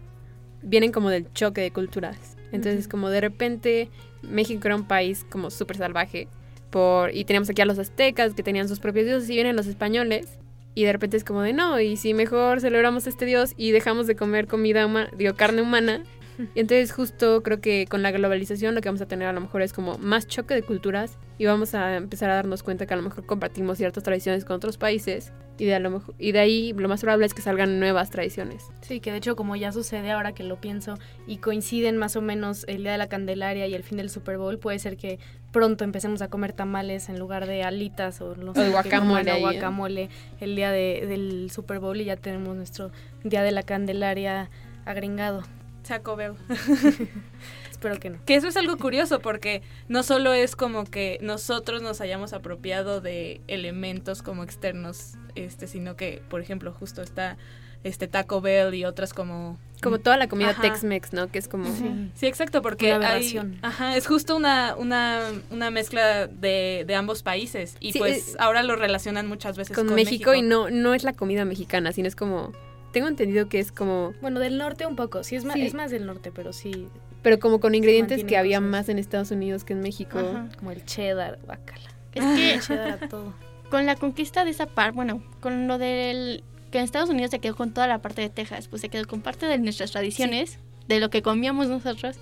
vienen 0.60 0.92
como 0.92 1.08
del 1.08 1.32
choque 1.32 1.62
de 1.62 1.70
culturas. 1.70 2.36
Entonces, 2.52 2.88
como 2.88 3.08
de 3.08 3.22
repente 3.22 3.88
México 4.20 4.60
era 4.66 4.76
un 4.76 4.86
país 4.86 5.24
como 5.30 5.48
súper 5.50 5.78
salvaje 5.78 6.28
por 6.68 7.14
y 7.14 7.24
teníamos 7.24 7.48
aquí 7.48 7.62
a 7.62 7.64
los 7.64 7.78
aztecas 7.78 8.34
que 8.34 8.42
tenían 8.42 8.68
sus 8.68 8.80
propios 8.80 9.06
dioses 9.06 9.30
y 9.30 9.36
vienen 9.36 9.56
los 9.56 9.66
españoles 9.66 10.38
y 10.74 10.84
de 10.84 10.92
repente 10.92 11.16
es 11.16 11.24
como 11.24 11.40
de 11.40 11.54
no, 11.54 11.80
y 11.80 11.96
si 11.96 12.12
mejor 12.12 12.60
celebramos 12.60 13.06
este 13.06 13.24
dios 13.24 13.54
y 13.56 13.70
dejamos 13.70 14.06
de 14.06 14.14
comer 14.14 14.46
comida 14.46 14.84
humana, 14.84 15.08
digo, 15.16 15.36
carne 15.36 15.62
humana. 15.62 16.02
Y 16.54 16.60
entonces 16.60 16.92
justo 16.92 17.42
creo 17.42 17.60
que 17.60 17.86
con 17.88 18.02
la 18.02 18.10
globalización 18.10 18.74
lo 18.74 18.80
que 18.80 18.88
vamos 18.88 19.00
a 19.02 19.06
tener 19.06 19.28
a 19.28 19.32
lo 19.32 19.40
mejor 19.40 19.62
es 19.62 19.72
como 19.72 19.98
más 19.98 20.26
choque 20.26 20.54
de 20.54 20.62
culturas 20.62 21.18
y 21.36 21.46
vamos 21.46 21.74
a 21.74 21.96
empezar 21.96 22.30
a 22.30 22.34
darnos 22.34 22.62
cuenta 22.62 22.86
que 22.86 22.94
a 22.94 22.96
lo 22.96 23.02
mejor 23.02 23.26
compartimos 23.26 23.78
ciertas 23.78 24.02
tradiciones 24.04 24.44
con 24.44 24.56
otros 24.56 24.76
países 24.78 25.32
y 25.58 25.64
de, 25.64 25.74
a 25.74 25.80
lo 25.80 25.90
mejor, 25.90 26.14
y 26.20 26.30
de 26.30 26.38
ahí 26.38 26.72
lo 26.72 26.88
más 26.88 27.00
probable 27.00 27.26
es 27.26 27.34
que 27.34 27.42
salgan 27.42 27.80
nuevas 27.80 28.10
tradiciones. 28.10 28.64
Sí, 28.80 29.00
que 29.00 29.10
de 29.10 29.18
hecho 29.18 29.34
como 29.34 29.56
ya 29.56 29.72
sucede 29.72 30.12
ahora 30.12 30.32
que 30.32 30.44
lo 30.44 30.60
pienso 30.60 30.94
y 31.26 31.38
coinciden 31.38 31.96
más 31.96 32.14
o 32.14 32.22
menos 32.22 32.64
el 32.68 32.82
Día 32.84 32.92
de 32.92 32.98
la 32.98 33.08
Candelaria 33.08 33.66
y 33.66 33.74
el 33.74 33.82
fin 33.82 33.98
del 33.98 34.08
Super 34.08 34.38
Bowl, 34.38 34.58
puede 34.58 34.78
ser 34.78 34.96
que 34.96 35.18
pronto 35.50 35.82
empecemos 35.82 36.22
a 36.22 36.28
comer 36.28 36.52
tamales 36.52 37.08
en 37.08 37.18
lugar 37.18 37.46
de 37.46 37.64
alitas 37.64 38.20
o, 38.20 38.36
no 38.36 38.52
O 38.52 38.54
sé, 38.54 38.70
que 38.84 38.96
coman, 38.98 39.28
o 39.28 39.32
¿eh? 39.32 39.40
guacamole 39.40 40.10
el 40.40 40.54
día 40.54 40.70
de- 40.70 41.04
del 41.08 41.50
Super 41.50 41.80
Bowl 41.80 42.00
y 42.00 42.04
ya 42.04 42.16
tenemos 42.16 42.54
nuestro 42.56 42.92
Día 43.24 43.42
de 43.42 43.50
la 43.50 43.64
Candelaria 43.64 44.50
agringado. 44.84 45.42
Taco 45.88 46.16
Bell. 46.16 46.34
Espero 47.70 47.98
que 47.98 48.10
no. 48.10 48.18
Que 48.24 48.34
eso 48.34 48.48
es 48.48 48.56
algo 48.56 48.76
curioso 48.76 49.20
porque 49.20 49.62
no 49.88 50.02
solo 50.02 50.32
es 50.32 50.56
como 50.56 50.84
que 50.84 51.18
nosotros 51.22 51.80
nos 51.80 52.00
hayamos 52.00 52.32
apropiado 52.32 53.00
de 53.00 53.40
elementos 53.46 54.22
como 54.22 54.42
externos, 54.42 55.14
este, 55.34 55.66
sino 55.66 55.96
que, 55.96 56.22
por 56.28 56.40
ejemplo, 56.40 56.72
justo 56.72 57.02
está 57.02 57.36
este 57.84 58.08
Taco 58.08 58.40
Bell 58.40 58.74
y 58.74 58.84
otras 58.84 59.14
como 59.14 59.56
Como 59.80 59.98
toda 59.98 60.16
la 60.16 60.28
comida. 60.28 60.54
Tex-Mex, 60.60 61.12
¿no? 61.12 61.28
Que 61.28 61.38
es 61.38 61.46
como... 61.46 61.66
Sí, 62.14 62.26
exacto, 62.26 62.62
porque 62.62 62.96
Una 62.96 63.12
hay, 63.12 63.40
ajá, 63.62 63.96
es 63.96 64.06
justo 64.06 64.36
una, 64.36 64.74
una, 64.76 65.22
una 65.50 65.70
mezcla 65.70 66.26
de, 66.26 66.84
de 66.86 66.94
ambos 66.96 67.22
países 67.22 67.76
y 67.78 67.92
Sí, 67.92 67.98
pues 68.00 68.34
eh, 68.34 68.36
ahora 68.40 68.64
lo 68.64 68.74
relacionan 68.74 69.28
muchas 69.28 69.56
veces 69.56 69.76
con, 69.76 69.86
con, 69.86 69.94
México, 69.94 70.34
y 70.34 70.42
no, 70.42 70.70
no 70.70 70.94
es 70.94 71.04
la 71.04 71.12
comida 71.12 71.44
mexicana, 71.44 71.92
sino 71.92 72.08
es 72.08 72.16
como... 72.16 72.52
Tengo 72.92 73.08
entendido 73.08 73.48
que 73.48 73.58
es 73.58 73.70
como... 73.72 74.14
Bueno, 74.20 74.40
del 74.40 74.58
norte 74.58 74.86
un 74.86 74.96
poco, 74.96 75.22
sí 75.22 75.36
es 75.36 75.44
más, 75.44 75.54
Sí. 75.54 75.66
es 75.66 75.74
más 75.74 75.90
del 75.90 76.06
norte, 76.06 76.32
pero 76.34 76.52
sí, 76.52 76.88
Pero 77.22 77.38
como 77.38 77.60
con 77.60 77.74
ingredientes 77.74 78.24
que 78.24 78.36
había 78.36 78.58
cosas. 78.58 78.70
más 78.70 78.88
en 78.88 78.98
Estados 78.98 79.30
Unidos 79.30 79.64
que 79.64 79.72
en 79.74 79.80
México. 79.80 80.18
Ajá. 80.18 80.48
como 80.58 80.70
el 80.70 80.84
cheddar, 80.84 81.38
bacala. 81.46 81.90
Es 82.14 82.24
que 82.24 82.60
cheddar 82.66 83.02
a 83.04 83.08
todo. 83.08 83.34
con 83.70 83.84
la 83.86 83.96
conquista 83.96 84.44
de 84.44 84.50
esa 84.50 84.66
parte, 84.66 84.92
bueno, 84.96 85.22
con 85.40 85.68
lo 85.68 85.78
del 85.78 86.42
que 86.70 86.78
en 86.78 86.84
Estados 86.84 87.10
Unidos 87.10 87.30
se 87.30 87.38
quedó 87.38 87.54
con 87.56 87.72
toda 87.72 87.86
la 87.86 87.98
parte 88.00 88.22
de 88.22 88.30
Texas, 88.30 88.68
pues 88.68 88.82
se 88.82 88.88
quedó 88.88 89.06
con 89.06 89.20
parte 89.20 89.46
de 89.46 89.58
nuestras 89.58 89.90
tradiciones, 89.92 90.58
de 90.86 91.00
lo 91.00 91.10
que 91.10 91.22
comíamos 91.22 91.68
nosotros 91.68 92.16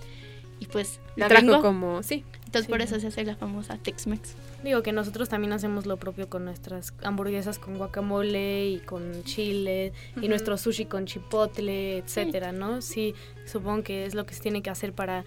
y 0.58 0.66
pues 0.66 1.00
lo 1.16 1.28
trajo 1.28 1.46
gringo, 1.46 1.62
como... 1.62 2.02
Sí. 2.02 2.24
Entonces 2.46 2.70
por 2.70 2.80
eso 2.80 2.98
se 3.00 3.08
hace 3.08 3.24
la 3.24 3.36
famosa 3.36 3.76
Tex-Mex. 3.76 4.34
Digo 4.62 4.82
que 4.82 4.92
nosotros 4.92 5.28
también 5.28 5.52
hacemos 5.52 5.84
lo 5.84 5.96
propio 5.96 6.28
con 6.30 6.44
nuestras 6.44 6.94
hamburguesas 7.02 7.58
con 7.58 7.76
guacamole 7.76 8.68
y 8.68 8.78
con 8.78 9.24
chile 9.24 9.92
y 10.20 10.28
nuestro 10.28 10.56
sushi 10.56 10.86
con 10.86 11.06
chipotle, 11.06 11.98
etcétera, 11.98 12.52
¿no? 12.52 12.80
Sí, 12.82 13.14
supongo 13.44 13.82
que 13.82 14.06
es 14.06 14.14
lo 14.14 14.26
que 14.26 14.34
se 14.34 14.42
tiene 14.42 14.62
que 14.62 14.70
hacer 14.70 14.92
para 14.92 15.24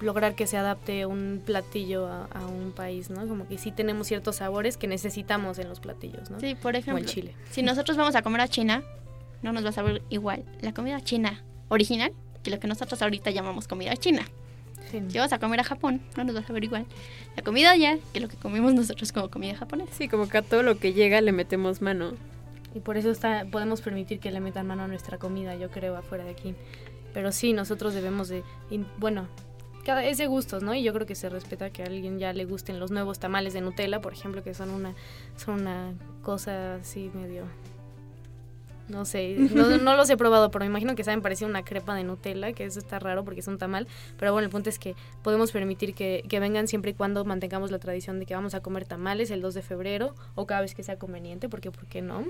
lograr 0.00 0.34
que 0.34 0.46
se 0.46 0.56
adapte 0.56 1.04
un 1.04 1.42
platillo 1.44 2.06
a, 2.06 2.46
un 2.46 2.72
país, 2.72 3.10
¿no? 3.10 3.26
Como 3.26 3.46
que 3.46 3.58
sí 3.58 3.72
tenemos 3.72 4.06
ciertos 4.06 4.36
sabores 4.36 4.76
que 4.76 4.86
necesitamos 4.86 5.58
en 5.58 5.68
los 5.68 5.80
platillos, 5.80 6.30
¿no? 6.30 6.40
Sí, 6.40 6.54
por 6.54 6.76
ejemplo, 6.76 7.04
chile. 7.04 7.34
si 7.50 7.62
nosotros 7.62 7.96
vamos 7.96 8.14
a 8.14 8.22
comer 8.22 8.40
a 8.40 8.48
China, 8.48 8.82
no 9.42 9.52
nos 9.52 9.64
va 9.64 9.70
a 9.70 9.72
saber 9.72 10.02
igual 10.10 10.44
la 10.60 10.72
comida 10.72 11.00
china 11.00 11.42
original 11.68 12.12
que 12.42 12.50
lo 12.50 12.58
que 12.58 12.68
nosotros 12.68 13.02
ahorita 13.02 13.30
llamamos 13.30 13.68
comida 13.68 13.96
china. 13.96 14.24
Si 14.90 15.18
vas 15.18 15.32
a 15.32 15.38
comer 15.38 15.60
a 15.60 15.64
Japón, 15.64 16.00
no 16.16 16.24
nos 16.24 16.34
vas 16.34 16.48
a 16.48 16.52
ver 16.52 16.64
igual 16.64 16.86
la 17.36 17.42
comida 17.42 17.70
allá 17.70 17.98
que 18.12 18.20
lo 18.20 18.28
que 18.28 18.36
comemos 18.36 18.74
nosotros 18.74 19.12
como 19.12 19.30
comida 19.30 19.54
japonesa. 19.54 19.92
Sí, 19.92 20.08
como 20.08 20.28
que 20.28 20.38
a 20.38 20.42
todo 20.42 20.62
lo 20.62 20.78
que 20.78 20.92
llega 20.92 21.20
le 21.20 21.32
metemos 21.32 21.80
mano. 21.80 22.12
Y 22.74 22.80
por 22.80 22.96
eso 22.96 23.10
está, 23.10 23.46
podemos 23.50 23.80
permitir 23.80 24.20
que 24.20 24.30
le 24.30 24.40
metan 24.40 24.66
mano 24.66 24.84
a 24.84 24.88
nuestra 24.88 25.18
comida, 25.18 25.56
yo 25.56 25.70
creo, 25.70 25.96
afuera 25.96 26.24
de 26.24 26.30
aquí. 26.30 26.54
Pero 27.12 27.32
sí, 27.32 27.52
nosotros 27.52 27.94
debemos 27.94 28.28
de, 28.28 28.44
bueno, 28.98 29.26
cada, 29.84 30.04
es 30.04 30.18
de 30.18 30.26
gustos, 30.26 30.62
¿no? 30.62 30.74
Y 30.74 30.82
yo 30.82 30.92
creo 30.92 31.06
que 31.06 31.16
se 31.16 31.28
respeta 31.28 31.70
que 31.70 31.82
a 31.82 31.86
alguien 31.86 32.18
ya 32.18 32.32
le 32.32 32.44
gusten 32.44 32.78
los 32.78 32.90
nuevos 32.90 33.18
tamales 33.18 33.52
de 33.54 33.60
Nutella, 33.60 34.00
por 34.00 34.12
ejemplo, 34.12 34.44
que 34.44 34.54
son 34.54 34.70
una, 34.70 34.94
son 35.36 35.62
una 35.62 35.94
cosa 36.22 36.76
así 36.76 37.10
medio 37.14 37.44
no 38.90 39.04
sé, 39.04 39.36
no, 39.38 39.96
los 39.96 40.10
he 40.10 40.16
probado, 40.16 40.50
pero 40.50 40.64
me 40.64 40.66
imagino 40.66 40.94
que 40.94 41.04
saben 41.04 41.22
parecer 41.22 41.48
una 41.48 41.64
crepa 41.64 41.94
de 41.94 42.04
Nutella, 42.04 42.52
que 42.52 42.64
eso 42.64 42.78
está 42.78 42.98
raro 42.98 43.24
porque 43.24 43.40
es 43.40 43.46
un 43.46 43.58
tamal. 43.58 43.86
Pero 44.18 44.32
bueno, 44.32 44.44
el 44.46 44.50
punto 44.50 44.68
es 44.68 44.78
que 44.78 44.94
podemos 45.22 45.52
permitir 45.52 45.94
que, 45.94 46.24
vengan 46.40 46.68
siempre 46.68 46.92
y 46.92 46.94
cuando 46.94 47.24
mantengamos 47.24 47.70
la 47.70 47.78
tradición 47.78 48.18
de 48.18 48.26
que 48.26 48.34
vamos 48.34 48.54
a 48.54 48.60
comer 48.60 48.86
tamales 48.86 49.30
el 49.30 49.42
2 49.42 49.54
de 49.54 49.62
febrero 49.62 50.14
o 50.34 50.46
cada 50.46 50.62
vez 50.62 50.74
que 50.74 50.82
sea 50.82 50.98
conveniente, 50.98 51.48
porque 51.48 51.70
¿por 51.70 51.86
qué 51.86 52.02
no? 52.02 52.24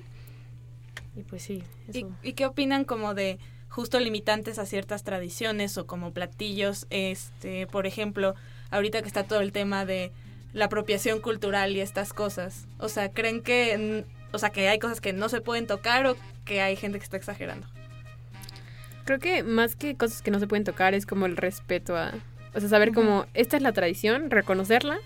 Y 1.16 1.22
pues 1.22 1.42
sí. 1.42 1.62
Eso. 1.88 2.08
¿Y, 2.22 2.32
qué 2.32 2.46
opinan 2.46 2.84
como 2.84 3.14
de 3.14 3.38
justo 3.68 4.00
limitantes 4.00 4.58
a 4.58 4.66
ciertas 4.66 5.04
tradiciones 5.04 5.78
o 5.78 5.86
como 5.86 6.12
platillos? 6.12 6.86
Este, 6.90 7.66
por 7.66 7.86
ejemplo, 7.86 8.34
ahorita 8.70 9.02
que 9.02 9.08
está 9.08 9.24
todo 9.24 9.40
el 9.40 9.52
tema 9.52 9.84
de 9.84 10.12
la 10.52 10.66
apropiación 10.66 11.20
cultural 11.20 11.76
y 11.76 11.80
estas 11.80 12.12
cosas. 12.12 12.66
O 12.78 12.88
sea, 12.88 13.10
¿creen 13.10 13.42
que, 13.42 14.04
o 14.32 14.38
sea, 14.38 14.50
que 14.50 14.68
hay 14.68 14.78
cosas 14.78 15.00
que 15.00 15.12
no 15.12 15.28
se 15.28 15.40
pueden 15.40 15.66
tocar 15.66 16.06
o 16.06 16.16
que 16.44 16.60
hay 16.60 16.76
gente 16.76 16.98
que 16.98 17.04
está 17.04 17.16
exagerando. 17.16 17.66
Creo 19.04 19.18
que 19.18 19.42
más 19.42 19.76
que 19.76 19.96
cosas 19.96 20.22
que 20.22 20.30
no 20.30 20.38
se 20.38 20.46
pueden 20.46 20.64
tocar 20.64 20.94
es 20.94 21.06
como 21.06 21.26
el 21.26 21.36
respeto 21.36 21.96
a... 21.96 22.12
O 22.54 22.60
sea, 22.60 22.68
saber 22.68 22.92
como, 22.92 23.26
esta 23.34 23.56
es 23.56 23.62
la 23.62 23.72
tradición, 23.72 24.30
reconocerla 24.30 24.98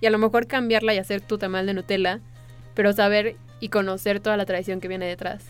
y 0.00 0.06
a 0.06 0.10
lo 0.10 0.18
mejor 0.18 0.46
cambiarla 0.46 0.94
y 0.94 0.98
hacer 0.98 1.20
tu 1.20 1.38
tamal 1.38 1.66
de 1.66 1.74
Nutella, 1.74 2.20
pero 2.74 2.92
saber 2.92 3.36
y 3.60 3.68
conocer 3.68 4.20
toda 4.20 4.36
la 4.36 4.46
tradición 4.46 4.80
que 4.80 4.88
viene 4.88 5.06
detrás. 5.06 5.44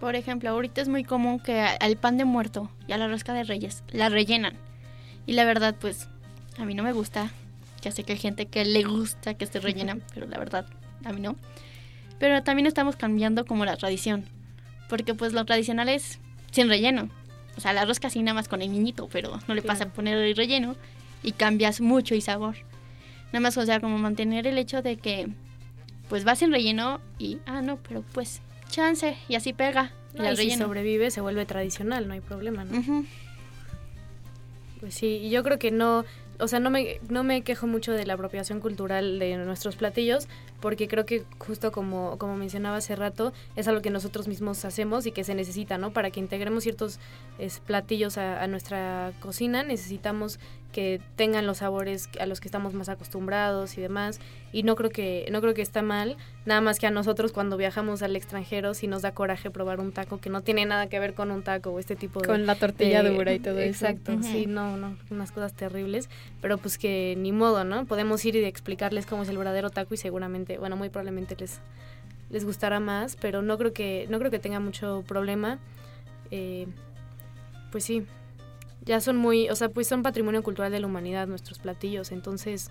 Por 0.00 0.16
ejemplo, 0.16 0.50
ahorita 0.50 0.80
es 0.80 0.88
muy 0.88 1.04
común 1.04 1.38
que 1.38 1.60
al 1.60 1.96
pan 1.96 2.16
de 2.16 2.24
muerto 2.24 2.70
y 2.88 2.92
a 2.92 2.98
la 2.98 3.08
rosca 3.08 3.34
de 3.34 3.44
reyes 3.44 3.84
la 3.90 4.08
rellenan. 4.08 4.54
Y 5.26 5.34
la 5.34 5.44
verdad, 5.44 5.76
pues, 5.80 6.08
a 6.58 6.64
mí 6.64 6.74
no 6.74 6.82
me 6.82 6.92
gusta. 6.92 7.30
Ya 7.82 7.92
sé 7.92 8.02
que 8.02 8.12
hay 8.12 8.18
gente 8.18 8.46
que 8.46 8.64
le 8.64 8.82
gusta 8.82 9.34
que 9.34 9.46
se 9.46 9.60
rellena, 9.60 9.98
pero 10.14 10.26
la 10.26 10.38
verdad, 10.38 10.66
a 11.04 11.12
mí 11.12 11.20
no. 11.20 11.36
Pero 12.18 12.42
también 12.42 12.66
estamos 12.66 12.96
cambiando 12.96 13.44
como 13.44 13.64
la 13.64 13.76
tradición 13.76 14.24
porque 14.92 15.14
pues 15.14 15.32
lo 15.32 15.46
tradicional 15.46 15.88
es 15.88 16.18
sin 16.50 16.68
relleno. 16.68 17.08
O 17.56 17.62
sea, 17.62 17.72
la 17.72 17.80
arroz 17.80 17.98
casi 17.98 18.22
nada 18.22 18.34
más 18.34 18.46
con 18.46 18.60
el 18.60 18.70
niñito, 18.70 19.08
pero 19.10 19.40
no 19.48 19.54
le 19.54 19.62
pasa 19.62 19.84
a 19.84 19.88
poner 19.88 20.18
el 20.18 20.36
relleno 20.36 20.76
y 21.22 21.32
cambias 21.32 21.80
mucho 21.80 22.14
y 22.14 22.20
sabor. 22.20 22.56
Nada 23.28 23.40
más, 23.40 23.56
o 23.56 23.64
sea, 23.64 23.80
como 23.80 23.96
mantener 23.96 24.46
el 24.46 24.58
hecho 24.58 24.82
de 24.82 24.98
que 24.98 25.28
pues 26.10 26.26
va 26.26 26.36
sin 26.36 26.52
relleno 26.52 27.00
y, 27.18 27.38
ah, 27.46 27.62
no, 27.62 27.78
pero 27.78 28.04
pues 28.12 28.42
chance 28.68 29.16
y 29.30 29.34
así 29.34 29.54
pega. 29.54 29.92
y 30.14 30.36
si 30.36 30.50
sobrevive 30.50 31.10
se 31.10 31.22
vuelve 31.22 31.46
tradicional, 31.46 32.06
no 32.06 32.12
hay 32.12 32.20
problema, 32.20 32.64
¿no? 32.64 33.06
Pues 34.78 34.92
sí, 34.92 35.20
y 35.22 35.30
yo 35.30 35.42
creo 35.42 35.58
que 35.58 35.70
no, 35.70 36.04
o 36.38 36.48
sea, 36.48 36.60
no 36.60 36.68
me, 36.68 37.00
no 37.08 37.24
me 37.24 37.40
quejo 37.40 37.66
mucho 37.66 37.92
de 37.92 38.04
la 38.04 38.12
apropiación 38.12 38.60
cultural 38.60 39.18
de 39.18 39.38
nuestros 39.38 39.74
platillos, 39.74 40.28
porque 40.62 40.86
creo 40.86 41.04
que 41.04 41.24
justo 41.38 41.72
como, 41.72 42.16
como 42.18 42.36
mencionaba 42.36 42.76
hace 42.76 42.94
rato, 42.94 43.32
es 43.56 43.66
algo 43.66 43.82
que 43.82 43.90
nosotros 43.90 44.28
mismos 44.28 44.64
hacemos 44.64 45.04
y 45.06 45.12
que 45.12 45.24
se 45.24 45.34
necesita, 45.34 45.76
¿no? 45.76 45.92
Para 45.92 46.12
que 46.12 46.20
integremos 46.20 46.62
ciertos 46.62 47.00
platillos 47.66 48.16
a, 48.16 48.46
nuestra 48.46 49.12
cocina, 49.20 49.64
necesitamos 49.64 50.38
que 50.72 51.00
tengan 51.16 51.46
los 51.46 51.58
sabores 51.58 52.08
a 52.18 52.26
los 52.26 52.40
que 52.40 52.48
estamos 52.48 52.74
más 52.74 52.88
acostumbrados 52.88 53.76
y 53.76 53.80
demás. 53.80 54.20
Y 54.52 54.64
no 54.64 54.74
creo 54.74 54.90
que, 54.90 55.28
no 55.30 55.40
creo 55.40 55.54
que 55.54 55.62
está 55.62 55.82
mal, 55.82 56.16
nada 56.44 56.60
más 56.60 56.78
que 56.78 56.86
a 56.86 56.90
nosotros 56.90 57.32
cuando 57.32 57.56
viajamos 57.56 58.02
al 58.02 58.16
extranjero 58.16 58.74
sí 58.74 58.86
nos 58.86 59.02
da 59.02 59.12
coraje 59.12 59.50
probar 59.50 59.80
un 59.80 59.92
taco 59.92 60.18
que 60.18 60.30
no 60.30 60.40
tiene 60.42 60.66
nada 60.66 60.88
que 60.88 60.98
ver 60.98 61.14
con 61.14 61.30
un 61.30 61.42
taco 61.42 61.70
o 61.70 61.78
este 61.78 61.94
tipo 61.94 62.20
de... 62.20 62.26
Con 62.26 62.46
la 62.46 62.54
tortilla 62.54 63.02
dura 63.02 63.32
y 63.32 63.38
todo 63.38 63.58
eso. 63.58 63.86
Exacto, 63.86 64.12
sí, 64.22 64.46
no, 64.46 64.76
no, 64.76 64.96
unas 65.10 65.30
cosas 65.30 65.52
terribles, 65.52 66.08
pero 66.40 66.58
pues 66.58 66.78
que 66.78 67.14
ni 67.18 67.32
modo, 67.32 67.64
¿no? 67.64 67.86
Podemos 67.86 68.24
ir 68.24 68.36
y 68.36 68.44
explicarles 68.44 69.06
cómo 69.06 69.22
es 69.22 69.28
el 69.28 69.38
verdadero 69.38 69.70
taco 69.70 69.94
y 69.94 69.98
seguramente, 69.98 70.51
bueno, 70.58 70.76
muy 70.76 70.88
probablemente 70.88 71.36
les, 71.38 71.60
les 72.30 72.44
gustará 72.44 72.80
más, 72.80 73.16
pero 73.16 73.42
no 73.42 73.58
creo 73.58 73.72
que, 73.72 74.06
no 74.10 74.18
creo 74.18 74.30
que 74.30 74.38
tenga 74.38 74.60
mucho 74.60 75.04
problema. 75.06 75.58
Eh, 76.30 76.66
pues 77.70 77.84
sí, 77.84 78.06
ya 78.84 79.00
son 79.00 79.16
muy, 79.16 79.48
o 79.48 79.56
sea, 79.56 79.68
pues 79.68 79.86
son 79.86 80.02
patrimonio 80.02 80.42
cultural 80.42 80.72
de 80.72 80.80
la 80.80 80.86
humanidad 80.86 81.26
nuestros 81.26 81.58
platillos, 81.58 82.12
entonces 82.12 82.70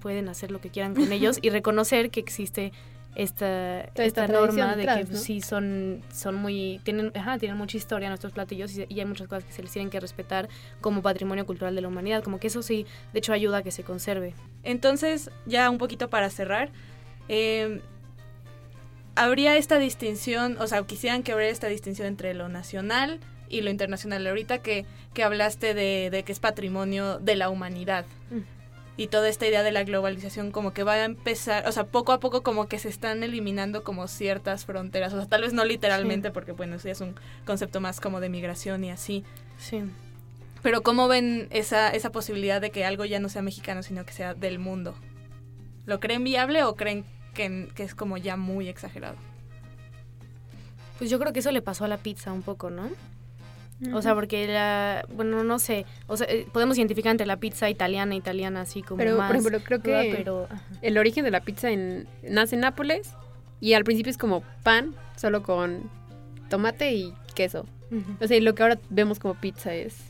pueden 0.00 0.28
hacer 0.28 0.50
lo 0.50 0.60
que 0.60 0.70
quieran 0.70 0.94
con 0.94 1.12
ellos 1.12 1.38
y 1.42 1.50
reconocer 1.50 2.10
que 2.10 2.20
existe 2.20 2.72
esta, 3.14 3.80
esta, 3.94 4.28
norma 4.28 4.76
de 4.76 4.86
que 4.86 5.06
pues, 5.06 5.22
sí 5.22 5.40
son, 5.40 6.02
son 6.12 6.36
muy, 6.36 6.80
tienen, 6.84 7.12
ajá, 7.14 7.38
tienen 7.38 7.58
mucha 7.58 7.76
historia 7.76 8.08
nuestros 8.08 8.32
platillos 8.32 8.76
y, 8.76 8.86
hay 8.88 9.04
muchas 9.04 9.28
cosas 9.28 9.44
que 9.44 9.52
se 9.52 9.62
les 9.62 9.72
tienen 9.72 9.90
que 9.90 9.98
respetar 9.98 10.48
como 10.80 11.02
patrimonio 11.02 11.44
cultural 11.44 11.74
de 11.74 11.80
la 11.80 11.88
humanidad, 11.88 12.22
como 12.22 12.38
que 12.38 12.46
eso 12.46 12.62
sí, 12.62 12.86
de 13.12 13.18
hecho 13.18 13.32
ayuda 13.32 13.58
a 13.58 13.62
que 13.62 13.72
se 13.72 13.82
conserve. 13.82 14.34
Entonces, 14.62 15.30
ya 15.46 15.68
un 15.70 15.78
poquito 15.78 16.08
para 16.08 16.30
cerrar, 16.30 16.70
eh, 17.28 17.80
habría 19.16 19.56
esta 19.56 19.78
distinción, 19.78 20.56
o 20.60 20.66
sea, 20.66 20.82
quisieran 20.84 21.22
que 21.22 21.32
habría 21.32 21.48
esta 21.48 21.66
distinción 21.66 22.06
entre 22.06 22.34
lo 22.34 22.48
nacional, 22.48 23.20
y 23.50 23.60
lo 23.60 23.70
internacional. 23.70 24.26
Ahorita 24.26 24.58
que, 24.58 24.86
que 25.12 25.24
hablaste 25.24 25.74
de, 25.74 26.22
que 26.24 26.32
es 26.32 26.40
patrimonio 26.40 27.18
de 27.18 27.36
la 27.36 27.50
humanidad. 27.50 28.06
Mm. 28.30 28.59
Y 29.00 29.06
toda 29.06 29.30
esta 29.30 29.46
idea 29.46 29.62
de 29.62 29.72
la 29.72 29.82
globalización 29.82 30.50
como 30.50 30.74
que 30.74 30.84
va 30.84 30.92
a 30.92 31.04
empezar, 31.06 31.66
o 31.66 31.72
sea, 31.72 31.84
poco 31.84 32.12
a 32.12 32.20
poco 32.20 32.42
como 32.42 32.68
que 32.68 32.78
se 32.78 32.90
están 32.90 33.22
eliminando 33.22 33.82
como 33.82 34.06
ciertas 34.08 34.66
fronteras, 34.66 35.14
o 35.14 35.16
sea, 35.16 35.26
tal 35.26 35.40
vez 35.40 35.54
no 35.54 35.64
literalmente, 35.64 36.30
porque 36.30 36.52
bueno, 36.52 36.76
eso 36.76 36.84
ya 36.86 36.92
es 36.92 37.00
un 37.00 37.14
concepto 37.46 37.80
más 37.80 37.98
como 37.98 38.20
de 38.20 38.28
migración 38.28 38.84
y 38.84 38.90
así. 38.90 39.24
Sí. 39.56 39.84
Pero 40.62 40.82
¿cómo 40.82 41.08
ven 41.08 41.48
esa, 41.48 41.88
esa 41.88 42.12
posibilidad 42.12 42.60
de 42.60 42.70
que 42.72 42.84
algo 42.84 43.06
ya 43.06 43.20
no 43.20 43.30
sea 43.30 43.40
mexicano, 43.40 43.82
sino 43.82 44.04
que 44.04 44.12
sea 44.12 44.34
del 44.34 44.58
mundo? 44.58 44.94
¿Lo 45.86 45.98
creen 45.98 46.22
viable 46.22 46.62
o 46.64 46.76
creen 46.76 47.06
que, 47.32 47.68
que 47.74 47.84
es 47.84 47.94
como 47.94 48.18
ya 48.18 48.36
muy 48.36 48.68
exagerado? 48.68 49.16
Pues 50.98 51.08
yo 51.08 51.18
creo 51.18 51.32
que 51.32 51.40
eso 51.40 51.52
le 51.52 51.62
pasó 51.62 51.86
a 51.86 51.88
la 51.88 51.96
pizza 51.96 52.32
un 52.32 52.42
poco, 52.42 52.68
¿no? 52.68 52.90
O 53.94 54.02
sea, 54.02 54.14
porque 54.14 54.46
la, 54.46 55.06
bueno, 55.14 55.42
no 55.42 55.58
sé, 55.58 55.86
o 56.06 56.16
sea, 56.16 56.26
eh, 56.28 56.46
podemos 56.52 56.76
identificar 56.76 57.10
entre 57.10 57.26
la 57.26 57.38
pizza 57.38 57.70
italiana, 57.70 58.14
italiana, 58.14 58.60
así 58.62 58.82
como 58.82 58.98
pero, 58.98 59.16
más... 59.16 59.28
Por 59.28 59.36
ejemplo, 59.36 59.60
creo 59.64 59.80
que 59.80 60.14
pero, 60.16 60.48
el 60.82 60.98
origen 60.98 61.24
de 61.24 61.30
la 61.30 61.40
pizza 61.40 61.70
en, 61.70 62.06
nace 62.22 62.56
en 62.56 62.60
Nápoles 62.60 63.14
y 63.58 63.72
al 63.72 63.84
principio 63.84 64.10
es 64.10 64.18
como 64.18 64.42
pan, 64.62 64.94
solo 65.16 65.42
con 65.42 65.90
tomate 66.50 66.92
y 66.92 67.14
queso. 67.34 67.66
O 68.20 68.26
sea, 68.26 68.36
y 68.36 68.40
lo 68.40 68.54
que 68.54 68.62
ahora 68.62 68.78
vemos 68.88 69.18
como 69.18 69.34
pizza 69.34 69.74
es 69.74 70.09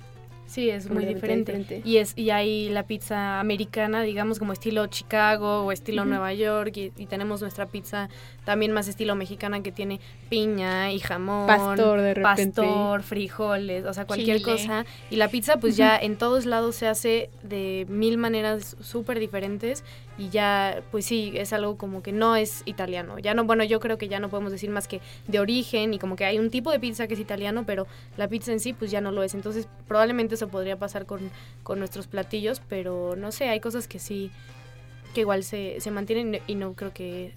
Sí, 0.50 0.68
es 0.68 0.90
muy 0.90 1.04
diferente. 1.04 1.80
Y 1.84 1.98
es 1.98 2.12
y 2.16 2.30
hay 2.30 2.70
la 2.70 2.82
pizza 2.82 3.38
americana, 3.38 4.02
digamos 4.02 4.40
como 4.40 4.52
estilo 4.52 4.84
Chicago 4.88 5.64
o 5.64 5.70
estilo 5.70 6.04
Nueva 6.04 6.34
York 6.34 6.76
y, 6.76 6.90
tenemos 7.06 7.40
nuestra 7.40 7.66
pizza 7.66 8.08
también 8.44 8.72
más 8.72 8.88
estilo 8.88 9.14
mexicana 9.14 9.62
que 9.62 9.70
tiene 9.70 10.00
piña 10.28 10.90
y 10.90 10.98
jamón, 10.98 11.46
pastor 11.46 12.00
de 12.00 12.14
repente. 12.14 12.62
pastor, 12.62 13.02
frijoles, 13.04 13.84
o 13.84 13.94
sea, 13.94 14.06
cualquier 14.06 14.42
cosa. 14.42 14.84
Y 15.08 15.16
la 15.16 15.28
pizza 15.28 15.58
pues 15.58 15.76
ya 15.76 15.96
en 15.96 16.16
todos 16.16 16.46
lados 16.46 16.74
se 16.74 16.88
hace 16.88 17.30
de 17.44 17.86
mil 17.88 18.18
maneras 18.18 18.76
súper 18.80 19.20
diferentes 19.20 19.84
y 20.20 20.28
ya, 20.28 20.82
pues 20.90 21.06
sí, 21.06 21.32
es 21.34 21.54
algo 21.54 21.78
como 21.78 22.02
que 22.02 22.12
no 22.12 22.36
es 22.36 22.62
italiano. 22.66 23.18
Ya 23.18 23.32
no, 23.32 23.44
bueno, 23.44 23.64
yo 23.64 23.80
creo 23.80 23.96
que 23.96 24.06
ya 24.06 24.20
no 24.20 24.28
podemos 24.28 24.52
decir 24.52 24.68
más 24.68 24.86
que 24.86 25.00
de 25.26 25.40
origen 25.40 25.94
y 25.94 25.98
como 25.98 26.14
que 26.14 26.26
hay 26.26 26.38
un 26.38 26.50
tipo 26.50 26.70
de 26.70 26.78
pizza 26.78 27.06
que 27.06 27.14
es 27.14 27.20
italiano, 27.20 27.64
pero 27.66 27.86
la 28.18 28.28
pizza 28.28 28.52
en 28.52 28.60
sí 28.60 28.74
pues 28.74 28.90
ya 28.90 29.00
no 29.00 29.12
lo 29.12 29.22
es. 29.22 29.32
Entonces 29.34 29.66
probablemente 29.88 30.34
eso 30.34 30.48
podría 30.48 30.78
pasar 30.78 31.06
con, 31.06 31.30
nuestros 31.74 32.06
platillos, 32.06 32.60
pero 32.68 33.16
no 33.16 33.32
sé, 33.32 33.48
hay 33.48 33.60
cosas 33.60 33.88
que 33.88 33.98
sí, 33.98 34.30
que 35.14 35.22
igual 35.22 35.42
se, 35.42 35.80
se 35.80 35.90
mantienen 35.90 36.42
y 36.46 36.54
no 36.54 36.74
creo 36.74 36.92
que, 36.92 37.32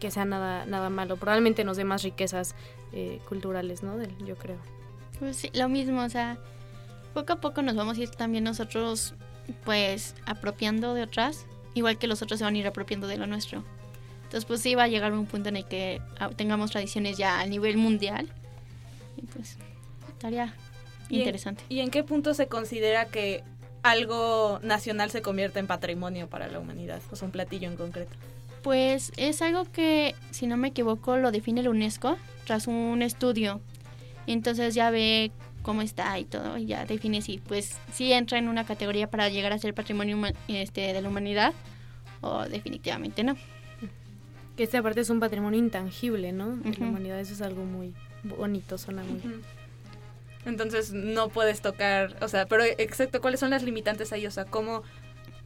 que 0.00 0.10
sea 0.10 0.24
nada, 0.24 0.66
nada 0.66 0.90
malo. 0.90 1.16
Probablemente 1.16 1.62
nos 1.62 1.76
dé 1.76 1.84
más 1.84 2.02
riquezas 2.02 2.56
eh, 2.92 3.20
culturales, 3.28 3.84
¿no? 3.84 3.96
yo 4.26 4.34
creo. 4.34 4.56
Pues 5.20 5.36
sí, 5.36 5.50
lo 5.54 5.68
mismo, 5.68 6.02
o 6.02 6.08
sea, 6.08 6.36
poco 7.14 7.34
a 7.34 7.36
poco 7.36 7.62
nos 7.62 7.76
vamos 7.76 7.96
a 7.96 8.00
ir 8.00 8.10
también 8.10 8.42
nosotros 8.42 9.14
pues 9.64 10.16
apropiando 10.26 10.94
de 10.94 11.02
otras, 11.04 11.46
igual 11.76 11.98
que 11.98 12.06
los 12.06 12.22
otros 12.22 12.38
se 12.38 12.44
van 12.44 12.54
a 12.54 12.58
ir 12.58 12.66
apropiando 12.66 13.06
de 13.06 13.18
lo 13.18 13.26
nuestro. 13.26 13.62
Entonces 14.24 14.44
pues 14.44 14.60
sí 14.60 14.74
va 14.74 14.84
a 14.84 14.88
llegar 14.88 15.12
un 15.12 15.26
punto 15.26 15.50
en 15.50 15.56
el 15.56 15.66
que 15.66 16.00
ah, 16.18 16.30
tengamos 16.30 16.72
tradiciones 16.72 17.16
ya 17.16 17.38
a 17.38 17.46
nivel 17.46 17.76
mundial 17.76 18.28
y 19.16 19.22
pues 19.26 19.56
estaría 20.08 20.54
interesante. 21.10 21.62
¿Y 21.68 21.80
en 21.80 21.90
qué 21.90 22.02
punto 22.02 22.34
se 22.34 22.48
considera 22.48 23.06
que 23.06 23.44
algo 23.82 24.58
nacional 24.62 25.10
se 25.10 25.22
convierte 25.22 25.60
en 25.60 25.66
patrimonio 25.66 26.28
para 26.28 26.48
la 26.48 26.58
humanidad? 26.58 27.00
O 27.12 27.16
sea, 27.16 27.26
un 27.26 27.32
platillo 27.32 27.68
en 27.68 27.76
concreto. 27.76 28.12
Pues 28.62 29.12
es 29.16 29.42
algo 29.42 29.70
que, 29.70 30.16
si 30.32 30.48
no 30.48 30.56
me 30.56 30.68
equivoco, 30.68 31.16
lo 31.18 31.30
define 31.30 31.62
la 31.62 31.70
UNESCO 31.70 32.16
tras 32.46 32.66
un 32.66 33.02
estudio. 33.02 33.60
Entonces 34.26 34.74
ya 34.74 34.90
ve 34.90 35.30
cómo 35.66 35.82
está 35.82 36.16
y 36.16 36.24
todo, 36.24 36.56
y 36.58 36.66
ya 36.66 36.86
define 36.86 37.20
si 37.22 37.38
pues 37.38 37.76
si 37.92 38.12
entra 38.12 38.38
en 38.38 38.46
una 38.46 38.64
categoría 38.64 39.10
para 39.10 39.28
llegar 39.28 39.52
a 39.52 39.58
ser 39.58 39.74
patrimonio 39.74 40.16
este, 40.46 40.92
de 40.92 41.02
la 41.02 41.08
humanidad 41.08 41.52
o 42.20 42.44
definitivamente 42.44 43.24
no. 43.24 43.36
Que 44.56 44.62
esta 44.62 44.80
parte 44.80 45.00
es 45.00 45.10
un 45.10 45.18
patrimonio 45.18 45.58
intangible, 45.58 46.30
¿no? 46.30 46.56
De 46.56 46.72
la 46.78 46.86
humanidad, 46.86 47.18
eso 47.18 47.32
es 47.32 47.42
algo 47.42 47.64
muy 47.64 47.92
bonito, 48.22 48.78
suena 48.78 49.02
muy... 49.02 49.20
Entonces 50.46 50.92
no 50.92 51.30
puedes 51.30 51.60
tocar, 51.62 52.16
o 52.22 52.28
sea, 52.28 52.46
pero 52.46 52.62
exacto, 52.62 53.20
¿cuáles 53.20 53.40
son 53.40 53.50
las 53.50 53.64
limitantes 53.64 54.12
ahí? 54.12 54.24
O 54.24 54.30
sea, 54.30 54.44
¿cómo, 54.44 54.84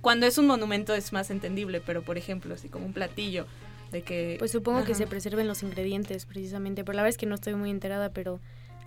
cuando 0.02 0.26
es 0.26 0.36
un 0.36 0.46
monumento 0.46 0.94
es 0.94 1.14
más 1.14 1.30
entendible, 1.30 1.80
pero 1.80 2.02
por 2.02 2.18
ejemplo, 2.18 2.52
así 2.52 2.68
como 2.68 2.84
un 2.84 2.92
platillo 2.92 3.46
de 3.90 4.02
que... 4.02 4.36
Pues 4.38 4.50
supongo 4.50 4.84
que 4.84 4.94
se 4.94 5.06
preserven 5.06 5.48
los 5.48 5.62
ingredientes 5.62 6.26
precisamente, 6.26 6.84
pero 6.84 6.96
la 6.96 7.02
verdad 7.04 7.14
es 7.14 7.18
que 7.18 7.24
no 7.24 7.36
estoy 7.36 7.54
muy 7.54 7.70
enterada, 7.70 8.10
pero 8.10 8.38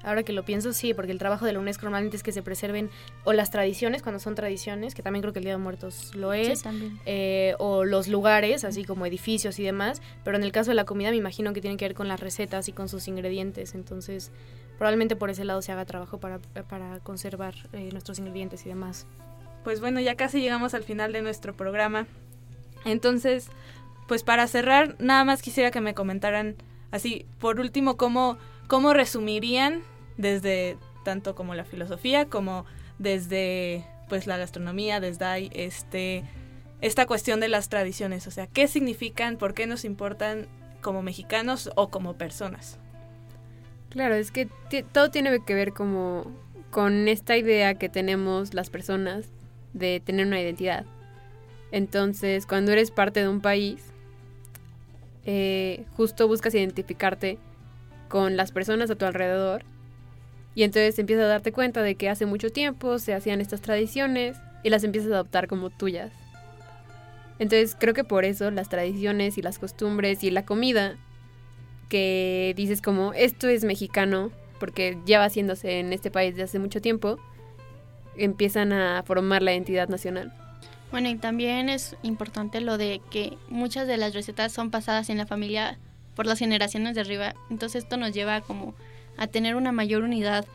ahora 0.03 0.23
que 0.23 0.33
lo 0.33 0.43
pienso, 0.43 0.73
sí, 0.73 0.93
porque 0.93 1.11
el 1.11 1.17
trabajo 1.17 1.45
de 1.45 1.53
la 1.53 1.59
UNESCO 1.59 1.83
normalmente 1.83 2.17
es 2.17 2.23
que 2.23 2.31
se 2.31 2.41
preserven 2.41 2.89
o 3.23 3.33
las 3.33 3.51
tradiciones, 3.51 4.01
cuando 4.01 4.19
son 4.19 4.35
tradiciones, 4.35 4.95
que 4.95 5.01
también 5.01 5.21
creo 5.21 5.33
que 5.33 5.39
el 5.39 5.45
Día 5.45 5.53
de 5.53 5.59
Muertos 5.59 6.13
lo 6.15 6.33
es, 6.33 6.63
eh, 7.05 7.55
o 7.59 7.85
los 7.85 8.07
lugares, 8.07 8.63
así 8.63 8.83
como 8.83 9.05
edificios 9.05 9.59
y 9.59 9.63
demás, 9.63 10.01
pero 10.23 10.37
en 10.37 10.43
el 10.43 10.51
caso 10.51 10.71
de 10.71 10.75
la 10.75 10.85
comida 10.85 11.09
me 11.11 11.17
imagino 11.17 11.53
que 11.53 11.61
tiene 11.61 11.77
que 11.77 11.85
ver 11.85 11.95
con 11.95 12.07
las 12.07 12.19
recetas 12.19 12.67
y 12.67 12.73
con 12.73 12.89
sus 12.89 13.07
ingredientes, 13.07 13.75
entonces 13.75 14.31
probablemente 14.77 15.15
por 15.15 15.29
ese 15.29 15.45
lado 15.45 15.61
se 15.61 15.71
haga 15.71 15.85
trabajo 15.85 16.19
para, 16.19 16.39
para 16.39 16.99
conservar 16.99 17.55
eh, 17.73 17.89
nuestros 17.91 18.19
ingredientes 18.19 18.65
y 18.65 18.69
demás. 18.69 19.05
Pues 19.63 19.79
bueno, 19.79 19.99
ya 19.99 20.15
casi 20.15 20.41
llegamos 20.41 20.73
al 20.73 20.83
final 20.83 21.13
de 21.13 21.21
nuestro 21.21 21.55
programa. 21.55 22.05
Entonces, 22.83 23.47
pues 24.07 24.23
para 24.23 24.47
cerrar, 24.47 24.95
nada 24.99 25.23
más 25.23 25.41
quisiera 25.41 25.71
que 25.71 25.79
me 25.79 25.93
comentaran 25.93 26.55
así, 26.91 27.25
por 27.39 27.59
último, 27.59 27.95
cómo, 27.95 28.37
cómo 28.67 28.93
resumirían 28.93 29.81
desde 30.17 30.77
tanto 31.03 31.35
como 31.35 31.55
la 31.55 31.65
filosofía 31.65 32.25
como 32.25 32.65
desde 32.99 33.85
pues 34.09 34.27
la 34.27 34.37
gastronomía, 34.37 34.99
desde 34.99 35.49
este 35.65 36.23
esta 36.81 37.05
cuestión 37.05 37.39
de 37.39 37.47
las 37.47 37.69
tradiciones, 37.69 38.27
o 38.27 38.31
sea, 38.31 38.47
qué 38.47 38.67
significan, 38.67 39.37
por 39.37 39.53
qué 39.53 39.67
nos 39.67 39.85
importan 39.85 40.47
como 40.81 41.01
mexicanos 41.01 41.71
o 41.75 41.89
como 41.89 42.15
personas. 42.15 42.77
Claro, 43.89 44.15
es 44.15 44.31
que 44.31 44.49
todo 44.91 45.09
tiene 45.09 45.39
que 45.45 45.53
ver 45.53 45.71
como 45.71 46.29
con 46.71 47.07
esta 47.07 47.37
idea 47.37 47.75
que 47.75 47.87
tenemos 47.87 48.53
las 48.53 48.69
personas 48.69 49.27
de 49.71 50.01
tener 50.03 50.27
una 50.27 50.41
identidad. 50.41 50.85
Entonces, 51.71 52.45
cuando 52.45 52.73
eres 52.73 52.91
parte 52.91 53.21
de 53.21 53.29
un 53.29 53.39
país, 53.39 53.81
eh, 55.25 55.85
justo 55.95 56.27
buscas 56.27 56.53
identificarte 56.53 57.37
con 58.09 58.35
las 58.35 58.51
personas 58.51 58.91
a 58.91 58.95
tu 58.95 59.05
alrededor 59.05 59.63
y 60.55 60.63
entonces 60.63 60.97
empiezas 60.99 61.25
a 61.25 61.27
darte 61.27 61.51
cuenta 61.51 61.81
de 61.81 61.95
que 61.95 62.09
hace 62.09 62.25
mucho 62.25 62.51
tiempo 62.51 62.99
se 62.99 63.13
hacían 63.13 63.41
estas 63.41 63.61
tradiciones 63.61 64.37
y 64.63 64.69
las 64.69 64.83
empiezas 64.83 65.11
a 65.11 65.15
adoptar 65.15 65.47
como 65.47 65.69
tuyas. 65.69 66.11
Entonces 67.39 67.75
creo 67.79 67.93
que 67.93 68.03
por 68.03 68.25
eso 68.25 68.51
las 68.51 68.69
tradiciones 68.69 69.37
y 69.37 69.41
las 69.41 69.59
costumbres 69.59 70.23
y 70.23 70.31
la 70.31 70.45
comida 70.45 70.95
que 71.89 72.53
dices 72.55 72.81
como 72.81 73.13
esto 73.13 73.47
es 73.49 73.63
mexicano 73.63 74.31
porque 74.59 74.97
lleva 75.05 75.25
haciéndose 75.25 75.79
en 75.79 75.91
este 75.91 76.09
país 76.09 76.35
desde 76.35 76.43
hace 76.43 76.59
mucho 76.59 76.81
tiempo, 76.81 77.17
empiezan 78.15 78.71
a 78.71 79.03
formar 79.03 79.41
la 79.41 79.51
identidad 79.51 79.89
nacional. 79.89 80.31
Bueno, 80.91 81.09
y 81.09 81.15
también 81.15 81.69
es 81.69 81.97
importante 82.03 82.61
lo 82.61 82.77
de 82.77 83.01
que 83.09 83.37
muchas 83.49 83.87
de 83.87 83.97
las 83.97 84.13
recetas 84.13 84.51
son 84.51 84.69
pasadas 84.69 85.09
en 85.09 85.17
la 85.17 85.25
familia 85.25 85.79
por 86.15 86.27
las 86.27 86.39
generaciones 86.39 86.95
de 86.95 87.01
arriba. 87.01 87.33
Entonces 87.49 87.83
esto 87.83 87.97
nos 87.97 88.13
lleva 88.13 88.41
como 88.41 88.75
a 89.17 89.27
tener 89.27 89.55
una 89.55 89.71
mayor 89.71 90.03
unidad 90.03 90.45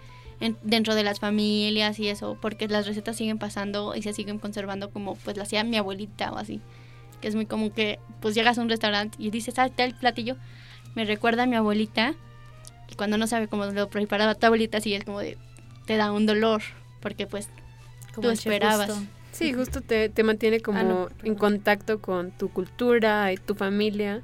dentro 0.63 0.95
de 0.95 1.03
las 1.03 1.19
familias 1.19 1.99
y 1.99 2.09
eso, 2.09 2.39
porque 2.41 2.69
las 2.69 2.87
recetas 2.87 3.17
siguen 3.17 3.39
pasando 3.39 3.95
y 3.97 4.03
se 4.03 4.13
siguen 4.13 4.39
conservando 4.39 4.91
como 4.91 5.17
pues 5.17 5.37
la 5.37 5.43
hacía 5.43 5.65
mi 5.65 5.77
abuelita 5.77 6.33
o 6.33 6.39
así. 6.39 6.61
Que 7.21 7.29
es 7.29 7.35
muy 7.35 7.47
común 7.47 7.71
que 7.71 7.99
pues 8.21 8.35
llegas 8.35 8.59
a 8.59 8.63
un 8.63 8.69
restaurante 8.69 9.17
y 9.19 9.31
dices, 9.31 9.59
ah, 9.59 9.69
el 9.77 9.95
platillo 9.95 10.37
me 10.95 11.05
recuerda 11.05 11.43
a 11.45 11.47
mi 11.47 11.57
abuelita. 11.57 12.15
Y 12.91 12.95
cuando 12.95 13.19
no 13.19 13.27
sabe 13.27 13.49
cómo 13.49 13.67
lo 13.67 13.91
preparaba 13.91 14.35
tu 14.35 14.47
abuelita, 14.47 14.81
sí 14.81 14.95
es 14.95 15.05
como 15.05 15.21
de, 15.21 15.37
te 15.87 15.97
da 15.97 16.13
un 16.13 16.27
dolor, 16.27 16.63
porque 17.01 17.27
pues 17.27 17.49
tú 18.15 18.31
esperabas. 18.31 18.91
Sí, 19.33 19.53
justo 19.53 19.81
te, 19.81 20.09
te 20.09 20.23
mantiene 20.23 20.61
como 20.61 21.09
ah, 21.11 21.13
en 21.23 21.35
contacto 21.35 22.01
con 22.01 22.31
tu 22.31 22.49
cultura 22.49 23.33
y 23.33 23.37
tu 23.37 23.55
familia, 23.55 24.23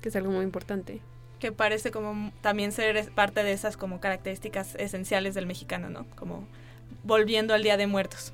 que 0.00 0.08
es 0.08 0.16
algo 0.16 0.30
muy 0.30 0.44
importante. 0.44 1.00
Que 1.38 1.52
parece 1.52 1.90
como 1.90 2.32
también 2.40 2.72
ser 2.72 3.10
parte 3.12 3.42
de 3.42 3.52
esas 3.52 3.76
como 3.76 4.00
características 4.00 4.74
esenciales 4.76 5.34
del 5.34 5.46
mexicano, 5.46 5.88
¿no? 5.88 6.06
Como 6.16 6.46
volviendo 7.04 7.54
al 7.54 7.62
Día 7.62 7.76
de 7.76 7.86
Muertos. 7.86 8.32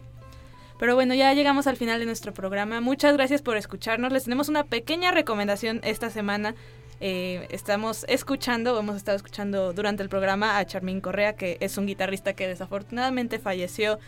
Pero 0.79 0.95
bueno, 0.95 1.15
ya 1.15 1.33
llegamos 1.33 1.67
al 1.67 1.77
final 1.77 2.01
de 2.01 2.07
nuestro 2.07 2.33
programa. 2.35 2.81
Muchas 2.81 3.15
gracias 3.15 3.43
por 3.43 3.57
escucharnos. 3.57 4.13
Les 4.13 4.25
tenemos 4.25 4.49
una 4.49 4.65
pequeña 4.65 5.13
recomendación 5.13 5.81
esta 5.85 6.11
semana. 6.11 6.55
Eh, 7.01 7.47
estamos 7.51 8.05
escuchando, 8.09 8.79
hemos 8.79 8.97
estado 8.97 9.17
escuchando 9.17 9.73
durante 9.73 10.03
el 10.03 10.09
programa 10.09 10.59
a 10.59 10.65
Charmín 10.65 11.01
Correa, 11.01 11.35
que 11.35 11.59
es 11.61 11.77
un 11.77 11.87
guitarrista 11.87 12.35
que 12.35 12.49
desafortunadamente 12.49 13.39
falleció 13.39 13.99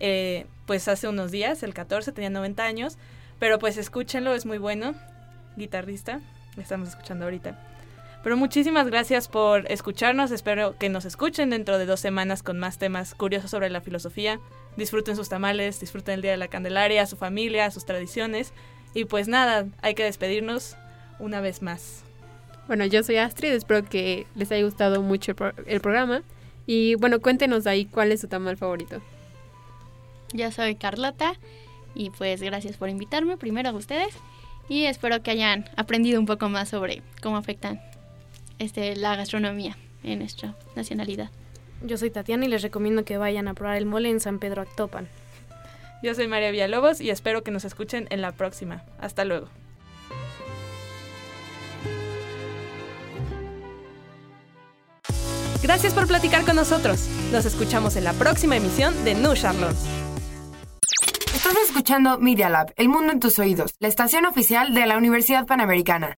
eh, 0.00 0.46
pues 0.66 0.88
hace 0.88 1.08
unos 1.08 1.30
días, 1.30 1.62
el 1.62 1.74
14, 1.74 2.10
tenía 2.12 2.30
90 2.30 2.64
años, 2.64 2.98
pero 3.38 3.58
pues 3.60 3.76
escúchenlo, 3.76 4.34
es 4.34 4.46
muy 4.46 4.58
bueno, 4.58 4.94
guitarrista, 5.56 6.20
estamos 6.56 6.88
escuchando 6.88 7.24
ahorita. 7.24 7.71
Pero 8.22 8.36
muchísimas 8.36 8.86
gracias 8.86 9.26
por 9.26 9.70
escucharnos, 9.70 10.30
espero 10.30 10.78
que 10.78 10.88
nos 10.88 11.04
escuchen 11.04 11.50
dentro 11.50 11.78
de 11.78 11.86
dos 11.86 11.98
semanas 11.98 12.44
con 12.44 12.58
más 12.58 12.78
temas 12.78 13.14
curiosos 13.16 13.50
sobre 13.50 13.68
la 13.68 13.80
filosofía. 13.80 14.38
Disfruten 14.76 15.16
sus 15.16 15.28
tamales, 15.28 15.80
disfruten 15.80 16.14
el 16.14 16.22
Día 16.22 16.30
de 16.30 16.36
la 16.36 16.46
Candelaria, 16.46 17.04
su 17.06 17.16
familia, 17.16 17.70
sus 17.72 17.84
tradiciones. 17.84 18.52
Y 18.94 19.06
pues 19.06 19.26
nada, 19.26 19.66
hay 19.82 19.94
que 19.94 20.04
despedirnos 20.04 20.76
una 21.18 21.40
vez 21.40 21.62
más. 21.62 22.04
Bueno, 22.68 22.86
yo 22.86 23.02
soy 23.02 23.16
Astrid, 23.16 23.52
espero 23.52 23.84
que 23.84 24.26
les 24.36 24.52
haya 24.52 24.64
gustado 24.64 25.02
mucho 25.02 25.34
el, 25.66 25.80
programa. 25.80 26.22
Y 26.64 26.94
bueno, 26.94 27.20
cuéntenos 27.20 27.66
ahí 27.66 27.86
cuál 27.86 28.12
es 28.12 28.20
su 28.20 28.28
tamal 28.28 28.56
favorito. 28.56 29.02
Yo 30.32 30.52
soy 30.52 30.76
Carlota 30.76 31.34
y 31.94 32.10
pues 32.10 32.40
gracias 32.40 32.76
por 32.76 32.88
invitarme 32.88 33.36
primero 33.36 33.70
a 33.70 33.72
ustedes 33.72 34.14
y 34.68 34.84
espero 34.84 35.22
que 35.24 35.32
hayan 35.32 35.68
aprendido 35.76 36.20
un 36.20 36.26
poco 36.26 36.48
más 36.48 36.68
sobre 36.68 37.02
cómo 37.20 37.36
afectan 37.36 37.91
este, 38.62 38.96
la 38.96 39.16
gastronomía 39.16 39.76
en 40.02 40.20
nuestra 40.20 40.54
nacionalidad. 40.76 41.30
Yo 41.82 41.96
soy 41.98 42.10
Tatiana 42.10 42.44
y 42.44 42.48
les 42.48 42.62
recomiendo 42.62 43.04
que 43.04 43.18
vayan 43.18 43.48
a 43.48 43.54
probar 43.54 43.76
el 43.76 43.86
mole 43.86 44.08
en 44.08 44.20
San 44.20 44.38
Pedro 44.38 44.62
Actopan. 44.62 45.08
Yo 46.02 46.14
soy 46.14 46.28
María 46.28 46.50
Villalobos 46.50 47.00
y 47.00 47.10
espero 47.10 47.42
que 47.42 47.50
nos 47.50 47.64
escuchen 47.64 48.06
en 48.10 48.22
la 48.22 48.32
próxima. 48.32 48.84
Hasta 49.00 49.24
luego. 49.24 49.48
Gracias 55.62 55.94
por 55.94 56.08
platicar 56.08 56.44
con 56.44 56.56
nosotros. 56.56 57.08
Nos 57.32 57.44
escuchamos 57.44 57.94
en 57.96 58.04
la 58.04 58.12
próxima 58.14 58.56
emisión 58.56 58.92
de 59.04 59.14
New 59.14 59.34
Charlotte. 59.34 59.76
Estás 61.34 61.56
escuchando 61.68 62.18
Media 62.18 62.48
Lab, 62.48 62.72
El 62.76 62.88
Mundo 62.88 63.12
en 63.12 63.20
tus 63.20 63.38
Oídos, 63.38 63.74
la 63.78 63.88
estación 63.88 64.26
oficial 64.26 64.74
de 64.74 64.86
la 64.86 64.96
Universidad 64.96 65.46
Panamericana. 65.46 66.16